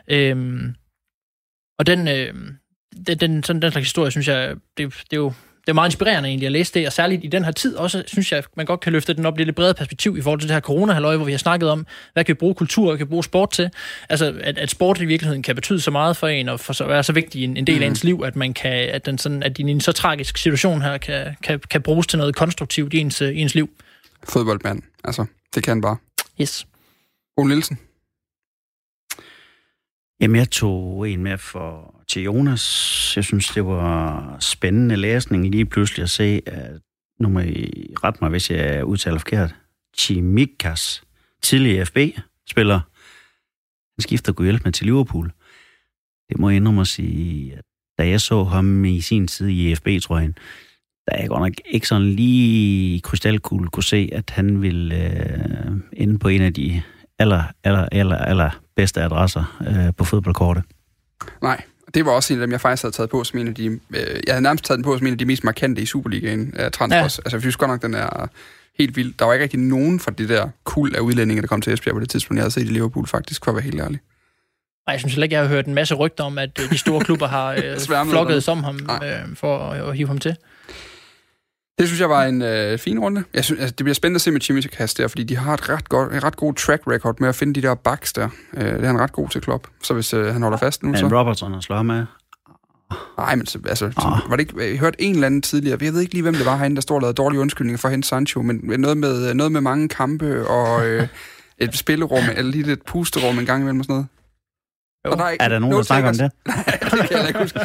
Øh, 0.08 0.62
og 1.80 1.88
den, 1.88 2.08
øh, 2.08 2.34
den, 3.08 3.18
den, 3.18 3.44
sådan, 3.44 3.62
den 3.62 3.72
slags 3.72 3.86
historie, 3.86 4.12
synes 4.12 4.28
jeg, 4.28 4.56
det, 4.78 4.94
det 4.94 5.14
er 5.14 5.22
jo 5.22 5.34
det 5.66 5.70
er 5.70 5.74
meget 5.74 5.88
inspirerende 5.88 6.30
egentlig 6.30 6.46
at 6.46 6.52
læse 6.52 6.74
det, 6.74 6.88
og 6.88 6.94
særligt 6.94 7.24
i 7.24 7.28
den 7.28 7.46
her 7.46 7.52
tid 7.52 7.76
også, 7.76 8.04
synes 8.08 8.32
jeg, 8.32 8.44
man 8.58 8.66
godt 8.66 8.80
kan 8.80 8.92
løfte 8.92 9.14
den 9.14 9.26
op 9.26 9.40
i 9.40 9.44
lidt 9.44 9.56
bredere 9.56 9.74
perspektiv 9.74 10.18
i 10.18 10.22
forhold 10.22 10.40
til 10.40 10.50
det 10.50 10.54
her 10.54 10.62
corona 10.62 11.00
hvor 11.00 11.26
vi 11.26 11.32
har 11.32 11.38
snakket 11.38 11.70
om, 11.70 11.86
hvad 12.14 12.24
kan 12.24 12.34
vi 12.34 12.38
bruge 12.38 12.56
kultur, 12.56 12.88
hvad 12.88 12.98
kan 12.98 13.08
vi 13.08 13.10
bruge 13.10 13.24
sport 13.24 13.52
til? 13.52 13.70
Altså, 14.10 14.40
at, 14.42 14.58
at 14.58 14.70
sport 14.70 15.02
i 15.02 15.06
virkeligheden 15.06 15.44
kan 15.44 15.56
betyde 15.56 15.82
så 15.82 15.92
meget 15.92 16.18
for 16.18 16.28
en, 16.28 16.50
og 16.50 16.60
for 16.60 16.74
så, 16.74 16.88
være 16.88 17.04
så 17.04 17.14
vigtig 17.14 17.44
en, 17.44 17.58
en 17.58 17.68
del 17.68 17.76
mm. 17.76 17.84
af 17.84 17.88
ens 17.88 18.04
liv, 18.04 18.22
at 18.26 18.36
man 18.36 18.54
kan, 18.54 18.90
at, 18.90 19.06
den 19.06 19.18
sådan, 19.18 19.44
at 19.44 19.60
i 19.60 19.62
en 19.62 19.82
så 19.82 19.92
tragisk 19.92 20.38
situation 20.38 20.82
her, 20.82 20.98
kan, 20.98 21.36
kan, 21.44 21.60
kan 21.70 21.82
bruges 21.82 22.08
til 22.08 22.20
noget 22.20 22.36
konstruktivt 22.36 22.94
i 22.94 22.98
ens, 22.98 23.22
i 23.22 23.38
ens 23.38 23.56
liv. 23.56 23.70
Fodboldmand, 24.24 24.82
altså, 25.04 25.26
det 25.56 25.64
kan 25.64 25.82
bare. 25.82 25.98
Yes. 26.42 26.68
Ole 27.38 27.50
Nielsen. 27.50 27.80
Jamen, 30.22 30.36
jeg 30.36 30.52
tog 30.52 31.10
en 31.10 31.24
med 31.24 31.38
for, 31.38 32.04
til 32.08 32.24
Jonas. 32.24 33.14
Jeg 33.16 33.24
synes, 33.24 33.48
det 33.48 33.66
var 33.66 34.38
spændende 34.40 34.96
læsning 34.96 35.52
lige 35.52 35.66
pludselig 35.66 36.04
at 36.04 36.10
se, 36.10 36.42
at 36.46 36.82
nu 37.20 37.30
må 37.30 37.40
I 37.40 37.94
rette 38.04 38.20
mig, 38.22 38.30
hvis 38.30 38.52
jeg 38.52 38.86
udtaler 38.86 39.18
forkert. 39.18 39.56
Chimikas, 39.98 41.04
tidligere 41.42 41.86
FB-spiller, 41.86 42.80
han 43.96 44.02
skifter 44.02 44.34
god 44.34 44.46
hjælp 44.46 44.64
med 44.64 44.72
til 44.72 44.86
Liverpool. 44.86 45.32
Det 46.30 46.40
må 46.40 46.50
jeg 46.50 46.58
indrømme 46.58 46.82
at 46.82 46.88
sige, 46.88 47.54
at 47.54 47.64
da 47.98 48.08
jeg 48.08 48.22
så 48.22 48.44
ham 48.44 48.86
i 48.86 49.02
sin 49.02 49.28
tid 49.28 49.48
i 49.48 49.76
FB, 49.76 49.88
tror 50.02 50.20
jeg, 50.20 50.34
der 51.08 51.16
er 51.16 51.28
godt 51.28 51.42
nok 51.42 51.54
ikke 51.66 51.88
sådan 51.88 52.08
lige 52.08 53.02
krystalkugle 53.02 53.70
kunne 53.70 53.84
se, 53.84 54.10
at 54.12 54.30
han 54.30 54.62
ville 54.62 54.96
øh, 54.96 55.72
ende 55.94 56.20
på 56.20 56.28
en 56.28 56.42
af 56.42 56.54
de 56.54 56.82
aller, 57.20 57.44
aller, 57.64 57.86
aller, 57.92 58.18
aller 58.18 58.63
bedste 58.76 59.02
adresser 59.02 59.58
øh, 59.68 59.94
på 59.98 60.04
fodboldkortet. 60.04 60.64
Nej, 61.42 61.62
det 61.94 62.06
var 62.06 62.12
også 62.12 62.34
en 62.34 62.40
af 62.40 62.48
dem, 62.48 62.52
jeg 62.52 62.62
faktisk 62.62 62.84
havde 62.84 62.96
taget 62.96 63.10
på 63.10 63.24
som 63.24 63.40
en 63.40 63.48
af 63.48 63.56
de... 63.56 63.66
Øh, 63.66 63.80
jeg 64.28 64.34
havde 64.34 64.42
nærmest 64.42 64.66
taget 64.66 64.78
den 64.78 64.84
på 64.84 64.98
som 64.98 65.08
en 65.08 65.14
af 65.14 65.18
de 65.18 65.26
mest 65.26 65.44
markante 65.44 65.82
i 65.82 65.86
Superligaen 65.86 66.54
af 66.56 66.72
transfers. 66.72 67.18
Ja. 67.18 67.22
Altså, 67.26 67.38
jeg 67.38 67.42
synes 67.42 67.56
godt 67.56 67.72
nok, 67.72 67.82
den 67.82 67.94
er 67.94 68.28
helt 68.80 68.96
vild. 68.96 69.14
Der 69.20 69.26
var 69.26 69.34
ikke 69.34 69.44
rigtig 69.44 69.60
nogen 69.60 70.00
fra 70.00 70.12
det 70.12 70.30
der 70.30 70.50
kul 70.64 70.96
af 70.96 71.00
udlændinge, 71.00 71.42
der 71.42 71.48
kom 71.48 71.62
til 71.62 71.74
Esbjerg 71.74 71.96
på 71.96 72.00
det 72.00 72.10
tidspunkt, 72.10 72.38
jeg 72.38 72.44
havde 72.44 72.54
set 72.54 72.62
i 72.62 72.66
Liverpool, 72.66 73.08
faktisk, 73.08 73.44
for 73.44 73.52
at 73.52 73.56
være 73.56 73.64
helt 73.64 73.82
ærlig. 73.82 74.00
Nej, 74.88 74.92
jeg 74.92 75.00
synes 75.00 75.14
heller 75.14 75.24
ikke, 75.24 75.36
jeg 75.36 75.44
har 75.44 75.50
hørt 75.50 75.66
en 75.66 75.74
masse 75.74 75.96
rygter 75.96 76.24
om, 76.24 76.38
at 76.38 76.60
øh, 76.62 76.70
de 76.70 76.78
store 76.78 77.02
klubber 77.02 77.28
har 77.28 77.52
øh, 77.52 78.06
flokket 78.12 78.44
som 78.44 78.64
ham 78.64 78.80
øh, 79.04 79.36
for 79.36 79.58
at, 79.58 79.90
at 79.90 79.98
hive 79.98 80.08
ham 80.08 80.18
til. 80.18 80.36
Det 81.80 81.88
synes 81.88 82.00
jeg 82.00 82.10
var 82.10 82.24
en 82.24 82.42
øh, 82.42 82.80
fin 82.80 83.00
runde. 83.00 83.24
Jeg 83.34 83.44
synes, 83.44 83.60
altså, 83.62 83.76
det 83.78 83.84
bliver 83.84 83.94
spændende 83.94 84.18
at 84.18 84.22
se 84.22 84.32
med 84.32 84.42
Jimmy 84.42 84.62
Kast 84.62 84.98
der, 84.98 85.08
fordi 85.08 85.24
de 85.24 85.38
har 85.38 85.54
et 85.54 85.70
ret, 85.70 85.90
godt, 85.90 86.16
et 86.16 86.24
ret 86.24 86.36
god 86.36 86.54
track 86.54 86.84
record 86.88 87.16
med 87.20 87.30
at 87.30 87.36
finde 87.36 87.62
de 87.62 87.68
der 87.68 87.76
backs 87.76 88.14
der. 88.14 88.30
Øh, 88.58 88.66
det 88.66 88.84
er 88.84 88.88
han 88.88 89.00
ret 89.00 89.12
god 89.12 89.30
til 89.30 89.42
klub. 89.42 89.68
Så 89.84 89.94
hvis 89.94 90.14
øh, 90.14 90.26
han 90.26 90.42
holder 90.42 90.58
fast 90.58 90.84
nu, 90.84 90.90
Men 90.90 90.98
så... 90.98 91.20
Robertson 91.20 91.54
og 91.54 91.64
slår 91.64 91.76
af. 91.76 92.06
Nej, 93.18 93.36
men 93.36 93.48
altså, 93.68 93.86
ah. 93.86 94.30
var 94.30 94.36
det 94.36 94.40
ikke, 94.40 94.70
jeg 94.70 94.80
hørte 94.80 95.02
en 95.02 95.14
eller 95.14 95.28
anden 95.28 95.42
tidligere, 95.42 95.78
jeg 95.82 95.94
ved 95.94 96.02
ikke 96.02 96.14
lige, 96.14 96.22
hvem 96.22 96.34
det 96.34 96.46
var 96.46 96.58
herinde, 96.58 96.76
der 96.76 96.82
står 96.82 96.96
og 96.96 97.02
lavede 97.02 97.16
dårlige 97.16 97.42
undskyldninger 97.42 97.78
for 97.78 97.88
at 97.88 97.92
hente 97.92 98.08
Sancho, 98.08 98.42
men 98.42 98.60
noget 98.64 98.98
med, 98.98 99.34
noget 99.34 99.52
med 99.52 99.62
mange 99.62 99.90
kampe 99.90 100.48
og 100.48 100.88
øh, 100.88 101.08
et 101.58 101.78
spillerum, 101.78 102.24
eller 102.36 102.52
lige 102.52 102.72
et 102.72 102.82
pusterum 102.82 103.40
en 103.40 103.46
gang 103.46 103.62
imellem 103.62 103.80
og 103.80 103.86
sådan 103.86 103.94
noget. 103.94 104.08
Jo. 105.06 105.12
Og 105.12 105.18
der 105.18 105.24
er, 105.24 105.30
ikke, 105.30 105.44
er 105.44 105.50
der 105.50 105.60
nogen, 105.60 105.76
der 105.76 105.84
snakker 105.84 106.10
om 106.10 106.18
det? 106.18 106.32
Nej, 106.48 106.80
det 106.82 107.10
kan 107.10 107.18
jeg 107.18 107.28
ikke 107.28 107.40
huske. 107.40 107.60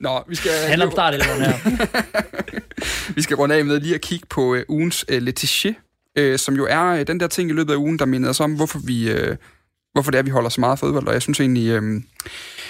Nå, 0.00 0.22
vi 0.28 0.34
skal... 0.34 0.50
Handler 0.68 0.86
om 0.86 0.92
start 0.92 1.14
her. 1.14 1.54
vi 3.16 3.22
skal 3.22 3.36
runde 3.36 3.54
af 3.54 3.64
med 3.64 3.80
lige 3.80 3.94
at 3.94 4.00
kigge 4.00 4.26
på 4.30 4.54
uh, 4.54 4.58
ugens 4.68 5.04
uh, 5.12 5.18
Letitia, 5.18 5.74
uh, 6.20 6.36
som 6.36 6.54
jo 6.56 6.66
er 6.70 6.92
uh, 6.92 7.00
den 7.00 7.20
der 7.20 7.26
ting 7.26 7.50
i 7.50 7.52
løbet 7.52 7.72
af 7.72 7.76
ugen, 7.76 7.98
der 7.98 8.04
minder 8.04 8.30
os 8.30 8.40
om, 8.40 8.56
hvorfor 8.56 8.78
vi... 8.78 9.12
Uh, 9.12 9.36
hvorfor 9.92 10.10
det 10.10 10.18
er, 10.18 10.22
vi 10.22 10.30
holder 10.30 10.50
så 10.50 10.60
meget 10.60 10.78
fodbold, 10.78 11.06
og 11.06 11.12
jeg 11.12 11.22
synes 11.22 11.40
egentlig, 11.40 11.78
uh, 11.78 12.00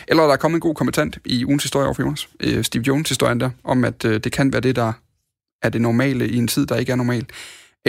eller 0.09 0.23
der 0.23 0.33
er 0.33 0.37
kommet 0.37 0.57
en 0.57 0.61
god 0.61 0.75
kommentant 0.75 1.19
i 1.25 1.45
ugens 1.45 1.63
historie 1.63 1.87
over 1.87 1.97
Jonas, 1.99 2.29
uh, 2.47 2.63
Steve 2.63 2.85
Jones 2.87 3.09
historien 3.09 3.41
der, 3.41 3.51
om 3.65 3.85
at 3.85 4.05
uh, 4.05 4.15
det 4.15 4.33
kan 4.33 4.53
være 4.53 4.61
det, 4.61 4.77
der 4.77 4.93
er 5.63 5.69
det 5.69 5.81
normale 5.81 6.29
i 6.29 6.37
en 6.37 6.49
tid, 6.49 6.67
der 6.67 6.77
ikke 6.77 6.93
er 6.93 6.97
normal. 6.97 7.27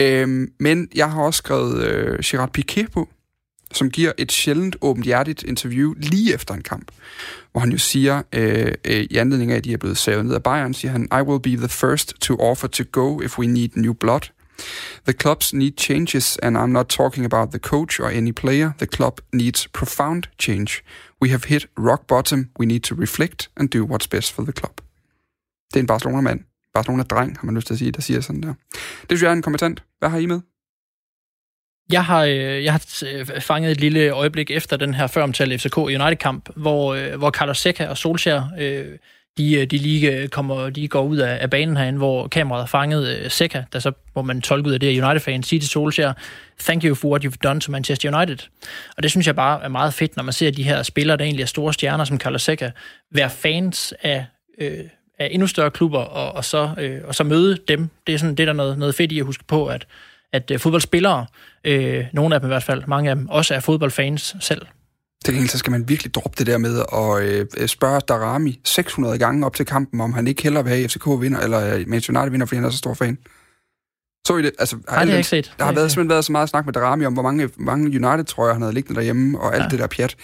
Uh, 0.00 0.48
men 0.60 0.88
jeg 0.94 1.10
har 1.10 1.22
også 1.22 1.38
skrevet 1.38 1.74
uh, 1.74 2.18
Gerard 2.24 2.52
Piquet 2.52 2.92
på, 2.92 3.08
som 3.74 3.90
giver 3.90 4.12
et 4.18 4.32
sjældent 4.32 4.76
åbenhjertigt 4.80 5.42
interview 5.42 5.94
lige 5.96 6.34
efter 6.34 6.54
en 6.54 6.62
kamp, 6.62 6.90
hvor 7.52 7.60
han 7.60 7.72
jo 7.72 7.78
siger, 7.78 8.22
øh, 8.32 8.72
øh, 8.84 9.06
i 9.10 9.16
anledning 9.16 9.52
af, 9.52 9.56
at 9.56 9.64
de 9.64 9.72
er 9.72 9.76
blevet 9.76 9.98
savet 9.98 10.26
ned 10.26 10.34
af 10.34 10.42
Bayern, 10.42 10.74
siger 10.74 10.92
han, 10.92 11.08
I 11.12 11.22
will 11.22 11.40
be 11.40 11.56
the 11.56 11.68
first 11.68 12.14
to 12.20 12.36
offer 12.36 12.68
to 12.68 12.84
go 12.92 13.20
if 13.20 13.38
we 13.38 13.46
need 13.46 13.68
new 13.74 13.92
blood. 13.92 14.20
The 15.04 15.12
clubs 15.12 15.52
need 15.52 15.72
changes, 15.76 16.38
and 16.42 16.56
I'm 16.56 16.72
not 16.72 16.86
talking 16.86 17.24
about 17.26 17.50
the 17.50 17.58
coach 17.58 18.00
or 18.00 18.06
any 18.06 18.32
player. 18.32 18.72
The 18.78 18.86
club 18.86 19.20
needs 19.32 19.68
profound 19.68 20.22
change. 20.38 20.82
We 21.22 21.28
have 21.30 21.44
hit 21.44 21.66
rock 21.78 22.06
bottom. 22.06 22.50
We 22.60 22.66
need 22.66 22.80
to 22.80 22.94
reflect 22.94 23.50
and 23.56 23.68
do 23.68 23.86
what's 23.86 24.06
best 24.10 24.32
for 24.32 24.42
the 24.42 24.52
club. 24.52 24.80
Det 25.72 25.76
er 25.76 25.80
en 25.80 25.86
Barcelona-mand. 25.86 26.40
Barcelona-dreng, 26.74 27.36
har 27.38 27.44
man 27.46 27.54
lyst 27.54 27.66
til 27.66 27.74
at 27.74 27.78
sige, 27.78 27.92
der 27.92 28.02
siger 28.02 28.20
sådan 28.20 28.42
der. 28.42 28.54
Det 29.00 29.08
synes 29.08 29.22
jeg 29.22 29.28
er 29.28 29.32
en 29.32 29.42
kompetent. 29.42 29.82
Hvad 29.98 30.08
har 30.08 30.18
I 30.18 30.26
med? 30.26 30.40
Jeg 31.92 32.04
har, 32.04 32.24
øh, 32.24 32.64
jeg 32.64 32.72
har 32.72 33.02
øh, 33.12 33.40
fanget 33.40 33.70
et 33.70 33.80
lille 33.80 34.10
øjeblik 34.10 34.50
efter 34.50 34.76
den 34.76 34.94
her 34.94 35.06
føromtalte 35.06 35.58
FCK 35.58 35.76
United-kamp, 35.78 36.48
hvor, 36.56 36.94
øh, 36.94 37.18
hvor 37.18 37.30
Carlos 37.30 37.58
Seca 37.58 37.86
og 37.86 37.98
Solskjaer, 37.98 38.48
de, 39.38 39.66
de 39.66 39.78
lige 39.78 40.28
kommer, 40.28 40.70
de 40.70 40.88
går 40.88 41.02
ud 41.02 41.16
af, 41.16 41.38
af 41.40 41.50
banen 41.50 41.76
herinde, 41.76 41.98
hvor 41.98 42.28
kameraet 42.28 42.62
har 42.62 42.66
fanget 42.66 43.32
Seca, 43.32 43.64
der 43.72 43.78
så, 43.78 43.92
hvor 44.12 44.22
man 44.22 44.40
tolker 44.40 44.68
ud 44.68 44.74
af 44.74 44.80
det, 44.80 45.02
United-fans 45.02 45.46
siger 45.46 45.60
til 45.60 45.68
Solskjaer, 45.68 46.12
thank 46.60 46.84
you 46.84 46.94
for 46.94 47.08
what 47.08 47.24
you've 47.24 47.38
done 47.42 47.60
to 47.60 47.72
Manchester 47.72 48.16
United. 48.16 48.38
Og 48.96 49.02
det 49.02 49.10
synes 49.10 49.26
jeg 49.26 49.36
bare 49.36 49.64
er 49.64 49.68
meget 49.68 49.94
fedt, 49.94 50.16
når 50.16 50.24
man 50.24 50.32
ser 50.32 50.50
de 50.50 50.62
her 50.62 50.82
spillere, 50.82 51.16
der 51.16 51.24
egentlig 51.24 51.42
er 51.42 51.46
store 51.46 51.72
stjerner, 51.72 52.04
som 52.04 52.18
Carlos 52.18 52.42
Seca, 52.42 52.70
være 53.10 53.30
fans 53.30 53.94
af, 54.02 54.26
øh, 54.58 54.84
af 55.18 55.28
endnu 55.30 55.46
større 55.46 55.70
klubber, 55.70 55.98
og, 55.98 56.32
og, 56.32 56.44
så, 56.44 56.70
øh, 56.78 57.00
og 57.04 57.14
så 57.14 57.24
møde 57.24 57.58
dem. 57.68 57.88
Det 58.06 58.14
er 58.14 58.18
sådan, 58.18 58.34
det 58.34 58.42
er 58.42 58.46
der 58.46 58.52
noget, 58.52 58.78
noget 58.78 58.94
fedt 58.94 59.12
i 59.12 59.18
at 59.18 59.26
huske 59.26 59.44
på, 59.44 59.66
at 59.66 59.86
at 60.34 60.50
øh, 60.50 60.58
fodboldspillere, 60.58 61.26
øh, 61.64 62.04
nogle 62.12 62.34
af 62.34 62.40
dem 62.40 62.48
i 62.48 62.52
hvert 62.52 62.62
fald, 62.62 62.82
mange 62.86 63.10
af 63.10 63.16
dem, 63.16 63.28
også 63.28 63.54
er 63.54 63.60
fodboldfans 63.60 64.36
selv. 64.40 64.66
Til 65.24 65.34
gengæld 65.34 65.48
så 65.48 65.58
skal 65.58 65.70
man 65.70 65.88
virkelig 65.88 66.14
droppe 66.14 66.34
det 66.38 66.46
der 66.46 66.58
med 66.58 66.78
at 66.78 67.22
øh, 67.60 67.68
spørge 67.68 68.00
Darami 68.00 68.60
600 68.64 69.18
gange 69.18 69.46
op 69.46 69.54
til 69.54 69.66
kampen, 69.66 70.00
om 70.00 70.12
han 70.12 70.26
ikke 70.26 70.42
hellere 70.42 70.64
vil 70.64 70.72
have 70.72 70.88
FCK 70.88 71.06
vinder, 71.20 71.40
eller 71.40 71.74
øh, 71.74 71.84
Manchester 71.86 72.12
United 72.12 72.30
vinder, 72.30 72.46
fordi 72.46 72.56
han 72.56 72.64
er 72.64 72.70
så 72.70 72.78
stor 72.78 72.94
fan. 72.94 73.18
Så 74.26 74.36
I 74.36 74.42
det? 74.42 74.52
Altså, 74.58 74.76
har 74.88 74.96
Nej, 74.96 75.04
det 75.04 75.10
har 75.10 75.18
ikke 75.18 75.28
set. 75.28 75.54
Der 75.58 75.64
har 75.64 75.72
været, 75.72 75.90
simpelthen 75.90 76.10
været 76.10 76.24
så 76.24 76.32
meget 76.32 76.48
snak 76.48 76.64
med 76.64 76.72
Darami 76.72 77.04
om, 77.04 77.12
hvor 77.12 77.22
mange, 77.22 77.50
mange 77.56 77.86
United-trøjer 77.86 78.52
han 78.52 78.62
havde 78.62 78.74
liggende 78.74 78.98
derhjemme, 78.98 79.40
og 79.40 79.54
alt 79.54 79.62
ja. 79.62 79.68
det 79.68 79.78
der 79.78 79.86
pjat. 79.86 80.16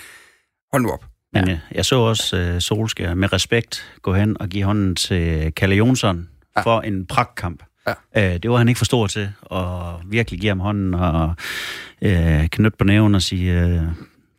Hold 0.72 0.82
nu 0.82 0.90
op. 0.90 1.04
Men 1.32 1.48
ja. 1.48 1.58
jeg 1.72 1.84
så 1.84 1.96
også 1.96 2.52
uh, 2.54 2.58
Solskjaer 2.58 3.14
med 3.14 3.32
respekt 3.32 3.92
gå 4.02 4.14
hen 4.14 4.40
og 4.40 4.48
give 4.48 4.64
hånden 4.64 4.96
til 4.96 5.52
Kalle 5.52 5.74
Jonsson 5.74 6.28
ja. 6.56 6.62
for 6.62 6.80
en 6.80 7.06
pragtkamp. 7.06 7.62
Ja. 7.86 7.94
Øh, 8.16 8.42
det 8.42 8.50
var 8.50 8.56
han 8.56 8.68
ikke 8.68 8.78
for 8.78 8.84
stor 8.84 9.06
til, 9.06 9.32
og 9.40 10.00
virkelig 10.06 10.40
give 10.40 10.48
ham 10.48 10.60
hånden 10.60 10.94
og 10.94 11.34
øh, 12.02 12.48
knytte 12.48 12.78
på 12.78 12.84
næven 12.84 13.14
og 13.14 13.22
sige, 13.22 13.60
øh, 13.60 13.82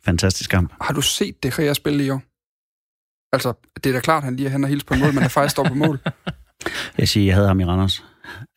fantastisk 0.04 0.50
kamp. 0.50 0.72
Har 0.80 0.94
du 0.94 1.00
set 1.00 1.42
det 1.42 1.56
her 1.56 1.72
spille 1.72 2.04
i 2.04 2.10
år? 2.10 2.22
Altså, 3.32 3.52
det 3.84 3.90
er 3.90 3.92
da 3.92 4.00
klart, 4.00 4.24
han 4.24 4.36
lige 4.36 4.50
han 4.50 4.62
har 4.62 4.68
hilst 4.68 4.86
på 4.86 4.94
mål, 4.94 5.12
men 5.12 5.22
han 5.22 5.30
faktisk 5.30 5.50
står 5.50 5.64
på 5.64 5.74
mål. 5.74 5.98
Jeg 6.98 7.08
siger, 7.08 7.26
jeg 7.26 7.34
havde 7.34 7.48
ham 7.48 7.60
i 7.60 7.64
Randers. 7.64 8.04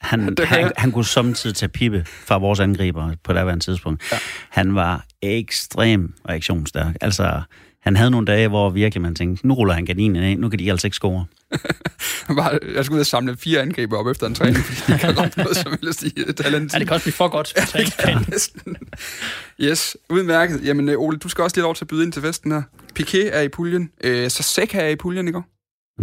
Han, 0.02 0.38
han, 0.44 0.72
han 0.78 0.92
kunne 0.92 1.06
samtidig 1.06 1.56
tage 1.56 1.70
pippe 1.70 2.06
fra 2.06 2.38
vores 2.38 2.60
angriber 2.60 3.12
på 3.24 3.34
det 3.34 3.62
tidspunkt. 3.62 4.12
Ja. 4.12 4.18
Han 4.50 4.76
var 4.76 5.06
ekstrem 5.22 6.14
reaktionsstærk. 6.30 6.96
Altså, 7.02 7.42
han 7.82 7.96
havde 7.96 8.12
nogle 8.12 8.28
dage, 8.28 8.48
hvor 8.48 8.70
virkelig 8.70 9.02
man 9.02 9.16
tænkte, 9.16 9.48
nu 9.48 9.54
ruller 9.54 9.74
han 9.74 9.86
gardinen 9.86 10.24
af, 10.24 10.38
nu 10.38 10.50
kan 10.50 10.60
de 10.60 10.72
altså 10.72 10.88
ikke 10.88 10.96
score. 10.96 11.26
jeg 12.76 12.86
skulle 12.86 12.95
ud 12.95 12.99
og 12.99 13.06
samle 13.06 13.38
fire 13.38 13.62
angriber 13.62 13.97
op 13.97 14.08
efter 14.08 14.28
en 14.28 14.36
træning, 14.36 14.58
fordi 14.58 14.93
de 14.93 14.99
kan 14.99 15.18
ramme 15.18 15.32
noget 15.38 15.58
som 15.58 15.78
helst 15.82 16.03
i 16.03 16.34
talent. 16.34 16.74
Ja, 16.74 16.80
det 16.80 16.88
kan 16.88 16.93
også 16.93 17.03
blive 17.03 17.14
for 17.14 17.28
godt. 17.28 17.53
ja, 19.60 19.70
yes, 19.70 19.97
udmærket. 20.10 20.66
Jamen, 20.66 20.89
øh, 20.89 20.99
Ole, 20.99 21.18
du 21.18 21.30
skal 21.30 21.43
også 21.43 21.58
lige 21.58 21.64
lov 21.64 21.76
til 21.76 21.84
at 21.84 21.88
byde 21.88 22.03
ind 22.03 22.12
til 22.12 22.22
festen 22.22 22.51
her. 22.51 22.62
Piqué 22.99 23.18
er 23.18 23.41
i 23.41 23.47
puljen. 23.47 23.89
Øh, 24.03 24.30
så 24.30 24.43
Sæk 24.43 24.76
er 24.76 24.88
i 24.88 24.95
puljen, 24.95 25.28
ikke? 25.28 25.41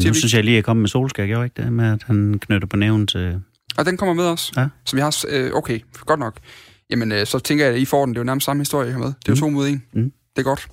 Nu 0.04 0.14
synes 0.14 0.34
jeg 0.34 0.44
lige, 0.44 0.54
at 0.54 0.56
jeg 0.56 0.64
kom 0.64 0.76
med 0.76 0.88
Solskjaer, 0.88 1.26
gjorde 1.26 1.44
ikke 1.44 1.62
det? 1.62 1.72
Med 1.72 1.92
at 1.92 2.02
han 2.02 2.38
knytter 2.38 2.68
på 2.68 2.76
næven 2.76 3.06
til... 3.06 3.40
Og 3.76 3.86
den 3.86 3.96
kommer 3.96 4.14
med 4.14 4.24
os. 4.24 4.52
Ja. 4.56 4.66
Så 4.86 4.96
vi 4.96 5.00
har... 5.00 5.24
Øh, 5.28 5.52
okay, 5.54 5.80
godt 6.06 6.20
nok. 6.20 6.36
Jamen, 6.90 7.26
så 7.26 7.38
tænker 7.38 7.64
jeg, 7.64 7.74
at 7.74 7.80
I 7.80 7.84
får 7.84 8.04
den. 8.04 8.14
Det 8.14 8.18
er 8.18 8.20
jo 8.20 8.24
nærmest 8.24 8.44
samme 8.44 8.60
historie, 8.60 8.86
jeg 8.86 8.94
har 8.94 9.00
med. 9.00 9.06
Det 9.06 9.14
er 9.14 9.28
jo 9.28 9.34
mm. 9.34 9.40
to 9.40 9.48
mod 9.48 9.68
en. 9.68 9.82
Mm. 9.92 10.12
Det 10.36 10.38
er 10.38 10.42
godt. 10.42 10.68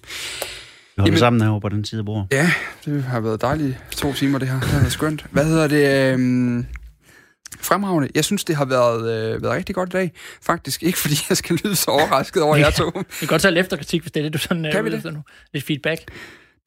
Vi 1.00 1.02
holder 1.02 1.12
Jamen, 1.12 1.20
sammen 1.20 1.42
herovre 1.42 1.62
på 1.62 1.70
den 1.70 1.86
side 1.86 2.00
af 2.00 2.06
bordet. 2.06 2.28
Ja, 2.32 2.52
det 2.86 3.04
har 3.04 3.20
været 3.20 3.42
dejligt 3.42 3.78
to 3.92 4.14
timer, 4.14 4.40
det 4.40 4.48
her. 4.48 4.60
Det 4.60 4.70
har 4.70 4.80
været 4.80 4.92
skønt. 4.92 5.26
Hvad 5.32 5.46
hedder 5.46 5.68
det? 5.68 6.14
Øhm, 6.14 6.66
Fremragende. 7.62 8.10
Jeg 8.16 8.26
synes, 8.26 8.44
det 8.44 8.56
har 8.56 8.66
været, 8.66 9.02
øh, 9.36 9.44
været 9.44 9.54
rigtig 9.56 9.76
godt 9.76 9.90
i 9.90 9.92
dag. 9.92 10.12
Faktisk 10.42 10.84
ikke, 10.84 10.98
fordi 10.98 11.16
jeg 11.30 11.38
skal 11.38 11.58
lyde 11.64 11.76
så 11.76 11.92
overrasket 11.92 12.44
over 12.44 12.56
jer 12.64 12.70
to. 12.70 12.92
Vi 12.96 13.02
kan 13.20 13.28
godt 13.28 13.42
tage 13.42 13.60
efterkritik, 13.60 14.02
hvis 14.02 14.12
det 14.12 14.20
er 14.20 14.24
det, 14.24 14.34
du 14.34 14.38
sådan 14.38 14.66
øh, 14.66 14.72
Kan 14.72 14.84
vi 14.84 14.90
ude 14.90 14.92
det? 14.92 14.98
efter 14.98 15.12
nu. 15.12 15.20
Lidt 15.54 15.66
feedback. 15.66 16.02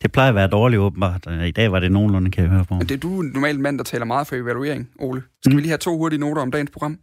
Det 0.03 0.13
plejer 0.13 0.29
at 0.29 0.35
være 0.35 0.49
dårligt 0.49 0.81
åbenbart. 0.81 1.25
Øh, 1.29 1.47
I 1.47 1.51
dag 1.51 1.73
var 1.73 1.81
det 1.81 1.93
nogenlunde, 1.93 2.31
kan 2.31 2.43
jeg 2.45 2.51
høre 2.51 2.65
på. 2.65 2.75
Men 2.75 2.89
det 2.89 2.95
er 2.95 2.99
du 2.99 3.09
normalt 3.23 3.61
mand, 3.61 3.79
der 3.79 3.85
taler 3.85 4.05
meget 4.05 4.27
for 4.27 4.37
evaluering, 4.37 4.89
Ole. 4.99 5.23
Skal 5.43 5.51
Mm. 5.53 5.57
vi 5.57 5.63
lige 5.63 5.71
have 5.71 5.79
to 5.79 5.99
hurtige 5.99 6.21
noter 6.21 6.43
om 6.43 6.51
dagens 6.51 6.71
program? 6.71 6.99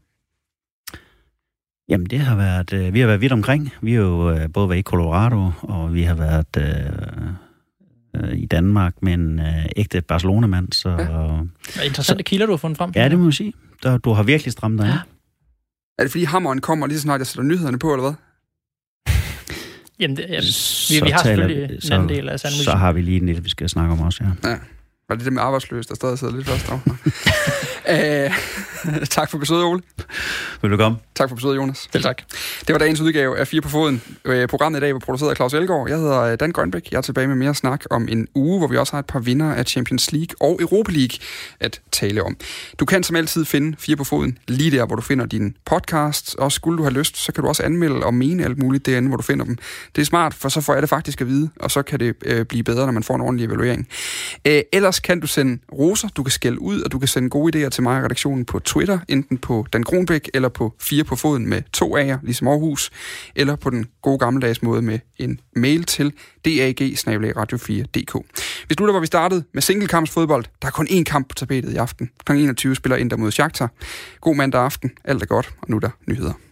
Jamen, 1.90 2.08
det 2.08 2.20
har 2.20 2.36
været... 2.36 2.74
Øh, 2.74 2.94
vi 2.94 3.00
har 3.00 3.08
været 3.08 3.22
vidt 3.22 3.32
omkring. 3.32 3.74
Vi 3.82 3.94
har 3.94 4.02
jo 4.02 4.32
øh, 4.32 4.50
både 4.54 4.70
været 4.70 4.80
i 4.80 4.82
Colorado, 4.82 5.52
og 5.62 5.94
vi 5.94 6.04
har 6.04 6.16
været 6.16 6.58
øh, 6.58 8.24
øh, 8.24 8.38
i 8.38 8.46
Danmark 8.46 8.94
med 9.02 9.14
en 9.14 9.40
øh, 9.40 9.66
ægte 9.76 10.02
Barcelona-mand, 10.02 10.74
så... 10.74 10.90
Ja, 10.90 11.82
Ja, 11.82 11.88
interessante 11.88 12.24
kilder, 12.24 12.46
du 12.46 12.52
har 12.52 12.58
fundet 12.58 12.78
frem. 12.78 12.92
ja 12.96 13.10
det 13.10 13.20
må 13.20 13.26
jeg 13.26 13.34
sige. 13.34 13.54
Der, 13.84 13.98
du 13.98 14.14
har 14.14 14.24
virkelig 14.24 14.52
strammet 14.52 14.80
dig. 14.80 14.88
Ja. 14.88 14.98
Er 15.98 16.04
det 16.04 16.12
fordi 16.12 16.24
hammeren 16.24 16.62
kommer 16.62 16.88
lige 16.88 16.98
så 16.98 17.02
snart 17.02 17.20
jeg 17.20 17.28
sætter 17.28 17.44
nyhederne 17.44 17.80
på, 17.80 17.94
eller 17.94 18.02
hvad? 18.04 18.14
Jamen, 20.00 20.18
det, 20.18 20.26
ja, 20.30 20.40
vi, 20.40 20.46
Så 20.46 21.04
vi 21.06 21.10
har 21.12 21.24
taler 21.24 21.36
selvfølgelig 21.48 21.70
vi- 21.70 21.76
en 21.76 21.82
så- 21.82 21.94
anden 21.94 22.10
del 22.10 22.30
af 22.30 22.40
sandwichen. 22.40 22.64
Så 22.64 22.72
har 22.72 22.92
vi 22.92 23.02
lige 23.02 23.18
en 23.20 23.26
lille, 23.26 23.44
vi 23.44 23.50
skal 23.50 23.70
snakke 23.70 23.92
om 23.92 24.02
også, 24.02 24.24
ja. 24.44 24.50
Var 25.10 25.16
det 25.16 25.26
det 25.26 25.34
med 25.34 25.42
arbejdsløs, 25.42 25.88
der 25.88 25.96
stadig 25.96 26.20
sidder 26.20 26.36
lidt 26.36 26.48
først? 26.48 26.70
Nå. 26.70 26.80
øh, 27.90 28.32
tak 29.18 29.32
for 29.32 29.38
besøget, 29.38 29.64
Ole. 29.64 29.82
Komme? 30.62 30.98
Tak 31.16 31.30
for 31.30 31.36
besøget, 31.36 31.56
Jonas. 31.56 31.88
Selv 31.92 32.04
tak. 32.04 32.22
Det 32.68 32.74
var 32.74 32.80
dagens 32.80 33.02
udgave 33.02 33.38
af 33.38 33.48
Fire 33.48 33.62
på 33.62 33.70
Foden. 33.70 34.02
Øh, 34.26 34.48
Programmet 34.48 34.80
i 34.80 34.82
dag 34.82 34.94
var 34.94 35.00
produceret 35.00 35.30
af 35.30 35.36
Claus 35.36 35.54
Elgaard. 35.54 35.90
Jeg 35.90 35.98
hedder 35.98 36.20
øh, 36.20 36.38
Dan 36.40 36.52
Grønbæk. 36.52 36.92
Jeg 36.92 36.98
er 36.98 37.02
tilbage 37.02 37.28
med 37.28 37.36
mere 37.36 37.56
snak 37.56 37.84
om 37.90 38.08
en 38.10 38.28
uge, 38.36 38.58
hvor 38.60 38.68
vi 38.68 38.78
også 38.78 38.94
har 38.94 39.00
et 39.00 39.06
par 39.06 39.20
vinder 39.20 39.54
af 39.54 39.66
Champions 39.66 40.12
League 40.12 40.36
og 40.40 40.58
Europa 40.62 40.92
League 40.92 41.18
at 41.60 41.82
tale 41.92 42.24
om. 42.24 42.38
Du 42.80 42.86
kan 42.86 43.04
som 43.04 43.16
altid 43.16 43.46
finde 43.46 43.78
Fire 43.80 43.96
på 43.96 44.04
Foden 44.04 44.38
lige 44.48 44.72
der, 44.72 44.86
hvor 44.86 44.96
du 44.96 45.02
finder 45.02 45.26
din 45.26 45.56
podcast. 45.66 46.36
Og 46.36 46.52
skulle 46.52 46.78
du 46.78 46.84
have 46.84 46.94
lyst, 46.94 47.18
så 47.18 47.32
kan 47.32 47.44
du 47.44 47.48
også 47.48 47.64
anmelde 47.64 48.04
og 48.04 48.14
mene 48.14 48.44
alt 48.44 48.58
muligt 48.58 48.86
derinde, 48.86 49.08
hvor 49.08 49.18
du 49.18 49.24
finder 49.24 49.46
dem. 49.46 49.58
Det 49.96 50.02
er 50.02 50.06
smart, 50.06 50.34
for 50.34 50.50
så 50.50 50.62
får 50.62 50.74
jeg 50.74 50.82
det 50.82 50.90
faktisk 50.90 51.22
at 51.22 51.28
vide, 51.28 51.50
og 51.60 51.72
så 51.72 51.82
kan 51.82 52.00
det 52.00 52.16
øh, 52.26 52.46
blive 52.46 52.64
bedre, 52.64 52.86
når 52.86 52.92
man 52.92 53.04
får 53.04 53.16
en 53.16 53.22
ordentlig 53.22 53.46
evaluering. 53.46 53.88
Øh, 54.46 54.62
ellers 54.74 55.00
kan 55.00 55.20
du 55.20 55.28
sende 55.28 55.62
roser, 55.74 56.08
du 56.08 56.24
kan 56.24 56.32
skælde 56.32 56.62
ud, 56.62 56.82
og 56.82 56.92
du 56.92 57.00
kan 57.00 57.08
sende 57.08 57.30
gode 57.30 57.66
idéer 57.66 57.70
til 57.70 57.79
mig 57.82 57.98
og 57.98 58.04
redaktionen 58.04 58.46
på 58.46 58.60
Twitter, 58.60 59.00
enten 59.08 59.38
på 59.38 59.66
Dan 59.74 59.84
Kronbæk 59.84 60.30
eller 60.34 60.50
på 60.50 60.74
Fire 60.80 61.04
på 61.04 61.16
Foden 61.16 61.50
med 61.50 61.62
to 61.74 61.98
A'er, 61.98 62.18
ligesom 62.24 62.48
Aarhus, 62.48 62.92
eller 63.36 63.56
på 63.56 63.70
den 63.70 63.86
gode 64.02 64.20
gammeldags 64.20 64.64
måde 64.64 64.82
med 64.82 65.00
en 65.18 65.40
mail 65.56 65.84
til 65.84 66.14
dag 66.46 66.76
radio 67.38 67.58
4dk 67.58 68.24
Vi 68.70 68.76
slutter, 68.76 68.94
hvor 68.94 69.00
vi 69.00 69.08
startede 69.08 69.44
med 69.54 69.62
singlekampsfodbold. 69.62 70.46
Der 70.62 70.68
er 70.68 70.72
kun 70.72 70.88
én 70.88 71.04
kamp 71.04 71.30
på 71.30 71.36
tapetet 71.36 71.74
i 71.74 71.76
aften. 71.76 72.10
Kl. 72.26 72.32
21 72.32 72.76
spiller 72.76 72.98
Inter 72.98 73.18
mod 73.18 73.32
Shakhtar. 73.32 73.72
God 74.22 74.36
mandag 74.36 74.62
aften. 74.62 74.92
Alt 75.04 75.22
er 75.22 75.28
godt, 75.28 75.50
og 75.62 75.70
nu 75.70 75.76
er 75.76 75.80
der 75.80 75.90
nyheder. 76.08 76.49